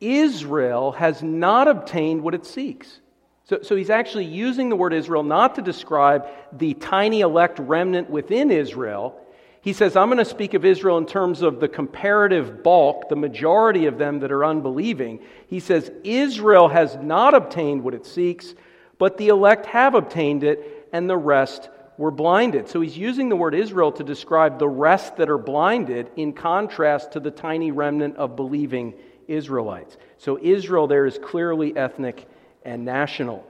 Israel 0.00 0.92
has 0.92 1.22
not 1.22 1.68
obtained 1.68 2.22
what 2.22 2.34
it 2.34 2.46
seeks. 2.46 3.00
So, 3.44 3.60
so 3.62 3.76
he's 3.76 3.90
actually 3.90 4.26
using 4.26 4.68
the 4.68 4.76
word 4.76 4.92
Israel 4.92 5.22
not 5.22 5.54
to 5.54 5.62
describe 5.62 6.26
the 6.52 6.74
tiny 6.74 7.20
elect 7.20 7.58
remnant 7.58 8.10
within 8.10 8.50
Israel. 8.50 9.18
He 9.60 9.72
says, 9.72 9.96
I'm 9.96 10.08
going 10.08 10.18
to 10.18 10.24
speak 10.24 10.54
of 10.54 10.64
Israel 10.64 10.98
in 10.98 11.06
terms 11.06 11.42
of 11.42 11.58
the 11.58 11.68
comparative 11.68 12.62
bulk, 12.62 13.08
the 13.08 13.16
majority 13.16 13.86
of 13.86 13.98
them 13.98 14.20
that 14.20 14.30
are 14.30 14.44
unbelieving. 14.44 15.20
He 15.48 15.60
says, 15.60 15.90
Israel 16.04 16.68
has 16.68 16.96
not 16.96 17.34
obtained 17.34 17.82
what 17.82 17.94
it 17.94 18.06
seeks, 18.06 18.54
but 18.98 19.16
the 19.16 19.28
elect 19.28 19.66
have 19.66 19.94
obtained 19.94 20.44
it, 20.44 20.88
and 20.92 21.08
the 21.08 21.16
rest 21.16 21.68
were 21.98 22.12
blinded. 22.12 22.68
So 22.68 22.80
he's 22.80 22.96
using 22.96 23.28
the 23.28 23.36
word 23.36 23.54
Israel 23.54 23.92
to 23.92 24.04
describe 24.04 24.58
the 24.58 24.68
rest 24.68 25.16
that 25.16 25.28
are 25.28 25.36
blinded 25.36 26.10
in 26.16 26.32
contrast 26.32 27.12
to 27.12 27.20
the 27.20 27.32
tiny 27.32 27.72
remnant 27.72 28.16
of 28.16 28.36
believing 28.36 28.94
Israelites. 29.26 29.98
So 30.16 30.38
Israel 30.40 30.86
there 30.86 31.04
is 31.04 31.18
clearly 31.18 31.76
ethnic 31.76 32.26
and 32.64 32.84
national. 32.84 33.44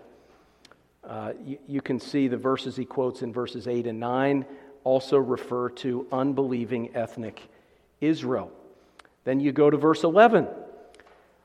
Uh, 1.05 1.34
you, 1.44 1.59
you 1.68 1.80
can 1.80 2.01
see 2.01 2.26
the 2.26 2.36
verses 2.36 2.74
he 2.74 2.84
quotes 2.84 3.22
in 3.22 3.32
verses 3.32 3.68
8 3.68 3.86
and 3.86 4.01
9 4.01 4.46
also 4.82 5.18
refer 5.18 5.68
to 5.68 6.07
unbelieving 6.11 6.96
ethnic 6.96 7.40
Israel. 8.01 8.51
Then 9.24 9.40
you 9.40 9.53
go 9.53 9.68
to 9.68 9.76
verse 9.76 10.05
11. 10.05 10.49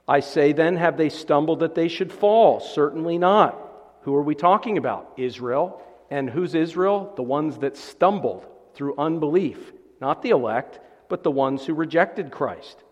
I 0.08 0.22
say 0.22 0.54
then, 0.54 0.78
have 0.78 0.98
they 0.98 1.10
stumbled 1.10 1.60
that 1.60 1.76
they 1.76 1.88
should 1.90 2.12
fall? 2.12 2.60
Certainly 2.60 3.18
not. 3.18 3.58
Who 4.02 4.16
are 4.16 4.22
we 4.22 4.36
talking 4.36 4.78
about? 4.78 5.14
Israel. 5.18 5.82
And 6.14 6.30
who's 6.30 6.54
Israel? 6.54 7.12
The 7.16 7.24
ones 7.24 7.58
that 7.58 7.76
stumbled 7.76 8.46
through 8.76 8.94
unbelief. 9.00 9.74
Not 10.00 10.22
the 10.22 10.30
elect, 10.30 10.80
but 11.10 11.24
the 11.24 11.32
ones 11.32 11.66
who 11.66 11.74
rejected 11.74 12.30
Christ. 12.30 12.84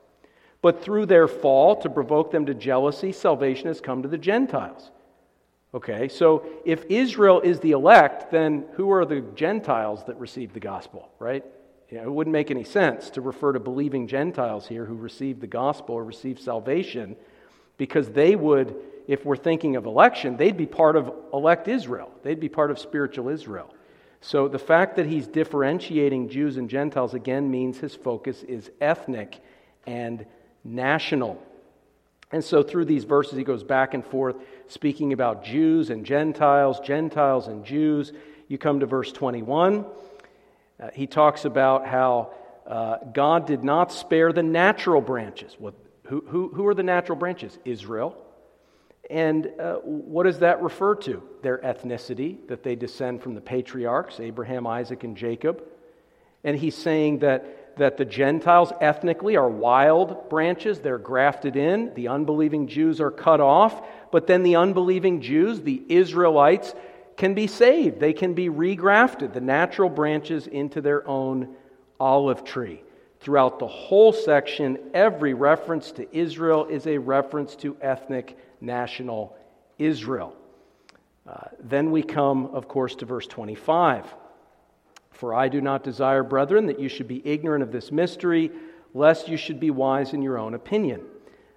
But 0.64 0.82
through 0.82 1.06
their 1.06 1.28
fall, 1.28 1.76
to 1.84 1.90
provoke 1.90 2.32
them 2.32 2.48
to 2.48 2.56
jealousy, 2.56 3.12
salvation 3.12 3.68
has 3.68 3.80
come 3.80 4.02
to 4.02 4.08
the 4.08 4.18
Gentiles. 4.18 4.90
Okay, 5.72 6.08
so 6.08 6.44
if 6.66 6.84
Israel 6.86 7.42
is 7.42 7.60
the 7.60 7.74
elect, 7.74 8.32
then 8.32 8.66
who 8.74 8.92
are 8.92 9.06
the 9.06 9.22
Gentiles 9.36 10.04
that 10.06 10.20
received 10.20 10.56
the 10.56 10.60
gospel, 10.60 11.12
right? 11.20 11.46
You 11.92 11.98
know, 11.98 12.06
it 12.06 12.12
wouldn't 12.12 12.34
make 12.34 12.50
any 12.50 12.64
sense 12.64 13.12
to 13.12 13.22
refer 13.22 13.54
to 13.54 13.60
believing 13.60 14.08
Gentiles 14.08 14.66
here 14.66 14.86
who 14.86 14.96
received 14.96 15.42
the 15.42 15.48
gospel 15.48 15.94
or 15.94 16.04
received 16.04 16.40
salvation 16.42 17.16
because 17.78 18.10
they 18.10 18.36
would, 18.36 18.76
if 19.08 19.26
we're 19.26 19.38
thinking 19.38 19.76
of 19.76 19.86
election, 19.86 20.38
they'd 20.38 20.58
be 20.58 20.66
part 20.66 20.96
of 20.96 21.12
elect 21.34 21.68
Israel. 21.68 22.12
They'd 22.24 22.40
be 22.40 22.50
part 22.50 22.72
of 22.72 22.80
spiritual 22.80 23.30
Israel. 23.30 23.74
So 24.22 24.48
the 24.48 24.60
fact 24.60 24.98
that 24.98 25.08
he's 25.08 25.28
differentiating 25.28 26.30
Jews 26.30 26.58
and 26.58 26.70
Gentiles 26.70 27.14
again 27.14 27.50
means 27.50 27.80
his 27.80 27.96
focus 27.96 28.44
is 28.44 28.70
ethnic 28.80 29.40
and 29.88 30.26
national. 30.64 31.42
And 32.32 32.44
so 32.44 32.64
through 32.64 32.86
these 32.86 33.04
verses, 33.04 33.38
he 33.38 33.44
goes 33.44 33.64
back 33.64 33.94
and 33.94 34.06
forth 34.06 34.36
speaking 34.68 35.12
about 35.12 35.44
Jews 35.44 35.90
and 35.90 36.06
Gentiles, 36.06 36.80
Gentiles 36.80 37.48
and 37.48 37.66
Jews. 37.66 38.14
You 38.48 38.58
come 38.58 38.80
to 38.80 38.86
verse 38.86 39.12
21. 39.12 39.86
Uh, 40.80 40.90
he 40.94 41.08
talks 41.08 41.46
about 41.46 41.86
how 41.88 42.32
uh, 42.68 42.98
God 43.14 43.48
did 43.48 43.64
not 43.64 43.92
spare 43.92 44.32
the 44.32 44.44
natural 44.44 45.02
branches. 45.02 45.56
What, 45.58 45.74
who, 46.06 46.24
who, 46.28 46.50
who 46.50 46.68
are 46.68 46.74
the 46.74 46.84
natural 46.84 47.18
branches? 47.18 47.58
Israel. 47.66 48.16
And 49.12 49.52
uh, 49.60 49.76
what 49.84 50.24
does 50.24 50.40
that 50.40 50.62
refer 50.64 50.96
to? 50.96 51.22
Their 51.44 51.58
ethnicity, 51.60 52.48
that 52.48 52.64
they 52.64 52.76
descend 52.76 53.22
from 53.22 53.36
the 53.36 53.42
patriarchs, 53.42 54.20
Abraham, 54.20 54.66
Isaac, 54.66 55.04
and 55.04 55.18
Jacob. 55.18 55.64
And 56.44 56.58
he's 56.58 56.76
saying 56.76 57.20
that 57.20 57.62
that 57.78 57.98
the 57.98 58.06
Gentiles 58.06 58.72
ethnically 58.82 59.38
are 59.38 59.50
wild 59.50 60.30
branches, 60.30 60.80
they're 60.80 60.98
grafted 60.98 61.56
in. 61.56 61.94
The 61.94 62.10
unbelieving 62.10 62.68
Jews 62.68 63.00
are 63.00 63.12
cut 63.12 63.40
off. 63.40 63.82
But 64.12 64.28
then 64.28 64.44
the 64.44 64.58
unbelieving 64.58 65.22
Jews, 65.22 65.62
the 65.62 65.82
Israelites, 65.88 66.74
can 67.18 67.34
be 67.34 67.48
saved. 67.48 68.00
They 68.00 68.14
can 68.14 68.34
be 68.34 68.50
regrafted, 68.50 69.34
the 69.34 69.42
natural 69.42 69.90
branches, 69.90 70.48
into 70.48 70.82
their 70.82 71.08
own 71.08 71.56
olive 72.00 72.44
tree. 72.44 72.84
Throughout 73.20 73.60
the 73.60 73.68
whole 73.68 74.12
section, 74.12 74.78
every 74.94 75.34
reference 75.34 75.92
to 75.94 76.16
Israel 76.16 76.66
is 76.66 76.88
a 76.88 76.98
reference 76.98 77.56
to 77.58 77.78
ethnic 77.80 78.38
national 78.62 79.36
Israel. 79.78 80.36
Uh, 81.28 81.48
then 81.60 81.92
we 81.92 82.04
come, 82.04 82.48
of 82.48 82.68
course, 82.68 82.96
to 82.96 83.06
verse 83.06 83.28
25. 83.28 84.06
For 85.12 85.34
I 85.34 85.50
do 85.50 85.62
not 85.62 85.84
desire, 85.84 86.24
brethren, 86.24 86.66
that 86.68 86.80
you 86.80 86.90
should 86.90 87.08
be 87.08 87.22
ignorant 87.26 87.64
of 87.64 87.72
this 87.72 87.92
mystery, 87.92 88.52
lest 88.94 89.28
you 89.28 89.38
should 89.38 89.60
be 89.60 89.70
wise 89.70 90.14
in 90.14 90.22
your 90.22 90.38
own 90.38 90.54
opinion. 90.54 91.02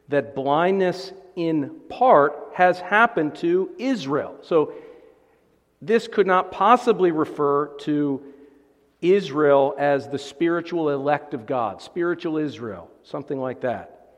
That 0.09 0.35
blindness 0.35 1.13
in 1.37 1.81
part 1.89 2.51
has 2.55 2.79
happened 2.79 3.35
to 3.37 3.71
Israel. 3.79 4.37
So 4.43 4.75
this 5.81 6.09
could 6.09 6.27
not 6.27 6.51
possibly 6.51 7.11
refer 7.11 7.69
to 7.81 8.23
Israel 9.01 9.75
as 9.79 10.09
the 10.09 10.19
spiritual 10.19 10.91
elect 10.91 11.35
of 11.35 11.47
God, 11.47 11.83
spiritual 11.83 12.39
Israel, 12.39 12.91
something 13.03 13.39
like 13.39 13.61
that. 13.63 14.17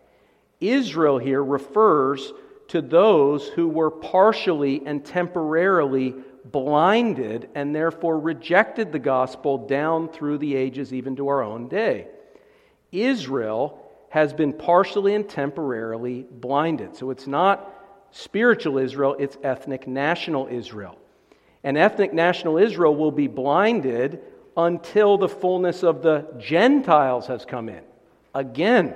Israel 0.61 1.18
here 1.18 1.43
refers 1.43 2.32
to 2.68 2.82
those 2.82 3.48
who 3.48 3.68
were 3.68 3.90
partially 3.90 4.82
and 4.84 5.04
temporarily 5.04 6.14
blinded 6.44 7.48
and 7.54 7.74
therefore 7.74 8.18
rejected 8.18 8.92
the 8.92 8.98
gospel 8.98 9.66
down 9.66 10.08
through 10.08 10.38
the 10.38 10.54
ages, 10.54 10.92
even 10.92 11.16
to 11.16 11.28
our 11.28 11.42
own 11.42 11.68
day. 11.68 12.08
Israel 12.92 13.82
has 14.10 14.32
been 14.32 14.52
partially 14.52 15.14
and 15.14 15.28
temporarily 15.28 16.24
blinded. 16.30 16.96
So 16.96 17.10
it's 17.10 17.26
not 17.26 17.72
spiritual 18.10 18.78
Israel, 18.78 19.16
it's 19.18 19.36
ethnic 19.42 19.86
national 19.86 20.48
Israel. 20.48 20.96
And 21.64 21.76
ethnic 21.76 22.14
national 22.14 22.58
Israel 22.58 22.94
will 22.94 23.10
be 23.10 23.26
blinded 23.26 24.20
until 24.56 25.18
the 25.18 25.28
fullness 25.28 25.82
of 25.82 26.02
the 26.02 26.26
Gentiles 26.38 27.26
has 27.26 27.44
come 27.44 27.68
in. 27.68 27.82
Again, 28.34 28.94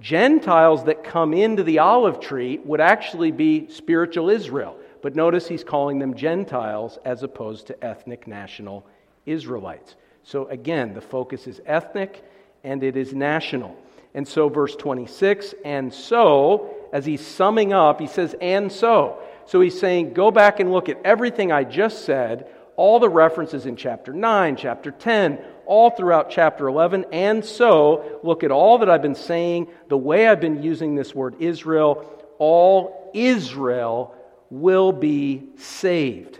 Gentiles 0.00 0.84
that 0.84 1.04
come 1.04 1.32
into 1.32 1.62
the 1.62 1.78
olive 1.78 2.20
tree 2.20 2.58
would 2.64 2.80
actually 2.80 3.30
be 3.30 3.68
spiritual 3.68 4.30
Israel. 4.30 4.76
But 5.02 5.16
notice 5.16 5.46
he's 5.46 5.64
calling 5.64 5.98
them 5.98 6.14
Gentiles 6.14 6.98
as 7.04 7.22
opposed 7.22 7.68
to 7.68 7.84
ethnic 7.84 8.26
national 8.26 8.86
Israelites. 9.24 9.96
So 10.22 10.46
again, 10.48 10.94
the 10.94 11.00
focus 11.00 11.46
is 11.46 11.60
ethnic 11.64 12.24
and 12.64 12.82
it 12.82 12.96
is 12.96 13.14
national. 13.14 13.76
And 14.14 14.26
so, 14.26 14.48
verse 14.48 14.74
26, 14.74 15.54
and 15.64 15.92
so, 15.92 16.74
as 16.90 17.04
he's 17.04 17.24
summing 17.24 17.74
up, 17.74 18.00
he 18.00 18.06
says, 18.06 18.34
and 18.40 18.72
so. 18.72 19.18
So 19.44 19.60
he's 19.60 19.78
saying, 19.78 20.14
go 20.14 20.30
back 20.30 20.58
and 20.58 20.72
look 20.72 20.88
at 20.88 20.98
everything 21.04 21.52
I 21.52 21.64
just 21.64 22.06
said, 22.06 22.48
all 22.76 22.98
the 22.98 23.10
references 23.10 23.66
in 23.66 23.76
chapter 23.76 24.14
9, 24.14 24.56
chapter 24.56 24.90
10, 24.90 25.38
all 25.66 25.90
throughout 25.90 26.30
chapter 26.30 26.68
11. 26.68 27.06
And 27.12 27.44
so, 27.44 28.20
look 28.22 28.44
at 28.44 28.50
all 28.50 28.78
that 28.78 28.90
I've 28.90 29.02
been 29.02 29.14
saying, 29.14 29.68
the 29.88 29.98
way 29.98 30.28
I've 30.28 30.40
been 30.40 30.62
using 30.62 30.94
this 30.94 31.14
word 31.14 31.36
Israel. 31.40 32.12
All 32.38 33.10
Israel 33.14 34.14
will 34.50 34.92
be 34.92 35.44
saved. 35.56 36.38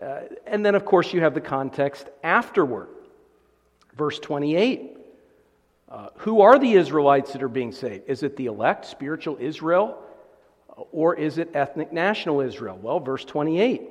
Uh, 0.00 0.20
and 0.46 0.64
then, 0.64 0.74
of 0.74 0.84
course, 0.84 1.12
you 1.12 1.20
have 1.20 1.34
the 1.34 1.40
context 1.40 2.08
afterward. 2.22 2.88
Verse 3.96 4.18
28. 4.18 4.96
Uh, 5.88 6.08
who 6.18 6.40
are 6.40 6.58
the 6.58 6.72
Israelites 6.72 7.32
that 7.32 7.42
are 7.42 7.48
being 7.48 7.72
saved? 7.72 8.04
Is 8.08 8.22
it 8.22 8.36
the 8.36 8.46
elect, 8.46 8.84
spiritual 8.86 9.36
Israel, 9.40 9.98
or 10.92 11.16
is 11.16 11.38
it 11.38 11.50
ethnic 11.54 11.92
national 11.92 12.40
Israel? 12.40 12.78
Well, 12.80 13.00
verse 13.00 13.24
28. 13.24 13.82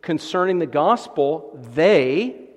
Concerning 0.00 0.58
the 0.58 0.66
gospel, 0.66 1.60
they, 1.74 2.48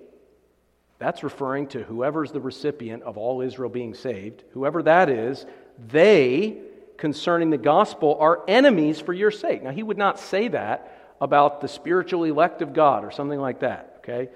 that's 0.97 1.23
referring 1.23 1.67
to 1.67 1.83
whoever's 1.83 2.31
the 2.31 2.39
recipient 2.39 3.03
of 3.03 3.17
all 3.17 3.41
Israel 3.41 3.69
being 3.69 3.93
saved, 3.93 4.43
whoever 4.51 4.83
that 4.83 5.09
is, 5.09 5.45
they 5.87 6.57
concerning 6.97 7.49
the 7.49 7.57
gospel 7.57 8.17
are 8.19 8.43
enemies 8.47 8.99
for 8.99 9.13
your 9.13 9.31
sake. 9.31 9.61
Now, 9.61 9.71
he 9.71 9.83
would 9.83 9.97
not 9.97 10.19
say 10.19 10.47
that 10.49 11.15
about 11.19 11.61
the 11.61 11.67
spiritual 11.67 12.23
elect 12.23 12.61
of 12.61 12.73
God 12.73 13.03
or 13.03 13.11
something 13.11 13.39
like 13.39 13.59
that, 13.59 13.95
okay? 13.99 14.29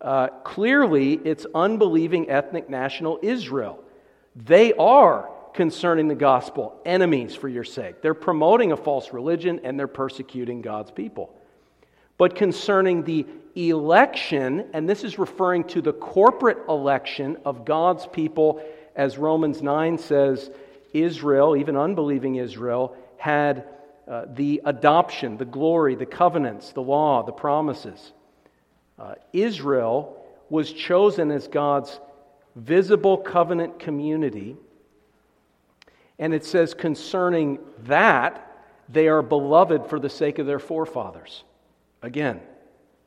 Uh, 0.00 0.28
clearly, 0.44 1.14
it's 1.14 1.46
unbelieving 1.54 2.30
ethnic 2.30 2.68
national 2.68 3.18
Israel. 3.22 3.82
They 4.36 4.72
are 4.74 5.30
concerning 5.54 6.08
the 6.08 6.14
gospel 6.14 6.80
enemies 6.84 7.34
for 7.34 7.48
your 7.48 7.64
sake. 7.64 8.02
They're 8.02 8.14
promoting 8.14 8.72
a 8.72 8.76
false 8.76 9.12
religion 9.12 9.60
and 9.64 9.78
they're 9.78 9.86
persecuting 9.86 10.62
God's 10.62 10.90
people. 10.90 11.32
But 12.18 12.34
concerning 12.34 13.04
the 13.04 13.26
election, 13.54 14.66
and 14.72 14.88
this 14.88 15.04
is 15.04 15.18
referring 15.18 15.64
to 15.64 15.80
the 15.80 15.92
corporate 15.92 16.58
election 16.68 17.38
of 17.44 17.64
God's 17.64 18.06
people, 18.06 18.62
as 18.96 19.16
Romans 19.18 19.62
9 19.62 19.98
says, 19.98 20.50
Israel, 20.92 21.56
even 21.56 21.76
unbelieving 21.76 22.36
Israel, 22.36 22.96
had 23.16 23.64
uh, 24.06 24.26
the 24.34 24.60
adoption, 24.64 25.36
the 25.36 25.44
glory, 25.44 25.94
the 25.94 26.06
covenants, 26.06 26.72
the 26.72 26.82
law, 26.82 27.22
the 27.22 27.32
promises. 27.32 28.12
Uh, 28.98 29.14
Israel 29.32 30.24
was 30.50 30.72
chosen 30.72 31.30
as 31.30 31.48
God's 31.48 31.98
visible 32.54 33.16
covenant 33.18 33.78
community. 33.78 34.56
And 36.18 36.34
it 36.34 36.44
says 36.44 36.74
concerning 36.74 37.58
that, 37.84 38.40
they 38.88 39.08
are 39.08 39.22
beloved 39.22 39.86
for 39.86 39.98
the 39.98 40.10
sake 40.10 40.38
of 40.38 40.46
their 40.46 40.58
forefathers. 40.58 41.42
Again, 42.02 42.40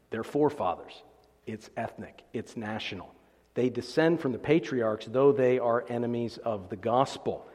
their 0.09 0.23
forefathers. 0.23 1.03
It's 1.45 1.69
ethnic, 1.77 2.23
it's 2.33 2.57
national. 2.57 3.13
They 3.53 3.69
descend 3.69 4.19
from 4.19 4.33
the 4.33 4.37
patriarchs, 4.37 5.07
though 5.07 5.31
they 5.31 5.57
are 5.57 5.83
enemies 5.89 6.37
of 6.37 6.69
the 6.69 6.75
gospel. 6.75 7.47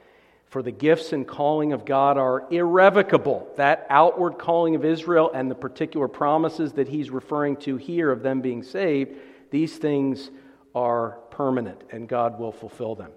For 0.47 0.63
the 0.63 0.73
gifts 0.73 1.13
and 1.13 1.27
calling 1.27 1.73
of 1.73 1.85
God 1.85 2.19
are 2.19 2.45
irrevocable. 2.51 3.49
That 3.57 3.87
outward 3.89 4.39
calling 4.39 4.75
of 4.75 4.85
Israel 4.85 5.31
and 5.33 5.51
the 5.51 5.55
particular 5.55 6.09
promises 6.09 6.73
that 6.73 6.89
he's 6.89 7.09
referring 7.09 7.57
to 7.59 7.77
here 7.77 8.11
of 8.11 8.23
them 8.23 8.41
being 8.41 8.63
saved, 8.63 9.17
these 9.51 9.77
things 9.77 10.31
are 10.75 11.19
permanent 11.31 11.83
and 11.91 12.09
God 12.09 12.39
will 12.39 12.53
fulfill 12.53 12.95
them. 12.95 13.13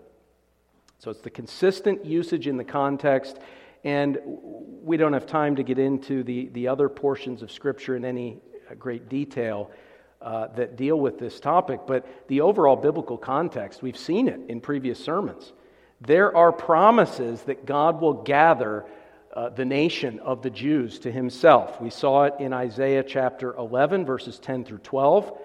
So 1.00 1.12
it's 1.12 1.22
the 1.22 1.30
consistent 1.30 2.06
usage 2.06 2.48
in 2.48 2.58
the 2.58 2.64
context, 2.64 3.38
and 3.84 4.18
we 4.24 4.96
don't 4.98 5.14
have 5.14 5.28
time 5.28 5.56
to 5.58 5.64
get 5.64 5.78
into 5.78 6.24
the, 6.24 6.50
the 6.54 6.68
other 6.68 6.88
portions 6.88 7.42
of 7.42 7.52
Scripture 7.52 7.96
in 7.96 8.06
any 8.06 8.40
great 8.74 9.10
detail 9.10 9.70
uh, 10.22 10.48
that 10.56 10.76
deal 10.76 11.00
with 11.00 11.20
this 11.20 11.40
topic, 11.40 11.82
but 11.86 12.28
the 12.28 12.42
overall 12.42 12.76
biblical 12.76 13.18
context, 13.18 13.84
we've 13.84 13.98
seen 13.98 14.28
it 14.28 14.40
in 14.48 14.60
previous 14.60 14.98
sermons. 14.98 15.54
There 16.02 16.36
are 16.36 16.52
promises 16.52 17.44
that 17.44 17.66
God 17.66 18.02
will 18.02 18.24
gather 18.24 18.86
uh, 19.36 19.50
the 19.50 19.66
nation 19.66 20.20
of 20.20 20.42
the 20.42 20.50
Jews 20.50 21.00
to 21.00 21.12
himself. 21.12 21.80
We 21.82 21.90
saw 21.90 22.24
it 22.24 22.36
in 22.40 22.54
Isaiah 22.54 23.04
chapter 23.04 23.54
11, 23.56 24.06
verses 24.06 24.40
10 24.40 24.66
through 24.66 24.80
12, 24.80 25.38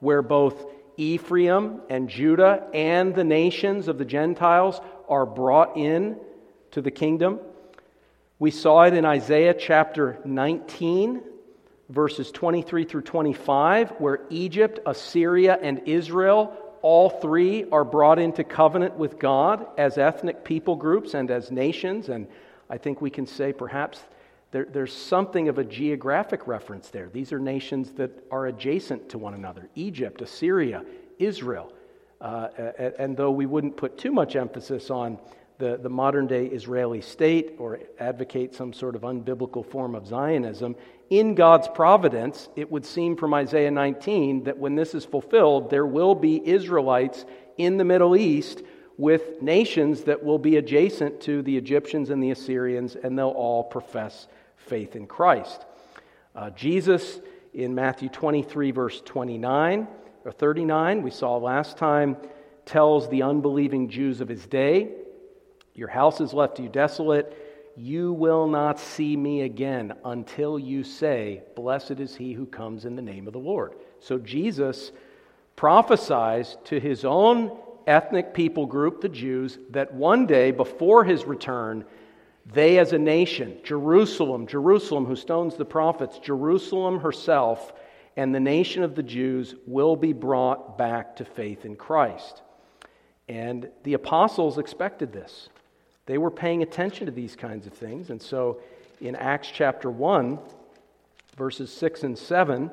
where 0.00 0.22
both 0.22 0.66
Ephraim 0.96 1.82
and 1.90 2.08
Judah 2.08 2.66
and 2.72 3.14
the 3.14 3.24
nations 3.24 3.86
of 3.88 3.98
the 3.98 4.04
Gentiles 4.04 4.80
are 5.08 5.26
brought 5.26 5.76
in 5.76 6.16
to 6.70 6.80
the 6.80 6.90
kingdom. 6.90 7.38
We 8.38 8.50
saw 8.50 8.82
it 8.82 8.94
in 8.94 9.04
Isaiah 9.04 9.54
chapter 9.54 10.18
19, 10.24 11.22
verses 11.88 12.30
23 12.30 12.84
through 12.84 13.02
25, 13.02 13.90
where 13.92 14.20
Egypt, 14.30 14.80
Assyria, 14.86 15.58
and 15.60 15.82
Israel, 15.86 16.56
all 16.82 17.08
three 17.08 17.64
are 17.70 17.84
brought 17.84 18.18
into 18.18 18.44
covenant 18.44 18.96
with 18.96 19.18
God 19.18 19.66
as 19.78 19.98
ethnic 19.98 20.44
people 20.44 20.76
groups 20.76 21.14
and 21.14 21.30
as 21.30 21.50
nations. 21.50 22.08
And 22.08 22.26
I 22.68 22.78
think 22.78 23.00
we 23.00 23.10
can 23.10 23.26
say 23.26 23.52
perhaps 23.52 24.00
there, 24.50 24.66
there's 24.66 24.92
something 24.92 25.48
of 25.48 25.58
a 25.58 25.64
geographic 25.64 26.46
reference 26.46 26.88
there. 26.90 27.08
These 27.12 27.32
are 27.32 27.38
nations 27.38 27.92
that 27.92 28.10
are 28.30 28.46
adjacent 28.46 29.08
to 29.10 29.18
one 29.18 29.34
another 29.34 29.68
Egypt, 29.74 30.22
Assyria, 30.22 30.84
Israel. 31.18 31.72
Uh, 32.20 32.48
and 32.98 33.16
though 33.16 33.30
we 33.30 33.46
wouldn't 33.46 33.76
put 33.76 33.98
too 33.98 34.12
much 34.12 34.36
emphasis 34.36 34.90
on 34.90 35.18
the, 35.58 35.78
the 35.82 35.88
modern 35.88 36.26
day 36.26 36.46
Israeli 36.46 37.00
state 37.00 37.54
or 37.58 37.80
advocate 37.98 38.54
some 38.54 38.72
sort 38.72 38.94
of 38.96 39.02
unbiblical 39.02 39.64
form 39.64 39.94
of 39.94 40.06
Zionism, 40.06 40.76
in 41.10 41.34
God's 41.34 41.68
providence, 41.68 42.48
it 42.56 42.70
would 42.70 42.84
seem 42.84 43.16
from 43.16 43.34
Isaiah 43.34 43.70
19 43.70 44.44
that 44.44 44.58
when 44.58 44.74
this 44.74 44.94
is 44.94 45.04
fulfilled, 45.04 45.70
there 45.70 45.86
will 45.86 46.14
be 46.14 46.46
Israelites 46.46 47.24
in 47.56 47.76
the 47.76 47.84
Middle 47.84 48.16
East 48.16 48.62
with 48.96 49.42
nations 49.42 50.04
that 50.04 50.22
will 50.22 50.38
be 50.38 50.56
adjacent 50.56 51.20
to 51.22 51.42
the 51.42 51.56
Egyptians 51.56 52.10
and 52.10 52.22
the 52.22 52.30
Assyrians, 52.30 52.96
and 52.96 53.18
they'll 53.18 53.28
all 53.28 53.64
profess 53.64 54.28
faith 54.56 54.96
in 54.96 55.06
Christ. 55.06 55.64
Uh, 56.34 56.50
Jesus 56.50 57.20
in 57.52 57.74
Matthew 57.74 58.08
23, 58.08 58.70
verse 58.70 59.02
29 59.04 59.86
or 60.24 60.32
39, 60.32 61.02
we 61.02 61.10
saw 61.10 61.36
last 61.36 61.76
time, 61.76 62.16
tells 62.64 63.08
the 63.08 63.22
unbelieving 63.22 63.88
Jews 63.88 64.20
of 64.20 64.28
his 64.28 64.46
day, 64.46 64.92
Your 65.74 65.88
house 65.88 66.20
is 66.20 66.32
left 66.32 66.56
to 66.56 66.62
you 66.62 66.68
desolate. 66.68 67.43
You 67.76 68.12
will 68.12 68.46
not 68.46 68.78
see 68.78 69.16
me 69.16 69.42
again 69.42 69.94
until 70.04 70.58
you 70.58 70.84
say, 70.84 71.42
Blessed 71.56 71.98
is 71.98 72.14
he 72.14 72.32
who 72.32 72.46
comes 72.46 72.84
in 72.84 72.94
the 72.94 73.02
name 73.02 73.26
of 73.26 73.32
the 73.32 73.38
Lord. 73.38 73.74
So 74.00 74.18
Jesus 74.18 74.92
prophesies 75.56 76.56
to 76.64 76.78
his 76.78 77.04
own 77.04 77.56
ethnic 77.86 78.34
people 78.34 78.66
group, 78.66 79.00
the 79.00 79.08
Jews, 79.08 79.58
that 79.70 79.92
one 79.92 80.26
day 80.26 80.50
before 80.50 81.04
his 81.04 81.24
return, 81.24 81.84
they 82.46 82.78
as 82.78 82.92
a 82.92 82.98
nation, 82.98 83.58
Jerusalem, 83.62 84.46
Jerusalem 84.46 85.06
who 85.06 85.16
stones 85.16 85.56
the 85.56 85.64
prophets, 85.64 86.18
Jerusalem 86.18 87.00
herself, 87.00 87.72
and 88.16 88.34
the 88.34 88.40
nation 88.40 88.82
of 88.82 88.94
the 88.94 89.02
Jews 89.02 89.54
will 89.66 89.96
be 89.96 90.12
brought 90.12 90.78
back 90.78 91.16
to 91.16 91.24
faith 91.24 91.64
in 91.64 91.74
Christ. 91.76 92.42
And 93.28 93.68
the 93.82 93.94
apostles 93.94 94.58
expected 94.58 95.12
this. 95.12 95.48
They 96.06 96.18
were 96.18 96.30
paying 96.30 96.62
attention 96.62 97.06
to 97.06 97.12
these 97.12 97.36
kinds 97.36 97.66
of 97.66 97.72
things. 97.72 98.10
And 98.10 98.20
so 98.20 98.60
in 99.00 99.16
Acts 99.16 99.50
chapter 99.52 99.90
1, 99.90 100.38
verses 101.36 101.72
6 101.72 102.02
and 102.04 102.18
7, 102.18 102.70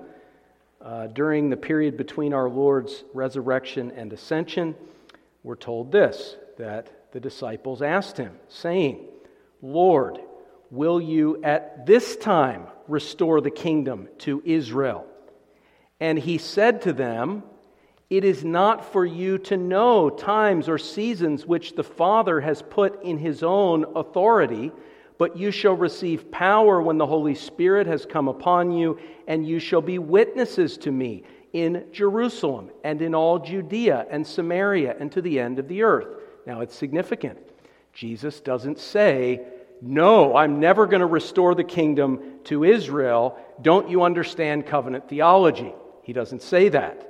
uh, 0.82 1.08
during 1.08 1.50
the 1.50 1.58
period 1.58 1.96
between 1.96 2.34
our 2.34 2.50
Lord's 2.50 3.04
resurrection 3.14 3.92
and 3.92 4.12
ascension, 4.12 4.76
we're 5.44 5.56
told 5.56 5.92
this 5.92 6.36
that 6.58 7.12
the 7.12 7.20
disciples 7.20 7.82
asked 7.82 8.18
him, 8.18 8.34
saying, 8.50 9.06
Lord, 9.62 10.20
will 10.70 11.02
you 11.02 11.42
at 11.44 11.86
this 11.86 12.16
time 12.16 12.68
restore 12.88 13.42
the 13.42 13.52
kingdom 13.52 14.08
to 14.20 14.42
Israel? 14.46 15.06
And 16.00 16.18
he 16.18 16.38
said 16.38 16.82
to 16.84 16.94
them, 16.94 17.44
it 18.12 18.26
is 18.26 18.44
not 18.44 18.92
for 18.92 19.06
you 19.06 19.38
to 19.38 19.56
know 19.56 20.10
times 20.10 20.68
or 20.68 20.78
seasons 20.78 21.46
which 21.46 21.76
the 21.76 21.84
Father 21.84 22.42
has 22.42 22.62
put 22.62 23.02
in 23.04 23.18
his 23.18 23.42
own 23.42 23.86
authority, 23.96 24.74
but 25.18 25.38
you 25.38 25.50
shall 25.50 25.78
receive 25.78 26.30
power 26.30 26.82
when 26.82 26.98
the 26.98 27.06
Holy 27.06 27.36
Spirit 27.36 27.88
has 27.88 28.06
come 28.06 28.28
upon 28.28 28.74
you, 28.74 29.00
and 29.28 29.48
you 29.48 29.60
shall 29.60 29.82
be 29.82 29.98
witnesses 29.98 30.78
to 30.80 30.92
me 30.92 31.24
in 31.54 31.86
Jerusalem 31.94 32.70
and 32.84 33.02
in 33.02 33.16
all 33.16 33.40
Judea 33.40 34.06
and 34.10 34.28
Samaria 34.28 34.94
and 35.00 35.10
to 35.14 35.22
the 35.22 35.40
end 35.40 35.58
of 35.58 35.70
the 35.70 35.84
earth. 35.84 36.10
Now 36.46 36.60
it's 36.60 36.76
significant. 36.76 37.40
Jesus 37.94 38.42
doesn't 38.42 38.80
say, 38.80 39.40
No, 39.82 40.36
I'm 40.36 40.60
never 40.60 40.86
going 40.86 41.00
to 41.00 41.06
restore 41.06 41.56
the 41.56 41.64
kingdom 41.64 42.40
to 42.46 42.66
Israel. 42.66 43.38
Don't 43.62 43.90
you 43.90 44.04
understand 44.04 44.66
covenant 44.66 45.08
theology? 45.08 45.74
He 46.04 46.12
doesn't 46.12 46.42
say 46.42 46.68
that. 46.68 47.08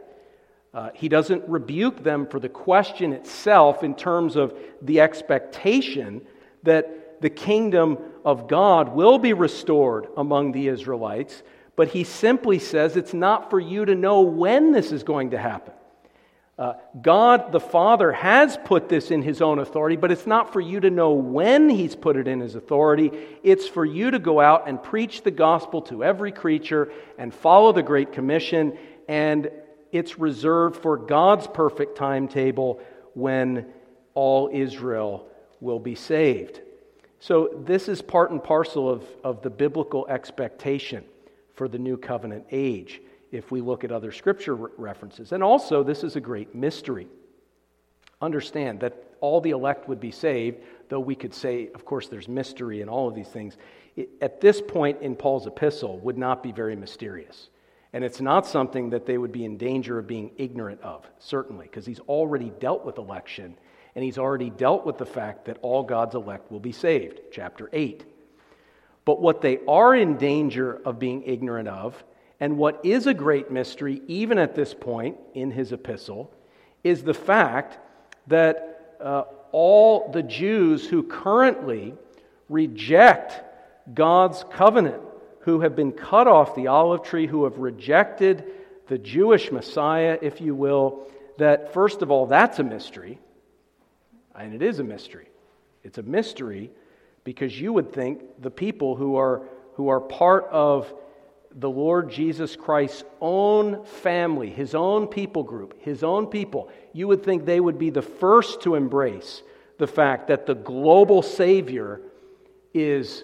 Uh, 0.74 0.90
he 0.94 1.10
doesn't 1.10 1.48
rebuke 1.50 2.04
them 2.04 2.26
for 2.26 2.40
the 2.40 2.50
question 2.50 3.12
itself 3.12 3.84
in 3.84 3.94
terms 3.94 4.36
of 4.36 4.58
the 4.82 5.02
expectation 5.02 6.22
that 6.64 7.22
the 7.22 7.30
kingdom 7.30 7.98
of 8.24 8.48
God 8.48 8.96
will 8.96 9.20
be 9.20 9.34
restored 9.34 10.08
among 10.16 10.54
the 10.54 10.68
Israelites, 10.68 11.44
but 11.76 11.90
he 11.90 12.04
simply 12.04 12.60
says 12.60 12.96
it's 12.96 13.14
not 13.14 13.50
for 13.50 13.60
you 13.60 13.86
to 13.86 13.96
know 13.96 14.22
when 14.22 14.72
this 14.72 14.92
is 14.92 15.04
going 15.04 15.32
to 15.32 15.38
happen. 15.38 15.74
Uh, 16.58 16.74
God 17.02 17.52
the 17.52 17.60
Father 17.60 18.12
has 18.12 18.58
put 18.66 18.88
this 18.88 19.10
in 19.10 19.24
His 19.24 19.42
own 19.42 19.58
authority, 19.58 19.96
but 19.96 20.12
it's 20.12 20.28
not 20.28 20.54
for 20.54 20.62
you 20.62 20.80
to 20.82 20.92
know 20.92 21.14
when 21.14 21.70
He's 21.70 21.96
put 21.96 22.18
it 22.18 22.28
in 22.28 22.40
His 22.40 22.54
authority. 22.54 23.12
It's 23.42 23.68
for 23.68 23.84
you 23.84 24.12
to 24.12 24.20
go 24.20 24.40
out 24.40 24.68
and 24.68 24.82
preach 24.82 25.24
the 25.24 25.32
gospel 25.32 25.82
to 25.84 26.04
every 26.04 26.32
creature 26.32 26.92
and 27.18 27.34
follow 27.34 27.72
the 27.72 27.82
Great 27.82 28.12
Commission 28.12 28.78
and 29.08 29.50
it's 29.92 30.18
reserved 30.18 30.82
for 30.82 30.98
God's 30.98 31.48
perfect 31.48 31.98
timetable 31.98 32.80
when 33.14 33.66
all 34.14 34.50
Israel 34.52 35.28
will 35.60 35.80
be 35.80 35.96
saved. 35.96 36.62
So, 37.20 37.64
this 37.66 37.88
is 37.88 38.02
part 38.02 38.32
and 38.32 38.44
parcel 38.44 38.90
of, 38.90 39.06
of 39.24 39.42
the 39.44 39.50
biblical 39.50 40.08
expectation 40.08 41.04
for 41.54 41.68
the 41.68 41.78
new 41.78 41.98
covenant 41.98 42.46
age 42.52 43.02
if 43.32 43.52
we 43.52 43.62
look 43.62 43.84
at 43.84 43.92
other 43.92 44.12
scripture 44.12 44.56
references. 44.56 45.32
And 45.32 45.44
also, 45.44 45.84
this 45.84 46.04
is 46.04 46.16
a 46.16 46.20
great 46.20 46.56
mystery. 46.56 47.08
Understand 48.22 48.80
that 48.80 49.12
all 49.22 49.40
the 49.40 49.52
elect 49.52 49.88
would 49.88 50.00
be 50.00 50.12
saved, 50.12 50.62
though 50.90 51.00
we 51.00 51.16
could 51.16 51.34
say, 51.34 51.70
of 51.76 51.86
course, 51.86 52.08
there's 52.08 52.28
mystery 52.28 52.82
in 52.82 52.90
all 52.90 53.08
of 53.08 53.14
these 53.14 53.28
things. 53.28 53.56
It, 53.96 54.10
at 54.22 54.42
this 54.42 54.60
point 54.62 55.02
in 55.02 55.16
Paul's 55.16 55.48
epistle, 55.48 56.00
would 56.00 56.18
not 56.18 56.42
be 56.42 56.52
very 56.52 56.76
mysterious. 56.76 57.50
And 57.94 58.04
it's 58.04 58.22
not 58.22 58.48
something 58.48 58.92
that 58.92 59.06
they 59.06 59.18
would 59.18 59.32
be 59.32 59.44
in 59.44 59.58
danger 59.58 60.00
of 60.00 60.08
being 60.08 60.32
ignorant 60.38 60.82
of, 60.82 61.06
certainly, 61.20 61.66
because 61.66 61.86
he's 61.86 62.00
already 62.02 62.52
dealt 62.60 62.86
with 62.86 62.98
election 62.98 63.58
and 63.96 64.06
he's 64.06 64.18
already 64.18 64.50
dealt 64.50 64.86
with 64.86 64.98
the 64.98 65.06
fact 65.06 65.46
that 65.46 65.58
all 65.62 65.84
God's 65.84 66.16
elect 66.16 66.50
will 66.52 66.62
be 66.62 66.72
saved, 66.72 67.20
chapter 67.32 67.70
8. 67.74 68.06
But 69.04 69.22
what 69.22 69.42
they 69.42 69.60
are 69.68 69.94
in 69.94 70.18
danger 70.18 70.80
of 70.86 71.00
being 71.00 71.24
ignorant 71.24 71.68
of, 71.68 72.02
and 72.40 72.58
what 72.58 72.80
is 72.86 73.08
a 73.08 73.14
great 73.14 73.52
mystery, 73.52 74.02
even 74.08 74.38
at 74.38 74.56
this 74.56 74.74
point 74.74 75.18
in 75.34 75.52
his 75.52 75.74
epistle, 75.74 76.34
is 76.84 77.04
the 77.04 77.14
fact 77.14 77.80
that 78.28 78.96
uh, 79.02 79.24
all 79.52 80.10
the 80.12 80.24
Jews 80.24 80.88
who 80.88 81.04
currently 81.04 81.94
reject 82.48 83.44
God's 83.94 84.46
covenant 84.52 85.02
who 85.42 85.62
have 85.62 85.76
been 85.76 85.92
cut 85.92 86.28
off 86.28 86.56
the 86.56 86.68
olive 86.68 87.04
tree, 87.04 87.28
who 87.28 87.44
have 87.46 87.58
rejected 87.58 88.46
the 88.88 88.98
Jewish 88.98 89.52
Messiah, 89.52 90.18
if 90.22 90.42
you 90.42 90.54
will, 90.54 91.08
that 91.38 91.74
first 91.74 92.02
of 92.02 92.12
all, 92.12 92.26
that's 92.26 92.60
a 92.60 92.64
mystery. 92.64 93.20
And 94.36 94.54
it 94.54 94.62
is 94.62 94.80
a 94.80 94.84
mystery. 94.84 95.28
It's 95.84 95.98
a 95.98 96.04
mystery 96.04 96.72
because 97.24 97.60
you 97.60 97.74
would 97.74 97.94
think 97.94 98.22
the 98.42 98.52
people 98.52 98.96
who 98.96 99.16
are, 99.16 99.44
who 99.76 99.90
are 99.90 100.00
part 100.00 100.48
of 100.52 100.94
the 101.56 101.70
Lord 101.70 102.10
Jesus 102.10 102.56
Christ's 102.56 103.04
own 103.20 103.84
family, 103.86 104.50
his 104.50 104.74
own 104.74 105.08
people 105.08 105.44
group, 105.44 105.82
his 105.82 106.04
own 106.04 106.28
people, 106.28 106.70
you 106.94 107.08
would 107.08 107.24
think 107.24 107.46
they 107.46 107.60
would 107.60 107.78
be 107.78 107.90
the 107.90 108.02
first 108.02 108.62
to 108.62 108.76
embrace 108.76 109.42
the 109.78 109.88
fact 109.88 110.28
that 110.28 110.46
the 110.46 110.56
global 110.56 111.22
Savior 111.22 112.02
is 112.74 113.24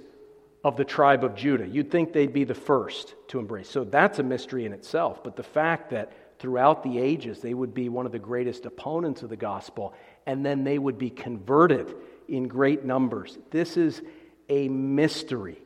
of 0.63 0.75
the 0.75 0.85
tribe 0.85 1.23
of 1.23 1.35
Judah. 1.35 1.67
You'd 1.67 1.91
think 1.91 2.13
they'd 2.13 2.33
be 2.33 2.43
the 2.43 2.53
first 2.53 3.15
to 3.29 3.39
embrace. 3.39 3.69
So 3.69 3.83
that's 3.83 4.19
a 4.19 4.23
mystery 4.23 4.65
in 4.65 4.73
itself. 4.73 5.23
But 5.23 5.35
the 5.35 5.43
fact 5.43 5.91
that 5.91 6.11
throughout 6.39 6.83
the 6.83 6.99
ages 6.99 7.39
they 7.39 7.53
would 7.53 7.73
be 7.73 7.89
one 7.89 8.05
of 8.05 8.11
the 8.11 8.19
greatest 8.19 8.65
opponents 8.65 9.23
of 9.23 9.29
the 9.29 9.37
gospel 9.37 9.93
and 10.25 10.45
then 10.45 10.63
they 10.63 10.77
would 10.77 10.97
be 10.97 11.09
converted 11.09 11.95
in 12.27 12.47
great 12.47 12.83
numbers. 12.83 13.37
This 13.49 13.77
is 13.77 14.01
a 14.49 14.67
mystery. 14.67 15.61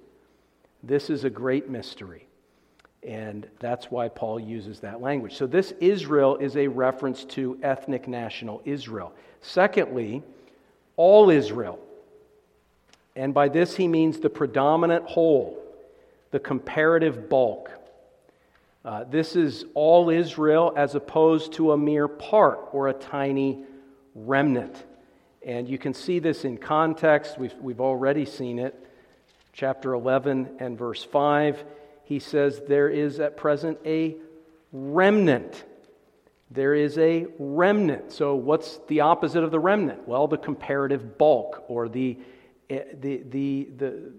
This 0.84 1.10
is 1.10 1.24
a 1.24 1.30
great 1.30 1.70
mystery. 1.70 2.28
And 3.04 3.48
that's 3.60 3.90
why 3.90 4.10
Paul 4.10 4.40
uses 4.40 4.82
that 4.82 5.02
language. 5.02 5.36
So, 5.36 5.48
this 5.48 5.74
Israel 5.80 6.38
is 6.38 6.56
a 6.56 6.68
reference 6.68 7.26
to 7.26 7.58
ethnic 7.64 8.08
national 8.08 8.62
Israel. 8.64 9.14
Secondly, 9.42 10.22
all 10.98 11.32
Israel. 11.32 11.80
And 13.16 13.34
by 13.34 13.50
this 13.50 13.76
he 13.76 13.88
means 13.88 14.20
the 14.20 14.30
predominant 14.30 15.06
whole, 15.06 15.62
the 16.32 16.40
comparative 16.40 17.30
bulk. 17.30 17.72
Uh, 18.84 19.04
this 19.04 19.36
is 19.36 19.66
all 19.74 20.10
Israel 20.10 20.74
as 20.76 20.96
opposed 20.96 21.54
to 21.54 21.72
a 21.72 21.78
mere 21.78 22.08
part 22.08 22.70
or 22.72 22.88
a 22.88 22.94
tiny 22.94 23.64
remnant. 24.16 24.76
And 25.46 25.68
you 25.68 25.78
can 25.78 25.94
see 25.94 26.20
this 26.20 26.46
in 26.46 26.58
context. 26.58 27.38
We've, 27.38 27.54
we've 27.62 27.82
already 27.82 28.26
seen 28.26 28.60
it. 28.60 28.76
Chapter 29.54 29.94
11 29.94 30.58
and 30.60 30.78
verse 30.78 31.04
5, 31.04 31.64
he 32.06 32.20
says, 32.20 32.62
There 32.68 32.90
is 32.90 33.20
at 33.20 33.38
present 33.38 33.80
a 33.86 34.16
remnant. 34.72 35.64
There 36.50 36.74
is 36.74 36.98
a 36.98 37.28
remnant. 37.38 38.12
So, 38.12 38.36
what's 38.36 38.80
the 38.88 39.02
opposite 39.02 39.44
of 39.44 39.52
the 39.52 39.60
remnant? 39.60 40.08
Well, 40.08 40.28
the 40.28 40.38
comparative 40.38 41.18
bulk 41.18 41.64
or 41.68 41.90
the, 41.90 42.18
Eh, 42.72 42.84
the, 43.02 43.24
the, 43.30 43.68
the, 43.78 44.12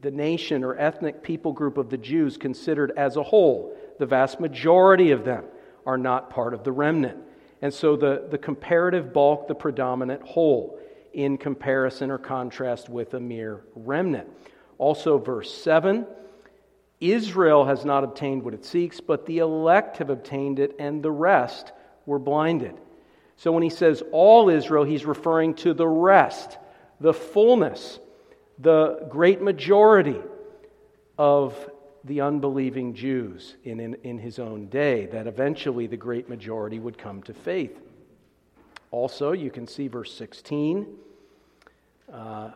the 0.00 0.10
nation 0.10 0.64
or 0.64 0.78
ethnic 0.78 1.22
people 1.22 1.52
group 1.52 1.76
of 1.76 1.90
the 1.90 1.98
Jews 1.98 2.38
considered 2.38 2.90
as 2.96 3.16
a 3.16 3.22
whole. 3.22 3.76
The 3.98 4.06
vast 4.06 4.40
majority 4.40 5.10
of 5.10 5.26
them 5.26 5.44
are 5.84 5.98
not 5.98 6.30
part 6.30 6.54
of 6.54 6.64
the 6.64 6.72
remnant. 6.72 7.18
And 7.60 7.72
so 7.72 7.96
the, 7.96 8.26
the 8.30 8.38
comparative 8.38 9.12
bulk, 9.12 9.46
the 9.46 9.54
predominant 9.54 10.22
whole, 10.22 10.78
in 11.12 11.36
comparison 11.36 12.10
or 12.10 12.16
contrast 12.16 12.88
with 12.88 13.12
a 13.12 13.20
mere 13.20 13.64
remnant. 13.74 14.28
Also, 14.78 15.18
verse 15.18 15.52
7 15.52 16.06
Israel 17.00 17.64
has 17.66 17.84
not 17.84 18.02
obtained 18.02 18.42
what 18.42 18.54
it 18.54 18.64
seeks, 18.64 19.00
but 19.00 19.26
the 19.26 19.38
elect 19.38 19.98
have 19.98 20.10
obtained 20.10 20.58
it, 20.58 20.74
and 20.80 21.00
the 21.00 21.10
rest 21.10 21.72
were 22.06 22.18
blinded. 22.18 22.74
So 23.36 23.52
when 23.52 23.62
he 23.62 23.70
says 23.70 24.02
all 24.10 24.48
Israel, 24.48 24.82
he's 24.82 25.04
referring 25.04 25.54
to 25.56 25.74
the 25.74 25.86
rest, 25.86 26.58
the 27.00 27.12
fullness, 27.12 27.98
the 28.58 29.06
great 29.08 29.40
majority 29.40 30.20
of 31.16 31.70
the 32.04 32.20
unbelieving 32.20 32.94
Jews 32.94 33.56
in, 33.64 33.80
in, 33.80 33.94
in, 34.02 34.18
his 34.18 34.38
own 34.38 34.68
day, 34.68 35.06
that 35.06 35.26
eventually 35.26 35.86
the 35.86 35.96
great 35.96 36.28
majority 36.28 36.78
would 36.78 36.96
come 36.96 37.22
to 37.24 37.34
faith. 37.34 37.78
Also, 38.90 39.32
you 39.32 39.50
can 39.50 39.66
see 39.66 39.88
verse 39.88 40.14
16. 40.14 40.86
Uh, 42.12 42.50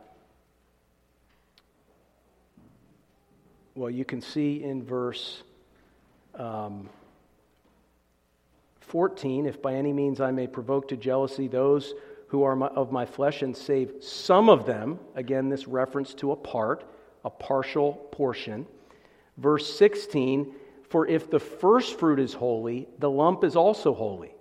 well, 3.74 3.90
you 3.90 4.04
can 4.04 4.20
see 4.20 4.62
in 4.62 4.82
verse 4.82 5.42
um, 6.34 6.88
14 8.80 9.46
if 9.46 9.60
by 9.60 9.74
any 9.74 9.92
means 9.92 10.20
I 10.20 10.30
may 10.30 10.46
provoke 10.46 10.88
to 10.88 10.96
jealousy 10.96 11.48
those 11.48 11.94
who 12.32 12.44
are 12.44 12.56
my, 12.56 12.66
of 12.68 12.90
my 12.90 13.04
flesh 13.04 13.42
and 13.42 13.54
save 13.54 13.92
some 14.00 14.48
of 14.48 14.64
them, 14.64 14.98
again, 15.14 15.50
this 15.50 15.68
reference 15.68 16.14
to 16.14 16.32
a 16.32 16.36
part, 16.36 16.82
a 17.26 17.30
partial 17.30 17.92
portion. 18.10 18.66
Verse 19.36 19.76
16, 19.76 20.50
for 20.88 21.06
if 21.06 21.30
the 21.30 21.38
first 21.38 21.98
fruit 21.98 22.18
is 22.18 22.32
holy, 22.32 22.88
the 22.98 23.10
lump 23.10 23.44
is 23.44 23.54
also 23.54 23.92
holy. 23.92 24.34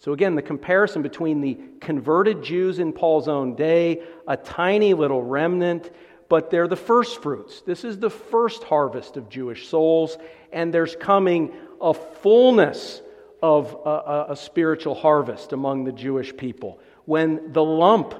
So, 0.00 0.12
again, 0.12 0.34
the 0.34 0.42
comparison 0.42 1.00
between 1.00 1.40
the 1.40 1.58
converted 1.80 2.42
Jews 2.42 2.78
in 2.78 2.92
Paul's 2.92 3.26
own 3.26 3.54
day, 3.54 4.02
a 4.28 4.36
tiny 4.36 4.92
little 4.92 5.22
remnant, 5.22 5.90
but 6.28 6.50
they're 6.50 6.68
the 6.68 6.76
first 6.76 7.22
fruits. 7.22 7.62
This 7.62 7.84
is 7.84 7.98
the 7.98 8.10
first 8.10 8.64
harvest 8.64 9.16
of 9.16 9.30
Jewish 9.30 9.66
souls, 9.66 10.18
and 10.52 10.74
there's 10.74 10.94
coming 10.94 11.54
a 11.80 11.94
fullness 11.94 13.00
of 13.42 13.74
a, 13.86 13.88
a, 13.88 14.26
a 14.32 14.36
spiritual 14.36 14.94
harvest 14.94 15.54
among 15.54 15.84
the 15.84 15.92
Jewish 15.92 16.36
people 16.36 16.78
when 17.10 17.52
the 17.52 17.64
lump 17.64 18.14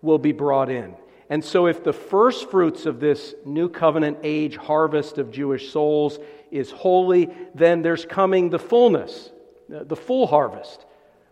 will 0.00 0.16
be 0.16 0.32
brought 0.32 0.70
in. 0.70 0.96
And 1.28 1.44
so, 1.44 1.66
if 1.66 1.84
the 1.84 1.92
first 1.92 2.50
fruits 2.50 2.86
of 2.86 2.98
this 2.98 3.34
new 3.44 3.68
covenant 3.68 4.20
age 4.22 4.56
harvest 4.56 5.18
of 5.18 5.30
Jewish 5.30 5.70
souls 5.70 6.18
is 6.50 6.70
holy, 6.70 7.28
then 7.54 7.82
there's 7.82 8.06
coming 8.06 8.48
the 8.48 8.58
fullness, 8.58 9.30
the 9.68 9.94
full 9.94 10.26
harvest. 10.26 10.86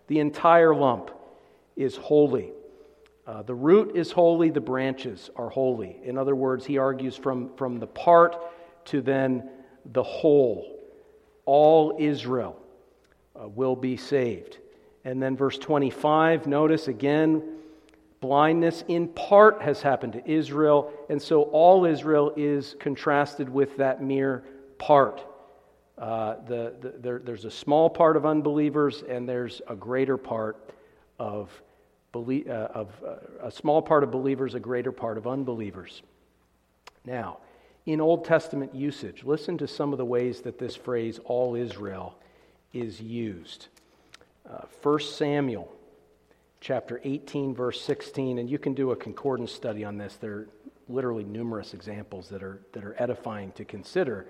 The 0.09 0.19
entire 0.19 0.75
lump 0.75 1.11
is 1.75 1.97
holy. 1.97 2.53
Uh, 3.27 3.45
the 3.45 3.55
root 3.55 3.97
is 3.97 4.13
holy, 4.13 4.51
the 4.51 4.61
branches 4.61 5.31
are 5.37 5.49
holy. 5.49 5.97
In 6.05 6.19
other 6.19 6.35
words, 6.35 6.67
he 6.67 6.77
argues 6.77 7.17
from, 7.17 7.57
from 7.57 7.79
the 7.79 7.87
part 7.87 8.37
to 8.87 9.01
then 9.01 9.49
the 9.87 10.03
whole. 10.03 10.79
All 11.47 11.97
Israel 11.99 12.61
uh, 13.35 13.49
will 13.49 13.77
be 13.77 13.97
saved. 13.97 14.59
And 15.05 15.23
then 15.23 15.37
verse 15.37 15.59
25, 15.59 16.47
notice 16.47 16.89
again, 16.89 17.43
Blindness 18.21 18.85
in 18.87 19.09
part 19.09 19.63
has 19.63 19.81
happened 19.81 20.13
to 20.13 20.31
Israel, 20.31 20.93
and 21.09 21.21
so 21.21 21.43
all 21.45 21.87
Israel 21.87 22.35
is 22.37 22.77
contrasted 22.79 23.49
with 23.49 23.79
that 23.79 24.03
mere 24.03 24.45
part. 24.77 25.25
Uh, 25.97 26.37
the, 26.47 26.75
the, 26.81 26.95
there, 26.99 27.19
there's 27.19 27.47
a 27.47 27.51
small 27.51 27.89
part 27.89 28.19
of 28.19 28.27
unbelievers, 28.27 29.03
and 29.09 29.27
there's 29.27 29.63
a 29.69 29.75
greater 29.75 30.19
part 30.19 30.59
of, 31.19 31.51
belie- 32.13 32.45
uh, 32.47 32.69
of 32.75 32.91
uh, 33.07 33.47
a 33.47 33.51
small 33.51 33.81
part 33.81 34.05
of 34.05 34.11
believers, 34.11 34.55
a 34.55 34.61
greater 34.61 34.93
part 34.93 35.17
of 35.17 35.27
unbelievers. 35.27 36.03
Now, 37.07 37.39
in 37.87 38.03
Old 38.03 38.27
Testament 38.27 38.75
usage, 38.75 39.25
listen 39.25 39.57
to 39.59 39.67
some 39.67 39.93
of 39.93 39.99
the 39.99 40.05
ways 40.05 40.43
that 40.43 40.59
this 40.59 40.77
phrase, 40.77 41.19
all 41.25 41.55
Israel, 41.55 42.19
is 42.75 43.01
used. 43.01 43.69
Uh, 44.49 44.65
1 44.83 45.01
Samuel 45.01 45.71
chapter 46.61 47.01
18, 47.05 47.55
verse 47.55 47.81
16, 47.81 48.39
and 48.39 48.49
you 48.49 48.59
can 48.59 48.75
do 48.75 48.91
a 48.91 48.97
concordance 48.97 49.53
study 49.53 49.85
on 49.85 49.99
this. 49.99 50.17
There 50.17 50.33
are 50.33 50.49
literally 50.89 51.25
numerous 51.25 51.75
examples 51.75 52.29
that 52.31 52.43
are, 52.43 52.61
that 52.73 52.85
are 52.85 52.97
edifying 52.99 53.53
to 53.53 53.65
consider 53.65 54.27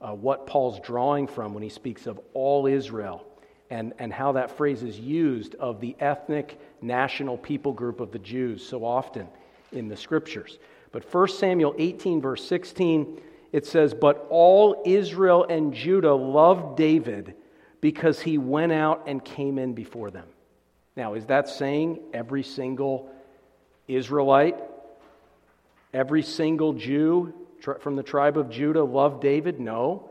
uh, 0.00 0.12
what 0.14 0.46
Paul's 0.46 0.80
drawing 0.80 1.26
from 1.26 1.54
when 1.54 1.62
he 1.62 1.68
speaks 1.68 2.06
of 2.06 2.20
all 2.34 2.66
Israel 2.66 3.24
and, 3.70 3.94
and 3.98 4.12
how 4.12 4.32
that 4.32 4.56
phrase 4.56 4.82
is 4.82 4.98
used 4.98 5.54
of 5.54 5.80
the 5.80 5.96
ethnic 6.00 6.60
national 6.82 7.38
people 7.38 7.72
group 7.72 8.00
of 8.00 8.12
the 8.12 8.18
Jews 8.18 8.66
so 8.66 8.84
often 8.84 9.28
in 9.70 9.88
the 9.88 9.96
scriptures. 9.96 10.58
But 10.90 11.04
1 11.12 11.28
Samuel 11.28 11.74
18, 11.78 12.20
verse 12.20 12.44
16, 12.46 13.20
it 13.52 13.64
says, 13.64 13.94
But 13.94 14.26
all 14.28 14.82
Israel 14.84 15.46
and 15.48 15.72
Judah 15.72 16.14
loved 16.14 16.76
David 16.76 17.34
because 17.82 18.20
he 18.20 18.38
went 18.38 18.72
out 18.72 19.02
and 19.06 19.22
came 19.22 19.58
in 19.58 19.74
before 19.74 20.10
them. 20.10 20.28
Now, 20.96 21.14
is 21.14 21.26
that 21.26 21.48
saying 21.48 21.98
every 22.14 22.44
single 22.44 23.10
Israelite, 23.88 24.56
every 25.92 26.22
single 26.22 26.72
Jew 26.72 27.34
from 27.80 27.96
the 27.96 28.02
tribe 28.02 28.38
of 28.38 28.48
Judah 28.48 28.84
loved 28.84 29.20
David? 29.20 29.60
No. 29.60 30.08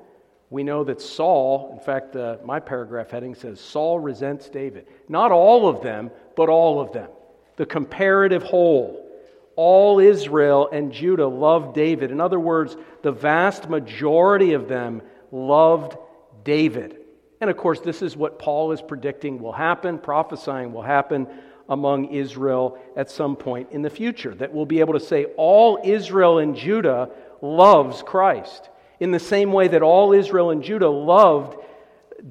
We 0.49 0.63
know 0.63 0.83
that 0.83 1.01
Saul, 1.01 1.71
in 1.71 1.79
fact, 1.79 2.13
uh, 2.15 2.37
my 2.43 2.59
paragraph 2.59 3.09
heading 3.09 3.35
says 3.35 3.61
Saul 3.61 3.99
resents 3.99 4.49
David. 4.49 4.85
Not 5.07 5.31
all 5.31 5.69
of 5.69 5.81
them, 5.81 6.11
but 6.35 6.49
all 6.49 6.81
of 6.81 6.91
them. 6.91 7.09
The 7.55 7.65
comparative 7.65 8.43
whole. 8.43 9.07
All 9.55 9.99
Israel 9.99 10.67
and 10.69 10.91
Judah 10.91 11.27
loved 11.27 11.73
David. 11.73 12.11
In 12.11 12.19
other 12.19 12.39
words, 12.39 12.75
the 13.01 13.13
vast 13.13 13.69
majority 13.69 14.53
of 14.53 14.67
them 14.67 15.03
loved 15.31 15.95
David. 16.43 17.00
And 17.41 17.49
of 17.49 17.57
course, 17.57 17.79
this 17.79 18.03
is 18.03 18.15
what 18.15 18.37
Paul 18.37 18.71
is 18.71 18.81
predicting 18.81 19.41
will 19.41 19.51
happen, 19.51 19.97
prophesying 19.97 20.71
will 20.71 20.83
happen 20.83 21.27
among 21.67 22.11
Israel 22.13 22.77
at 22.95 23.09
some 23.09 23.35
point 23.35 23.71
in 23.71 23.81
the 23.81 23.89
future. 23.89 24.35
That 24.35 24.53
we'll 24.53 24.67
be 24.67 24.79
able 24.79 24.93
to 24.93 24.99
say 24.99 25.25
all 25.37 25.79
Israel 25.83 26.37
and 26.37 26.55
Judah 26.55 27.09
loves 27.41 28.03
Christ 28.03 28.69
in 28.99 29.09
the 29.09 29.19
same 29.19 29.51
way 29.51 29.67
that 29.69 29.81
all 29.81 30.13
Israel 30.13 30.51
and 30.51 30.63
Judah 30.63 30.89
loved 30.89 31.57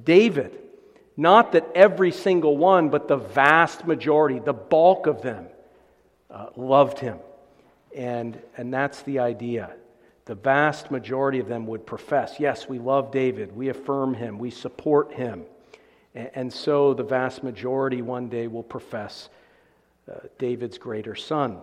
David. 0.05 0.57
Not 1.17 1.53
that 1.53 1.69
every 1.75 2.13
single 2.13 2.57
one, 2.57 2.89
but 2.89 3.09
the 3.09 3.17
vast 3.17 3.85
majority, 3.87 4.39
the 4.39 4.53
bulk 4.53 5.09
of 5.09 5.23
them, 5.23 5.49
uh, 6.31 6.47
loved 6.57 7.01
him. 7.01 7.19
And, 7.95 8.41
and 8.57 8.73
that's 8.73 9.03
the 9.03 9.19
idea 9.19 9.73
the 10.25 10.35
vast 10.35 10.91
majority 10.91 11.39
of 11.39 11.49
them 11.49 11.67
would 11.67 11.87
profess, 11.87 12.37
yes, 12.39 12.69
we 12.69 12.79
love 12.79 13.11
David, 13.11 13.55
we 13.57 13.69
affirm 13.69 14.15
him, 14.15 14.39
we 14.39 14.51
support 14.51 15.13
him. 15.13 15.45
And 16.15 16.53
so 16.53 16.93
the 16.95 17.05
vast 17.05 17.43
majority 17.43 18.03
one 18.03 18.29
day 18.29 18.49
will 18.49 18.63
profess 18.63 19.29
uh, 20.11 20.15
David's 20.39 20.77
greater 20.77 21.15
son. 21.15 21.59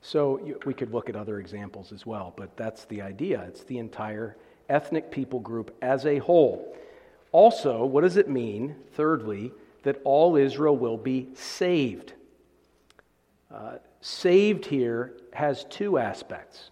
So 0.00 0.40
we 0.64 0.72
could 0.72 0.92
look 0.92 1.08
at 1.08 1.16
other 1.16 1.40
examples 1.40 1.90
as 1.90 2.06
well, 2.06 2.32
but 2.36 2.56
that's 2.56 2.84
the 2.84 3.02
idea. 3.02 3.42
It's 3.48 3.64
the 3.64 3.78
entire 3.78 4.36
ethnic 4.68 5.10
people 5.10 5.40
group 5.40 5.76
as 5.82 6.06
a 6.06 6.18
whole. 6.18 6.76
Also, 7.32 7.84
what 7.84 8.02
does 8.02 8.16
it 8.16 8.28
mean, 8.28 8.76
thirdly, 8.94 9.52
that 9.82 10.00
all 10.04 10.36
Israel 10.36 10.76
will 10.76 10.96
be 10.96 11.28
saved? 11.34 12.12
Uh, 13.52 13.78
saved 14.00 14.66
here 14.66 15.14
has 15.32 15.64
two 15.64 15.98
aspects. 15.98 16.70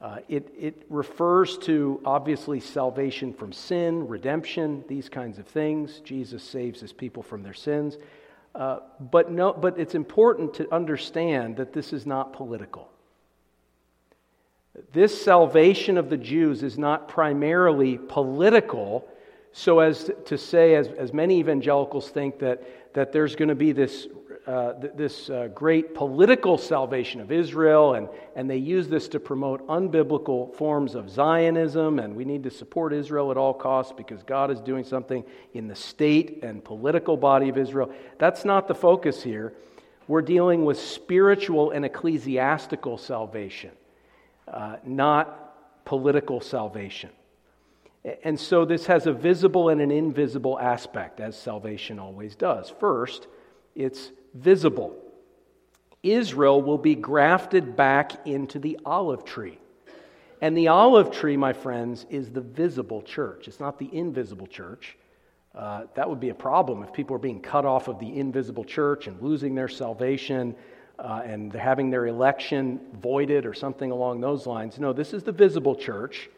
Uh, 0.00 0.16
it, 0.28 0.52
it 0.58 0.82
refers 0.88 1.58
to 1.58 2.00
obviously 2.06 2.58
salvation 2.58 3.34
from 3.34 3.52
sin, 3.52 4.08
redemption, 4.08 4.82
these 4.88 5.10
kinds 5.10 5.38
of 5.38 5.46
things. 5.46 6.00
Jesus 6.00 6.42
saves 6.42 6.80
his 6.80 6.92
people 6.92 7.22
from 7.22 7.42
their 7.42 7.52
sins. 7.52 7.98
Uh, 8.54 8.78
but, 8.98 9.30
no, 9.30 9.52
but 9.52 9.78
it's 9.78 9.94
important 9.94 10.54
to 10.54 10.74
understand 10.74 11.58
that 11.58 11.74
this 11.74 11.92
is 11.92 12.06
not 12.06 12.32
political. 12.32 12.88
This 14.92 15.22
salvation 15.22 15.98
of 15.98 16.08
the 16.08 16.16
Jews 16.16 16.62
is 16.62 16.78
not 16.78 17.06
primarily 17.06 17.98
political, 17.98 19.06
so 19.52 19.80
as 19.80 20.10
to 20.26 20.38
say, 20.38 20.76
as, 20.76 20.88
as 20.88 21.12
many 21.12 21.38
evangelicals 21.40 22.08
think, 22.08 22.38
that, 22.38 22.94
that 22.94 23.12
there's 23.12 23.36
going 23.36 23.50
to 23.50 23.54
be 23.54 23.72
this 23.72 24.08
uh, 24.46 24.72
this 24.94 25.28
uh, 25.28 25.48
great 25.54 25.94
political 25.94 26.56
salvation 26.56 27.20
of 27.20 27.30
Israel, 27.30 27.94
and, 27.94 28.08
and 28.34 28.48
they 28.48 28.56
use 28.56 28.88
this 28.88 29.06
to 29.08 29.20
promote 29.20 29.66
unbiblical 29.68 30.54
forms 30.54 30.94
of 30.94 31.10
Zionism, 31.10 31.98
and 31.98 32.16
we 32.16 32.24
need 32.24 32.42
to 32.44 32.50
support 32.50 32.92
Israel 32.92 33.30
at 33.30 33.36
all 33.36 33.52
costs 33.52 33.92
because 33.96 34.22
God 34.22 34.50
is 34.50 34.60
doing 34.60 34.84
something 34.84 35.24
in 35.52 35.68
the 35.68 35.74
state 35.74 36.42
and 36.42 36.64
political 36.64 37.16
body 37.16 37.48
of 37.48 37.58
Israel. 37.58 37.92
That's 38.18 38.44
not 38.44 38.66
the 38.66 38.74
focus 38.74 39.22
here. 39.22 39.52
We're 40.08 40.22
dealing 40.22 40.64
with 40.64 40.80
spiritual 40.80 41.70
and 41.70 41.84
ecclesiastical 41.84 42.98
salvation, 42.98 43.70
uh, 44.48 44.76
not 44.84 45.84
political 45.84 46.40
salvation. 46.40 47.10
And 48.24 48.40
so 48.40 48.64
this 48.64 48.86
has 48.86 49.06
a 49.06 49.12
visible 49.12 49.68
and 49.68 49.80
an 49.80 49.90
invisible 49.90 50.58
aspect, 50.58 51.20
as 51.20 51.36
salvation 51.36 51.98
always 51.98 52.34
does. 52.34 52.70
First, 52.80 53.26
it's 53.74 54.10
visible. 54.34 54.96
Israel 56.02 56.62
will 56.62 56.78
be 56.78 56.94
grafted 56.94 57.76
back 57.76 58.26
into 58.26 58.58
the 58.58 58.78
olive 58.84 59.24
tree. 59.24 59.58
And 60.40 60.56
the 60.56 60.68
olive 60.68 61.10
tree, 61.10 61.36
my 61.36 61.52
friends, 61.52 62.06
is 62.08 62.30
the 62.30 62.40
visible 62.40 63.02
church. 63.02 63.46
It's 63.48 63.60
not 63.60 63.78
the 63.78 63.90
invisible 63.92 64.46
church. 64.46 64.96
Uh, 65.54 65.82
that 65.94 66.08
would 66.08 66.20
be 66.20 66.30
a 66.30 66.34
problem 66.34 66.82
if 66.82 66.92
people 66.92 67.14
are 67.16 67.20
being 67.20 67.40
cut 67.40 67.66
off 67.66 67.88
of 67.88 67.98
the 67.98 68.18
invisible 68.18 68.64
church 68.64 69.06
and 69.06 69.20
losing 69.20 69.54
their 69.54 69.68
salvation 69.68 70.54
uh, 70.98 71.22
and 71.24 71.52
having 71.52 71.90
their 71.90 72.06
election 72.06 72.80
voided 73.00 73.44
or 73.44 73.52
something 73.52 73.90
along 73.90 74.20
those 74.20 74.46
lines. 74.46 74.78
No, 74.78 74.92
this 74.92 75.12
is 75.12 75.22
the 75.22 75.32
visible 75.32 75.74
church. 75.74 76.30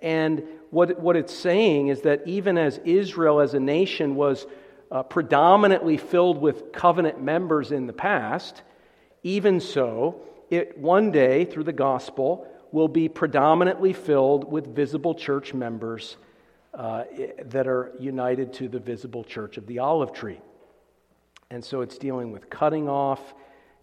And 0.00 0.44
what, 0.70 0.98
what 1.00 1.16
it's 1.16 1.34
saying 1.34 1.88
is 1.88 2.02
that 2.02 2.26
even 2.26 2.56
as 2.56 2.78
Israel 2.84 3.40
as 3.40 3.54
a 3.54 3.60
nation 3.60 4.14
was 4.14 4.46
uh, 4.92 5.02
predominantly 5.02 5.96
filled 5.96 6.38
with 6.38 6.70
covenant 6.70 7.20
members 7.20 7.72
in 7.72 7.86
the 7.86 7.94
past, 7.94 8.62
even 9.22 9.58
so, 9.58 10.20
it 10.50 10.76
one 10.76 11.10
day, 11.10 11.46
through 11.46 11.64
the 11.64 11.72
gospel, 11.72 12.46
will 12.72 12.88
be 12.88 13.08
predominantly 13.08 13.94
filled 13.94 14.50
with 14.50 14.74
visible 14.76 15.14
church 15.14 15.54
members 15.54 16.18
uh, 16.74 17.04
that 17.46 17.66
are 17.66 17.92
united 17.98 18.52
to 18.52 18.68
the 18.68 18.78
visible 18.78 19.24
church 19.24 19.56
of 19.56 19.66
the 19.66 19.78
olive 19.78 20.12
tree. 20.12 20.40
And 21.50 21.64
so 21.64 21.80
it's 21.80 21.96
dealing 21.96 22.30
with 22.30 22.50
cutting 22.50 22.88
off 22.88 23.34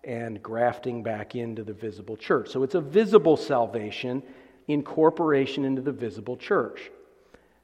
and 0.04 0.42
grafting 0.42 1.02
back 1.02 1.36
into 1.36 1.64
the 1.64 1.74
visible 1.74 2.18
church. 2.18 2.50
So 2.50 2.62
it's 2.62 2.76
a 2.76 2.82
visible 2.82 3.36
salvation, 3.36 4.22
incorporation 4.68 5.66
into 5.66 5.82
the 5.82 5.92
visible 5.92 6.38
church. 6.38 6.92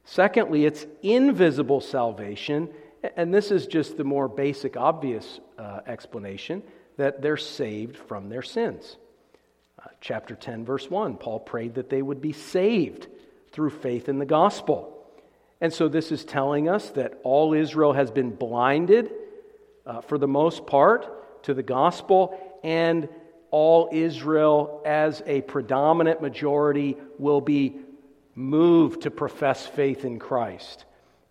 Secondly, 0.04 0.64
it's 0.64 0.86
invisible 1.02 1.80
salvation 1.80 2.70
and 3.16 3.32
this 3.32 3.50
is 3.50 3.66
just 3.66 3.96
the 3.96 4.04
more 4.04 4.28
basic, 4.28 4.76
obvious 4.76 5.40
uh, 5.58 5.80
explanation 5.86 6.62
that 6.96 7.22
they're 7.22 7.36
saved 7.36 7.96
from 7.96 8.28
their 8.28 8.42
sins. 8.42 8.96
Uh, 9.78 9.88
chapter 10.00 10.34
10, 10.34 10.64
verse 10.64 10.90
1, 10.90 11.16
Paul 11.16 11.40
prayed 11.40 11.74
that 11.74 11.90
they 11.90 12.02
would 12.02 12.20
be 12.20 12.32
saved 12.32 13.06
through 13.52 13.70
faith 13.70 14.08
in 14.08 14.18
the 14.18 14.26
gospel. 14.26 14.92
And 15.60 15.72
so 15.72 15.88
this 15.88 16.12
is 16.12 16.24
telling 16.24 16.68
us 16.68 16.90
that 16.90 17.18
all 17.22 17.54
Israel 17.54 17.92
has 17.92 18.10
been 18.10 18.30
blinded, 18.30 19.12
uh, 19.86 20.00
for 20.02 20.18
the 20.18 20.28
most 20.28 20.66
part, 20.66 21.44
to 21.44 21.54
the 21.54 21.62
gospel, 21.62 22.38
and 22.62 23.08
all 23.50 23.88
Israel, 23.92 24.82
as 24.84 25.22
a 25.26 25.40
predominant 25.42 26.20
majority, 26.20 26.96
will 27.18 27.40
be 27.40 27.76
moved 28.34 29.02
to 29.02 29.10
profess 29.10 29.66
faith 29.66 30.04
in 30.04 30.18
Christ. 30.18 30.84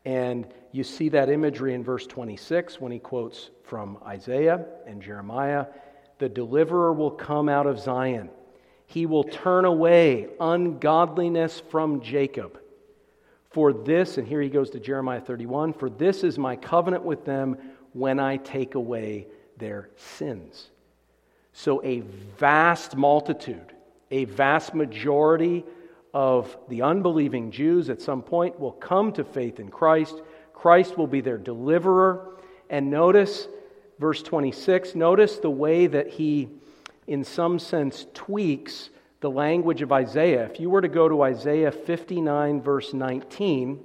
And 0.06 0.48
you 0.76 0.84
see 0.84 1.10
that 1.10 1.30
imagery 1.30 1.74
in 1.74 1.84
verse 1.84 2.06
26 2.06 2.82
when 2.82 2.92
he 2.92 3.00
quotes 3.00 3.50
from 3.64 3.98
Isaiah 4.06 4.66
and 4.86 5.02
Jeremiah 5.02 5.68
The 6.18 6.28
deliverer 6.28 6.92
will 6.92 7.12
come 7.12 7.48
out 7.48 7.66
of 7.66 7.80
Zion, 7.80 8.30
he 8.86 9.06
will 9.06 9.24
turn 9.24 9.66
away 9.66 10.28
ungodliness 10.40 11.62
from 11.72 12.02
Jacob. 12.02 12.60
For 13.52 13.72
this, 13.72 14.18
and 14.18 14.28
here 14.28 14.42
he 14.42 14.50
goes 14.50 14.70
to 14.72 14.82
Jeremiah 14.82 15.22
31 15.22 15.74
For 15.74 15.90
this 15.90 16.24
is 16.26 16.38
my 16.38 16.58
covenant 16.58 17.04
with 17.04 17.24
them 17.24 17.58
when 17.94 18.20
I 18.20 18.36
take 18.36 18.76
away 18.76 19.28
their 19.58 19.90
sins. 19.96 20.72
So, 21.54 21.82
a 21.86 22.02
vast 22.38 22.98
multitude, 22.98 23.72
a 24.12 24.26
vast 24.26 24.74
majority 24.74 25.64
of 26.14 26.58
the 26.68 26.82
unbelieving 26.82 27.52
Jews 27.52 27.90
at 27.90 28.02
some 28.02 28.22
point 28.22 28.60
will 28.60 28.74
come 28.74 29.14
to 29.14 29.24
faith 29.24 29.62
in 29.62 29.70
Christ 29.70 30.22
Christ 30.56 30.98
will 30.98 31.06
be 31.06 31.22
their 31.22 31.38
deliverer. 31.38 32.36
And 32.70 32.90
notice 32.90 33.48
verse 34.00 34.24
26, 34.24 34.96
notice 34.96 35.38
the 35.38 35.50
way 35.50 35.86
that 35.86 36.08
he, 36.08 36.50
in 37.06 37.24
some 37.24 37.60
sense, 37.60 38.08
tweaks 38.14 38.90
the 39.20 39.30
language 39.30 39.82
of 39.82 39.92
Isaiah. 39.92 40.46
If 40.46 40.60
you 40.60 40.70
were 40.70 40.82
to 40.82 40.88
go 40.88 41.08
to 41.08 41.22
Isaiah 41.22 41.72
59, 41.72 42.62
verse 42.62 42.94
19, 42.94 43.80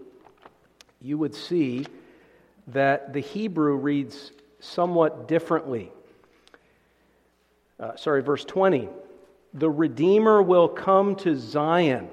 you 1.03 1.19
would 1.19 1.35
see 1.35 1.87
that 2.69 3.13
the 3.13 3.21
Hebrew 3.21 3.77
reads 3.77 4.33
somewhat 4.61 5.29
differently. 5.29 5.93
Uh, 7.79 7.97
sorry, 7.97 8.23
verse 8.23 8.45
20. 8.45 8.89
The 9.55 9.71
Redeemer 9.71 10.41
will 10.43 10.69
come 10.69 11.17
to 11.17 11.37
Zion. 11.37 12.09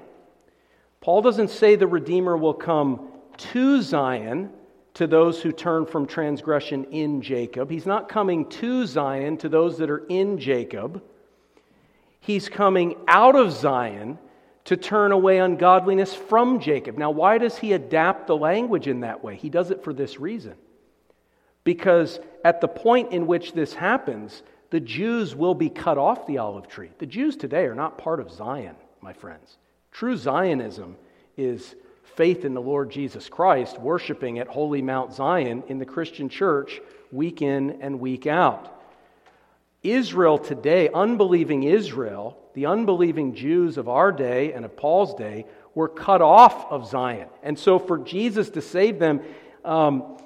Paul 1.00 1.22
doesn't 1.22 1.50
say 1.50 1.76
the 1.76 1.86
Redeemer 1.86 2.36
will 2.36 2.54
come 2.54 3.07
to 3.38 3.82
Zion, 3.82 4.50
to 4.94 5.06
those 5.06 5.40
who 5.40 5.52
turn 5.52 5.86
from 5.86 6.06
transgression 6.06 6.84
in 6.84 7.22
Jacob. 7.22 7.70
He's 7.70 7.86
not 7.86 8.08
coming 8.08 8.48
to 8.50 8.84
Zion 8.86 9.36
to 9.38 9.48
those 9.48 9.78
that 9.78 9.90
are 9.90 10.04
in 10.08 10.38
Jacob. 10.38 11.02
He's 12.20 12.48
coming 12.48 12.96
out 13.06 13.36
of 13.36 13.52
Zion 13.52 14.18
to 14.64 14.76
turn 14.76 15.12
away 15.12 15.38
ungodliness 15.38 16.14
from 16.14 16.60
Jacob. 16.60 16.98
Now, 16.98 17.10
why 17.10 17.38
does 17.38 17.56
he 17.56 17.72
adapt 17.72 18.26
the 18.26 18.36
language 18.36 18.86
in 18.86 19.00
that 19.00 19.22
way? 19.24 19.36
He 19.36 19.48
does 19.48 19.70
it 19.70 19.82
for 19.82 19.92
this 19.92 20.20
reason. 20.20 20.54
Because 21.64 22.20
at 22.44 22.60
the 22.60 22.68
point 22.68 23.12
in 23.12 23.26
which 23.26 23.52
this 23.52 23.72
happens, 23.72 24.42
the 24.70 24.80
Jews 24.80 25.34
will 25.34 25.54
be 25.54 25.70
cut 25.70 25.96
off 25.96 26.26
the 26.26 26.38
olive 26.38 26.68
tree. 26.68 26.90
The 26.98 27.06
Jews 27.06 27.36
today 27.36 27.64
are 27.64 27.74
not 27.74 27.98
part 27.98 28.20
of 28.20 28.30
Zion, 28.30 28.76
my 29.00 29.12
friends. 29.12 29.56
True 29.92 30.16
Zionism 30.16 30.96
is 31.36 31.74
faith 32.18 32.44
in 32.44 32.52
the 32.52 32.60
Lord 32.60 32.90
Jesus 32.90 33.28
Christ, 33.28 33.78
worshiping 33.78 34.40
at 34.40 34.48
Holy 34.48 34.82
Mount 34.82 35.14
Zion 35.14 35.62
in 35.68 35.78
the 35.78 35.86
Christian 35.86 36.28
church 36.28 36.80
week 37.12 37.42
in 37.42 37.80
and 37.80 38.00
week 38.00 38.26
out. 38.26 38.76
Israel 39.84 40.36
today, 40.36 40.88
unbelieving 40.92 41.62
Israel, 41.62 42.36
the 42.54 42.66
unbelieving 42.66 43.36
Jews 43.36 43.78
of 43.78 43.88
our 43.88 44.10
day 44.10 44.52
and 44.52 44.64
of 44.64 44.76
Paul's 44.76 45.14
day, 45.14 45.46
were 45.76 45.88
cut 45.88 46.20
off 46.20 46.66
of 46.72 46.88
Zion. 46.88 47.28
And 47.44 47.56
so, 47.56 47.78
for 47.78 47.98
Jesus 47.98 48.50
to 48.50 48.62
save 48.62 48.98
them, 48.98 49.20
um, 49.64 50.18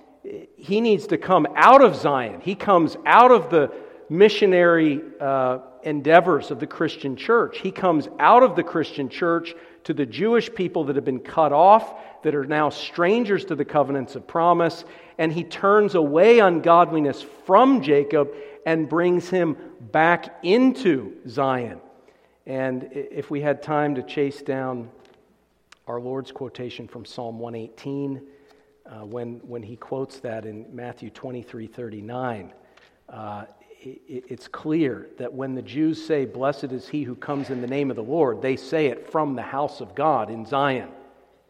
he 0.57 0.81
needs 0.81 1.09
to 1.09 1.19
come 1.19 1.47
out 1.55 1.83
of 1.83 1.95
Zion. 1.95 2.41
He 2.41 2.55
comes 2.55 2.97
out 3.05 3.33
of 3.33 3.51
the 3.51 3.71
missionary 4.13 5.01
uh, 5.21 5.59
endeavors 5.83 6.51
of 6.51 6.61
the 6.61 6.67
Christian 6.67 7.17
church. 7.17 7.59
He 7.59 7.71
comes 7.73 8.09
out 8.19 8.43
of 8.43 8.57
the 8.57 8.63
Christian 8.63 9.09
church 9.09 9.55
to 9.85 9.95
the 9.95 10.05
Jewish 10.05 10.53
people 10.55 10.85
that 10.85 10.97
have 10.97 11.05
been 11.05 11.19
cut 11.19 11.53
off, 11.53 11.95
that 12.23 12.35
are 12.35 12.45
now 12.45 12.69
strangers 12.69 13.45
to 13.47 13.55
the 13.55 13.65
covenants 13.65 14.15
of 14.15 14.27
promise, 14.27 14.85
and 15.19 15.33
he 15.33 15.43
turns 15.43 15.95
away 15.95 16.41
ungodliness 16.41 17.25
from 17.47 17.83
Jacob 17.83 18.31
and 18.67 18.89
brings 18.89 19.29
him 19.31 19.57
back 19.81 20.39
into 20.43 21.17
Zion. 21.27 21.81
And 22.47 22.89
if 22.93 23.31
we 23.31 23.41
had 23.41 23.63
time 23.63 23.95
to 23.95 24.03
chase 24.03 24.43
down 24.43 24.91
our 25.87 26.01
Lord's 26.01 26.33
quotation 26.33 26.87
from 26.87 27.05
Psalm 27.05 27.39
118, 27.39 28.23
uh, 28.85 29.07
when, 29.07 29.41
when 29.47 29.63
he 29.63 29.77
quotes 29.77 30.21
that 30.21 30.45
in 30.45 30.67
Matthew 30.75 31.11
23 31.11 31.67
39, 31.67 32.53
uh, 33.09 33.45
it's 33.85 34.49
clear 34.49 35.09
that 35.19 35.33
when 35.33 35.55
the 35.55 35.63
Jews 35.63 36.05
say, 36.05 36.25
Blessed 36.25 36.65
is 36.65 36.89
he 36.89 37.03
who 37.03 37.15
comes 37.15 37.51
in 37.51 37.61
the 37.61 37.67
name 37.67 37.91
of 37.91 37.97
the 37.97 38.03
Lord, 38.03 38.41
they 38.41 38.57
say 38.57 38.87
it 38.87 39.11
from 39.11 39.35
the 39.35 39.43
house 39.43 39.81
of 39.81 39.95
God 39.95 40.31
in 40.31 40.47
Zion, 40.47 40.89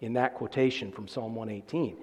in 0.00 0.14
that 0.14 0.34
quotation 0.34 0.92
from 0.92 1.08
Psalm 1.08 1.34
118. 1.34 1.96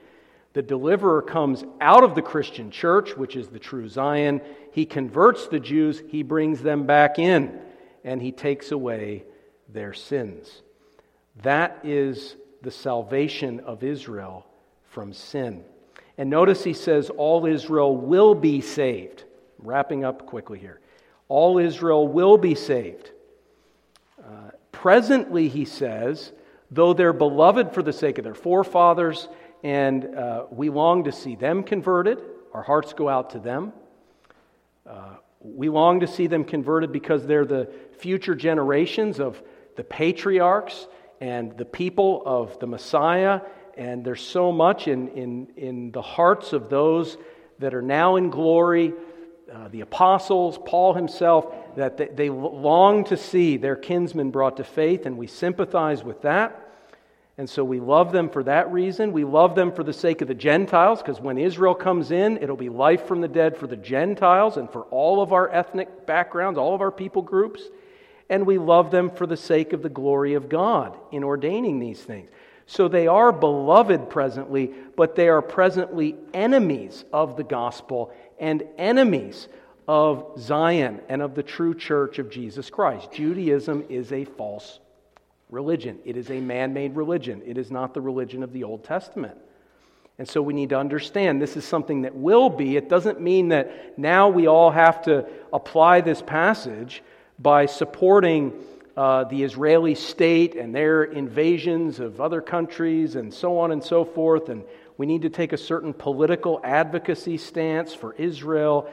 The 0.53 0.61
deliverer 0.61 1.21
comes 1.21 1.63
out 1.80 2.03
of 2.03 2.15
the 2.15 2.21
Christian 2.21 2.71
church, 2.71 3.15
which 3.15 3.36
is 3.36 3.47
the 3.47 3.59
true 3.59 3.88
Zion. 3.88 4.41
He 4.71 4.86
converts 4.86 5.47
the 5.47 5.59
Jews, 5.59 6.01
he 6.09 6.23
brings 6.23 6.61
them 6.61 6.86
back 6.86 7.19
in, 7.19 7.59
and 8.03 8.21
he 8.21 8.32
takes 8.32 8.71
away 8.71 9.23
their 9.67 9.93
sins. 9.93 10.61
That 11.43 11.80
is 11.84 12.36
the 12.61 12.71
salvation 12.71 13.61
of 13.61 13.84
Israel 13.84 14.45
from 14.89 15.13
sin. 15.13 15.63
And 16.17 16.30
notice 16.30 16.63
he 16.63 16.73
says, 16.73 17.09
All 17.09 17.45
Israel 17.45 17.95
will 17.95 18.36
be 18.36 18.61
saved. 18.61 19.23
Wrapping 19.60 20.03
up 20.03 20.26
quickly 20.26 20.60
here. 20.60 20.80
All 21.28 21.57
Israel 21.57 22.07
will 22.07 22.38
be 22.38 22.55
saved. 22.55 23.12
Uh, 24.20 24.51
presently, 24.72 25.47
he 25.47 25.66
says, 25.66 26.32
though 26.72 26.93
they're 26.93 27.14
beloved 27.14 27.74
for 27.74 27.84
the 27.84 27.93
sake 27.93 28.18
of 28.18 28.24
their 28.24 28.34
forefathers 28.34 29.28
and 29.64 30.16
uh, 30.16 30.45
we 30.51 30.70
long 30.70 31.03
to 31.03 31.12
see 31.12 31.36
them 31.36 31.64
converted. 31.64 32.22
Our 32.53 32.64
hearts 32.64 32.93
go 32.93 33.10
out 33.10 33.32
to 33.32 33.39
them. 33.39 33.74
Uh, 34.88 35.16
we 35.41 35.70
long 35.70 35.99
to 35.99 36.07
see 36.07 36.28
them 36.28 36.43
converted 36.43 36.91
because 36.91 37.26
they're 37.26 37.45
the 37.45 37.70
future 37.97 38.36
generations 38.36 39.20
of 39.20 39.41
the 39.76 39.84
patriarchs 39.84 40.88
and 41.22 41.55
the 41.57 41.66
people 41.66 42.24
of 42.26 42.57
the 42.60 42.68
Messiah. 42.68 43.41
And 43.78 44.03
there's 44.03 44.22
so 44.22 44.51
much 44.51 44.88
in, 44.88 45.10
in, 45.10 45.47
in 45.55 45.91
the 45.91 46.01
hearts 46.01 46.53
of 46.53 46.70
those 46.70 47.18
that 47.60 47.74
are 47.74 47.82
now 47.82 48.16
in 48.16 48.30
glory, 48.30 48.93
uh, 49.54 49.68
the 49.70 49.82
apostles, 49.82 50.60
Paul 50.66 50.93
himself, 50.93 51.54
that 51.76 51.97
they, 51.97 52.08
they 52.08 52.30
long 52.30 53.04
to 53.06 53.18
see 53.18 53.58
their 53.58 53.76
kinsmen 53.76 54.32
brought 54.32 54.58
to 54.58 54.64
faith, 54.64 55.06
and 55.06 55.18
we 55.18 55.28
sympathize 55.28 56.04
with 56.04 56.22
that. 56.24 56.66
And 57.38 57.50
so 57.50 57.64
we 57.64 57.80
love 57.80 58.12
them 58.12 58.30
for 58.30 58.43
that 58.43 58.70
reason. 58.70 59.14
We 59.14 59.24
love 59.24 59.56
them 59.56 59.72
for 59.72 59.84
the 59.84 59.93
sake 59.93 60.22
of 60.22 60.28
the 60.28 60.34
Gentiles, 60.34 61.02
because 61.02 61.22
when 61.22 61.38
Israel 61.38 61.74
comes 61.74 62.12
in, 62.12 62.38
it'll 62.38 62.58
be 62.58 62.68
life 62.68 63.08
from 63.08 63.22
the 63.22 63.30
dead 63.30 63.56
for 63.56 63.66
the 63.66 63.78
Gentiles 63.78 64.58
and 64.58 64.70
for 64.70 64.82
all 64.91 65.22
of 65.22 65.32
our 65.32 65.50
ethnic 65.50 66.06
backgrounds, 66.06 66.60
all 66.60 66.76
of 66.76 66.82
our 66.82 66.91
people 66.91 67.22
groups. 67.22 67.62
And 68.30 68.45
we 68.45 68.58
love 68.58 68.91
them 68.91 69.10
for 69.10 69.26
the 69.26 69.38
sake 69.38 69.72
of 69.74 69.82
the 69.82 69.89
glory 69.89 70.34
of 70.34 70.50
God 70.50 70.97
in 71.12 71.24
ordaining 71.24 71.80
these 71.80 72.02
things. 72.02 72.30
So 72.68 72.88
they 72.88 73.08
are 73.08 73.32
beloved 73.32 74.12
presently, 74.12 74.72
but 74.95 75.16
they 75.16 75.30
are 75.30 75.41
presently 75.41 76.16
enemies 76.36 77.04
of 77.12 77.38
the 77.38 77.43
gospel 77.43 78.14
and 78.39 78.63
enemies 78.77 79.47
of 79.87 80.39
Zion 80.39 81.01
and 81.09 81.21
of 81.21 81.35
the 81.35 81.43
true 81.43 81.73
church 81.73 82.19
of 82.19 82.29
Jesus 82.29 82.69
Christ. 82.69 83.11
Judaism 83.11 83.85
is 83.89 84.11
a 84.11 84.25
false 84.25 84.79
religion. 85.49 85.97
It 86.05 86.15
is 86.15 86.29
a 86.29 86.39
man 86.39 86.73
made 86.73 86.95
religion, 86.95 87.41
it 87.45 87.57
is 87.57 87.71
not 87.71 87.93
the 87.93 88.01
religion 88.01 88.43
of 88.43 88.53
the 88.53 88.63
Old 88.63 88.83
Testament. 88.83 89.37
And 90.19 90.27
so 90.27 90.41
we 90.41 90.53
need 90.53 90.69
to 90.69 90.77
understand 90.77 91.41
this 91.41 91.55
is 91.55 91.63
something 91.63 92.01
that 92.01 92.13
will 92.13 92.49
be. 92.49 92.75
It 92.75 92.89
doesn't 92.89 93.21
mean 93.21 93.49
that 93.49 93.97
now 93.97 94.27
we 94.27 94.47
all 94.47 94.69
have 94.69 95.01
to 95.03 95.25
apply 95.53 96.01
this 96.01 96.21
passage 96.21 97.01
by 97.39 97.65
supporting 97.65 98.51
uh, 98.97 99.23
the 99.23 99.43
Israeli 99.43 99.95
state 99.95 100.55
and 100.55 100.75
their 100.75 101.05
invasions 101.05 102.01
of 102.01 102.19
other 102.19 102.41
countries 102.41 103.15
and 103.15 103.33
so 103.33 103.57
on 103.57 103.71
and 103.71 103.81
so 103.81 104.03
forth. 104.03 104.49
And 104.49 104.65
we 105.00 105.06
need 105.06 105.22
to 105.22 105.30
take 105.30 105.54
a 105.54 105.58
certain 105.58 105.93
political 105.93 106.60
advocacy 106.62 107.38
stance 107.38 107.93
for 107.93 108.14
Israel. 108.16 108.91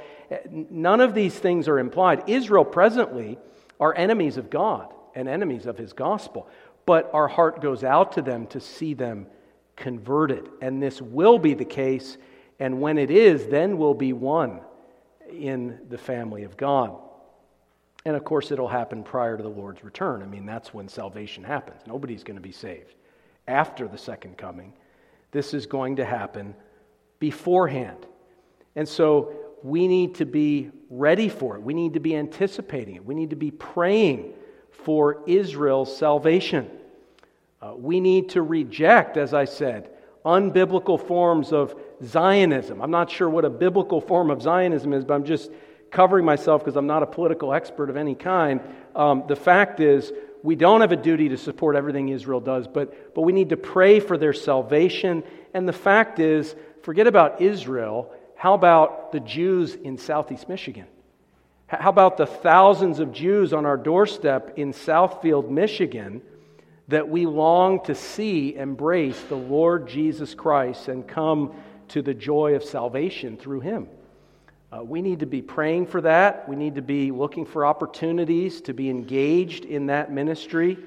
None 0.48 1.00
of 1.00 1.14
these 1.14 1.34
things 1.36 1.66
are 1.66 1.80
implied. 1.80 2.28
Israel 2.28 2.64
presently 2.64 3.38
are 3.80 3.92
enemies 3.92 4.36
of 4.36 4.48
God 4.48 4.94
and 5.16 5.28
enemies 5.28 5.66
of 5.66 5.76
his 5.76 5.92
gospel. 5.92 6.48
But 6.86 7.10
our 7.12 7.26
heart 7.26 7.60
goes 7.60 7.82
out 7.82 8.12
to 8.12 8.22
them 8.22 8.46
to 8.48 8.60
see 8.60 8.94
them 8.94 9.26
converted. 9.74 10.48
And 10.62 10.80
this 10.80 11.02
will 11.02 11.40
be 11.40 11.54
the 11.54 11.64
case. 11.64 12.18
And 12.60 12.80
when 12.80 12.98
it 12.98 13.10
is, 13.10 13.48
then 13.48 13.76
we'll 13.76 13.92
be 13.92 14.12
one 14.12 14.60
in 15.28 15.80
the 15.88 15.98
family 15.98 16.44
of 16.44 16.56
God. 16.56 16.96
And 18.04 18.14
of 18.14 18.22
course, 18.22 18.52
it'll 18.52 18.68
happen 18.68 19.02
prior 19.02 19.36
to 19.36 19.42
the 19.42 19.48
Lord's 19.48 19.82
return. 19.82 20.22
I 20.22 20.26
mean, 20.26 20.46
that's 20.46 20.72
when 20.72 20.86
salvation 20.86 21.42
happens. 21.42 21.80
Nobody's 21.84 22.22
going 22.22 22.36
to 22.36 22.40
be 22.40 22.52
saved 22.52 22.94
after 23.48 23.88
the 23.88 23.98
second 23.98 24.38
coming. 24.38 24.72
This 25.36 25.52
is 25.52 25.66
going 25.66 25.96
to 25.96 26.04
happen 26.06 26.54
beforehand. 27.18 28.06
And 28.74 28.88
so 28.88 29.34
we 29.62 29.86
need 29.86 30.14
to 30.14 30.24
be 30.24 30.70
ready 30.88 31.28
for 31.28 31.56
it. 31.56 31.62
We 31.62 31.74
need 31.74 31.92
to 31.92 32.00
be 32.00 32.16
anticipating 32.16 32.96
it. 32.96 33.04
We 33.04 33.14
need 33.14 33.28
to 33.28 33.36
be 33.36 33.50
praying 33.50 34.32
for 34.70 35.22
Israel's 35.26 35.94
salvation. 35.94 36.70
Uh, 37.60 37.74
we 37.76 38.00
need 38.00 38.30
to 38.30 38.40
reject, 38.40 39.18
as 39.18 39.34
I 39.34 39.44
said, 39.44 39.90
unbiblical 40.24 40.98
forms 40.98 41.52
of 41.52 41.78
Zionism. 42.02 42.80
I'm 42.80 42.90
not 42.90 43.10
sure 43.10 43.28
what 43.28 43.44
a 43.44 43.50
biblical 43.50 44.00
form 44.00 44.30
of 44.30 44.40
Zionism 44.40 44.94
is, 44.94 45.04
but 45.04 45.12
I'm 45.12 45.24
just 45.26 45.50
covering 45.90 46.24
myself 46.24 46.62
because 46.64 46.76
I'm 46.76 46.86
not 46.86 47.02
a 47.02 47.06
political 47.06 47.52
expert 47.52 47.90
of 47.90 47.98
any 47.98 48.14
kind. 48.14 48.62
Um, 48.94 49.24
the 49.28 49.36
fact 49.36 49.80
is, 49.80 50.14
we 50.46 50.54
don't 50.54 50.80
have 50.80 50.92
a 50.92 50.96
duty 50.96 51.30
to 51.30 51.36
support 51.36 51.74
everything 51.74 52.08
Israel 52.08 52.38
does, 52.38 52.68
but, 52.68 53.16
but 53.16 53.22
we 53.22 53.32
need 53.32 53.48
to 53.48 53.56
pray 53.56 53.98
for 53.98 54.16
their 54.16 54.32
salvation. 54.32 55.24
And 55.52 55.68
the 55.68 55.72
fact 55.72 56.20
is, 56.20 56.54
forget 56.82 57.08
about 57.08 57.42
Israel. 57.42 58.12
How 58.36 58.54
about 58.54 59.10
the 59.10 59.18
Jews 59.18 59.74
in 59.74 59.98
southeast 59.98 60.48
Michigan? 60.48 60.86
How 61.66 61.90
about 61.90 62.16
the 62.16 62.26
thousands 62.26 63.00
of 63.00 63.12
Jews 63.12 63.52
on 63.52 63.66
our 63.66 63.76
doorstep 63.76 64.56
in 64.56 64.72
Southfield, 64.72 65.50
Michigan, 65.50 66.22
that 66.86 67.08
we 67.08 67.26
long 67.26 67.82
to 67.86 67.96
see 67.96 68.54
embrace 68.54 69.20
the 69.22 69.34
Lord 69.34 69.88
Jesus 69.88 70.32
Christ 70.32 70.86
and 70.86 71.08
come 71.08 71.56
to 71.88 72.02
the 72.02 72.14
joy 72.14 72.54
of 72.54 72.62
salvation 72.62 73.36
through 73.36 73.62
him? 73.62 73.88
Uh, 74.72 74.82
we 74.82 75.00
need 75.00 75.20
to 75.20 75.26
be 75.26 75.42
praying 75.42 75.86
for 75.86 76.00
that. 76.00 76.48
We 76.48 76.56
need 76.56 76.74
to 76.74 76.82
be 76.82 77.12
looking 77.12 77.46
for 77.46 77.64
opportunities 77.64 78.60
to 78.62 78.74
be 78.74 78.90
engaged 78.90 79.64
in 79.64 79.86
that 79.86 80.10
ministry. 80.10 80.78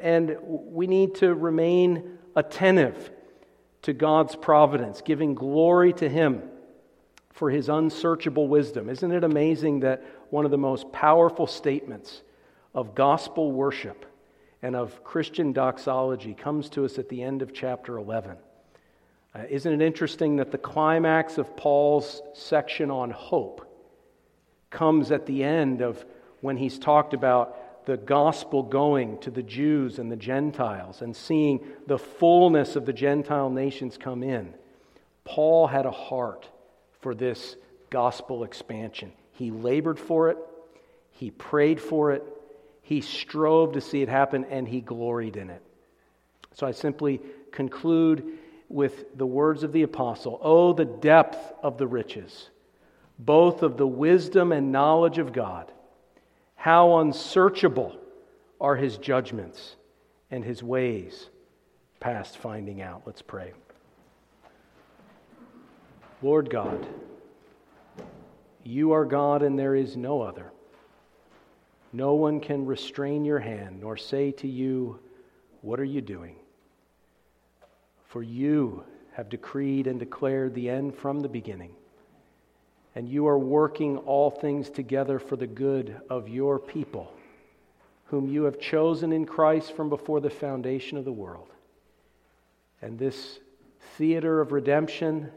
And 0.00 0.36
we 0.42 0.86
need 0.86 1.14
to 1.16 1.34
remain 1.34 2.18
attentive 2.34 3.10
to 3.82 3.92
God's 3.92 4.34
providence, 4.34 5.00
giving 5.00 5.34
glory 5.34 5.92
to 5.94 6.08
Him 6.08 6.42
for 7.32 7.50
his 7.50 7.68
unsearchable 7.68 8.46
wisdom. 8.46 8.88
Isn't 8.88 9.10
it 9.10 9.24
amazing 9.24 9.80
that 9.80 10.04
one 10.30 10.44
of 10.44 10.50
the 10.50 10.58
most 10.58 10.92
powerful 10.92 11.46
statements 11.46 12.22
of 12.74 12.94
gospel 12.94 13.52
worship 13.52 14.06
and 14.62 14.76
of 14.76 15.02
Christian 15.02 15.52
doxology 15.52 16.34
comes 16.34 16.68
to 16.70 16.84
us 16.84 16.98
at 16.98 17.08
the 17.08 17.22
end 17.22 17.42
of 17.42 17.52
chapter 17.52 17.96
11? 17.96 18.36
Uh, 19.34 19.42
isn't 19.48 19.80
it 19.80 19.84
interesting 19.84 20.36
that 20.36 20.50
the 20.50 20.58
climax 20.58 21.38
of 21.38 21.56
Paul's 21.56 22.20
section 22.34 22.90
on 22.90 23.10
hope 23.10 23.66
comes 24.70 25.10
at 25.10 25.26
the 25.26 25.42
end 25.42 25.80
of 25.80 26.04
when 26.40 26.56
he's 26.56 26.78
talked 26.78 27.14
about 27.14 27.86
the 27.86 27.96
gospel 27.96 28.62
going 28.62 29.18
to 29.18 29.30
the 29.30 29.42
Jews 29.42 29.98
and 29.98 30.10
the 30.12 30.16
Gentiles 30.16 31.02
and 31.02 31.16
seeing 31.16 31.60
the 31.86 31.98
fullness 31.98 32.76
of 32.76 32.84
the 32.84 32.92
Gentile 32.92 33.50
nations 33.50 33.96
come 33.96 34.22
in? 34.22 34.54
Paul 35.24 35.66
had 35.66 35.86
a 35.86 35.90
heart 35.90 36.48
for 37.00 37.14
this 37.14 37.56
gospel 37.90 38.44
expansion. 38.44 39.12
He 39.32 39.50
labored 39.50 39.98
for 39.98 40.30
it, 40.30 40.38
he 41.10 41.30
prayed 41.30 41.80
for 41.80 42.12
it, 42.12 42.22
he 42.82 43.00
strove 43.00 43.72
to 43.72 43.80
see 43.80 44.02
it 44.02 44.08
happen, 44.08 44.44
and 44.44 44.68
he 44.68 44.80
gloried 44.80 45.36
in 45.36 45.50
it. 45.50 45.62
So 46.54 46.66
I 46.66 46.72
simply 46.72 47.20
conclude 47.50 48.38
with 48.72 49.16
the 49.16 49.26
words 49.26 49.62
of 49.62 49.72
the 49.72 49.82
apostle 49.82 50.38
Oh, 50.42 50.72
the 50.72 50.84
depth 50.84 51.52
of 51.62 51.78
the 51.78 51.86
riches, 51.86 52.50
both 53.18 53.62
of 53.62 53.76
the 53.76 53.86
wisdom 53.86 54.52
and 54.52 54.72
knowledge 54.72 55.18
of 55.18 55.32
God! 55.32 55.70
How 56.56 56.98
unsearchable 56.98 57.96
are 58.60 58.76
his 58.76 58.96
judgments 58.96 59.76
and 60.30 60.44
his 60.44 60.62
ways 60.62 61.28
past 61.98 62.38
finding 62.38 62.80
out. 62.80 63.02
Let's 63.04 63.22
pray. 63.22 63.52
Lord 66.22 66.50
God, 66.50 66.86
you 68.62 68.92
are 68.92 69.04
God 69.04 69.42
and 69.42 69.58
there 69.58 69.74
is 69.74 69.96
no 69.96 70.22
other. 70.22 70.52
No 71.92 72.14
one 72.14 72.40
can 72.40 72.64
restrain 72.64 73.24
your 73.24 73.40
hand 73.40 73.80
nor 73.80 73.96
say 73.96 74.30
to 74.32 74.48
you, 74.48 75.00
What 75.60 75.78
are 75.80 75.84
you 75.84 76.00
doing? 76.00 76.36
For 78.12 78.22
you 78.22 78.84
have 79.14 79.30
decreed 79.30 79.86
and 79.86 79.98
declared 79.98 80.54
the 80.54 80.68
end 80.68 80.94
from 80.94 81.20
the 81.20 81.30
beginning, 81.30 81.70
and 82.94 83.08
you 83.08 83.26
are 83.26 83.38
working 83.38 83.96
all 83.96 84.30
things 84.30 84.68
together 84.68 85.18
for 85.18 85.36
the 85.36 85.46
good 85.46 85.98
of 86.10 86.28
your 86.28 86.58
people, 86.58 87.10
whom 88.04 88.28
you 88.28 88.42
have 88.42 88.60
chosen 88.60 89.14
in 89.14 89.24
Christ 89.24 89.74
from 89.74 89.88
before 89.88 90.20
the 90.20 90.28
foundation 90.28 90.98
of 90.98 91.06
the 91.06 91.12
world. 91.12 91.48
And 92.82 92.98
this 92.98 93.38
theater 93.96 94.42
of 94.42 94.52
redemption 94.52 95.30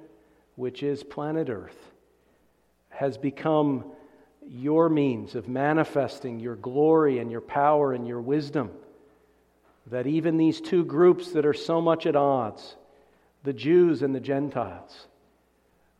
which 0.57 0.83
is 0.83 1.01
planet 1.01 1.49
Earth, 1.49 1.91
has 2.89 3.17
become 3.17 3.85
your 4.45 4.89
means 4.89 5.35
of 5.35 5.47
manifesting 5.47 6.41
your 6.41 6.57
glory 6.57 7.19
and 7.19 7.31
your 7.31 7.39
power 7.39 7.93
and 7.93 8.05
your 8.05 8.19
wisdom. 8.19 8.69
That 9.87 10.07
even 10.07 10.37
these 10.37 10.61
two 10.61 10.83
groups 10.83 11.31
that 11.31 11.45
are 11.45 11.53
so 11.53 11.79
much 11.79 12.05
at 12.05 12.15
odds, 12.15 12.75
the 13.43 13.53
Jews 13.53 14.01
and 14.01 14.15
the 14.15 14.19
Gentiles, 14.19 15.07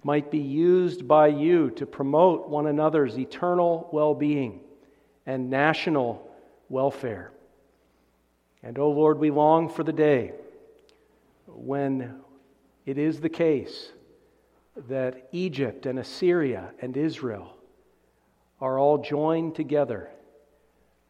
might 0.04 0.30
be 0.30 0.40
used 0.40 1.08
by 1.08 1.28
you 1.28 1.72
to 1.72 1.86
promote 1.86 2.48
one 2.48 2.68
another's 2.68 3.18
eternal 3.18 3.90
well 3.92 4.14
being 4.14 4.60
and 5.26 5.50
national 5.50 6.30
welfare. 6.70 7.32
And, 8.62 8.78
O 8.80 8.84
oh 8.84 8.92
Lord, 8.92 9.20
we 9.20 9.32
long 9.32 9.70
for 9.70 9.84
the 9.84 9.94
day 9.94 10.34
when 11.48 12.20
it 12.86 12.98
is 12.98 13.20
the 13.20 13.30
case 13.30 13.92
that 14.88 15.28
Egypt 15.32 15.86
and 15.86 16.00
Assyria 16.00 16.72
and 16.82 16.98
Israel 16.98 17.56
are 18.60 18.78
all 18.78 18.98
joined 18.98 19.56
together 19.56 20.10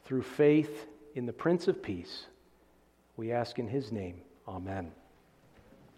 through 0.05 0.21
faith 0.21 0.87
in 1.15 1.25
the 1.25 1.33
Prince 1.33 1.67
of 1.67 1.81
Peace. 1.81 2.27
We 3.17 3.31
ask 3.31 3.59
in 3.59 3.67
his 3.67 3.91
name. 3.91 4.21
Amen. 4.47 4.91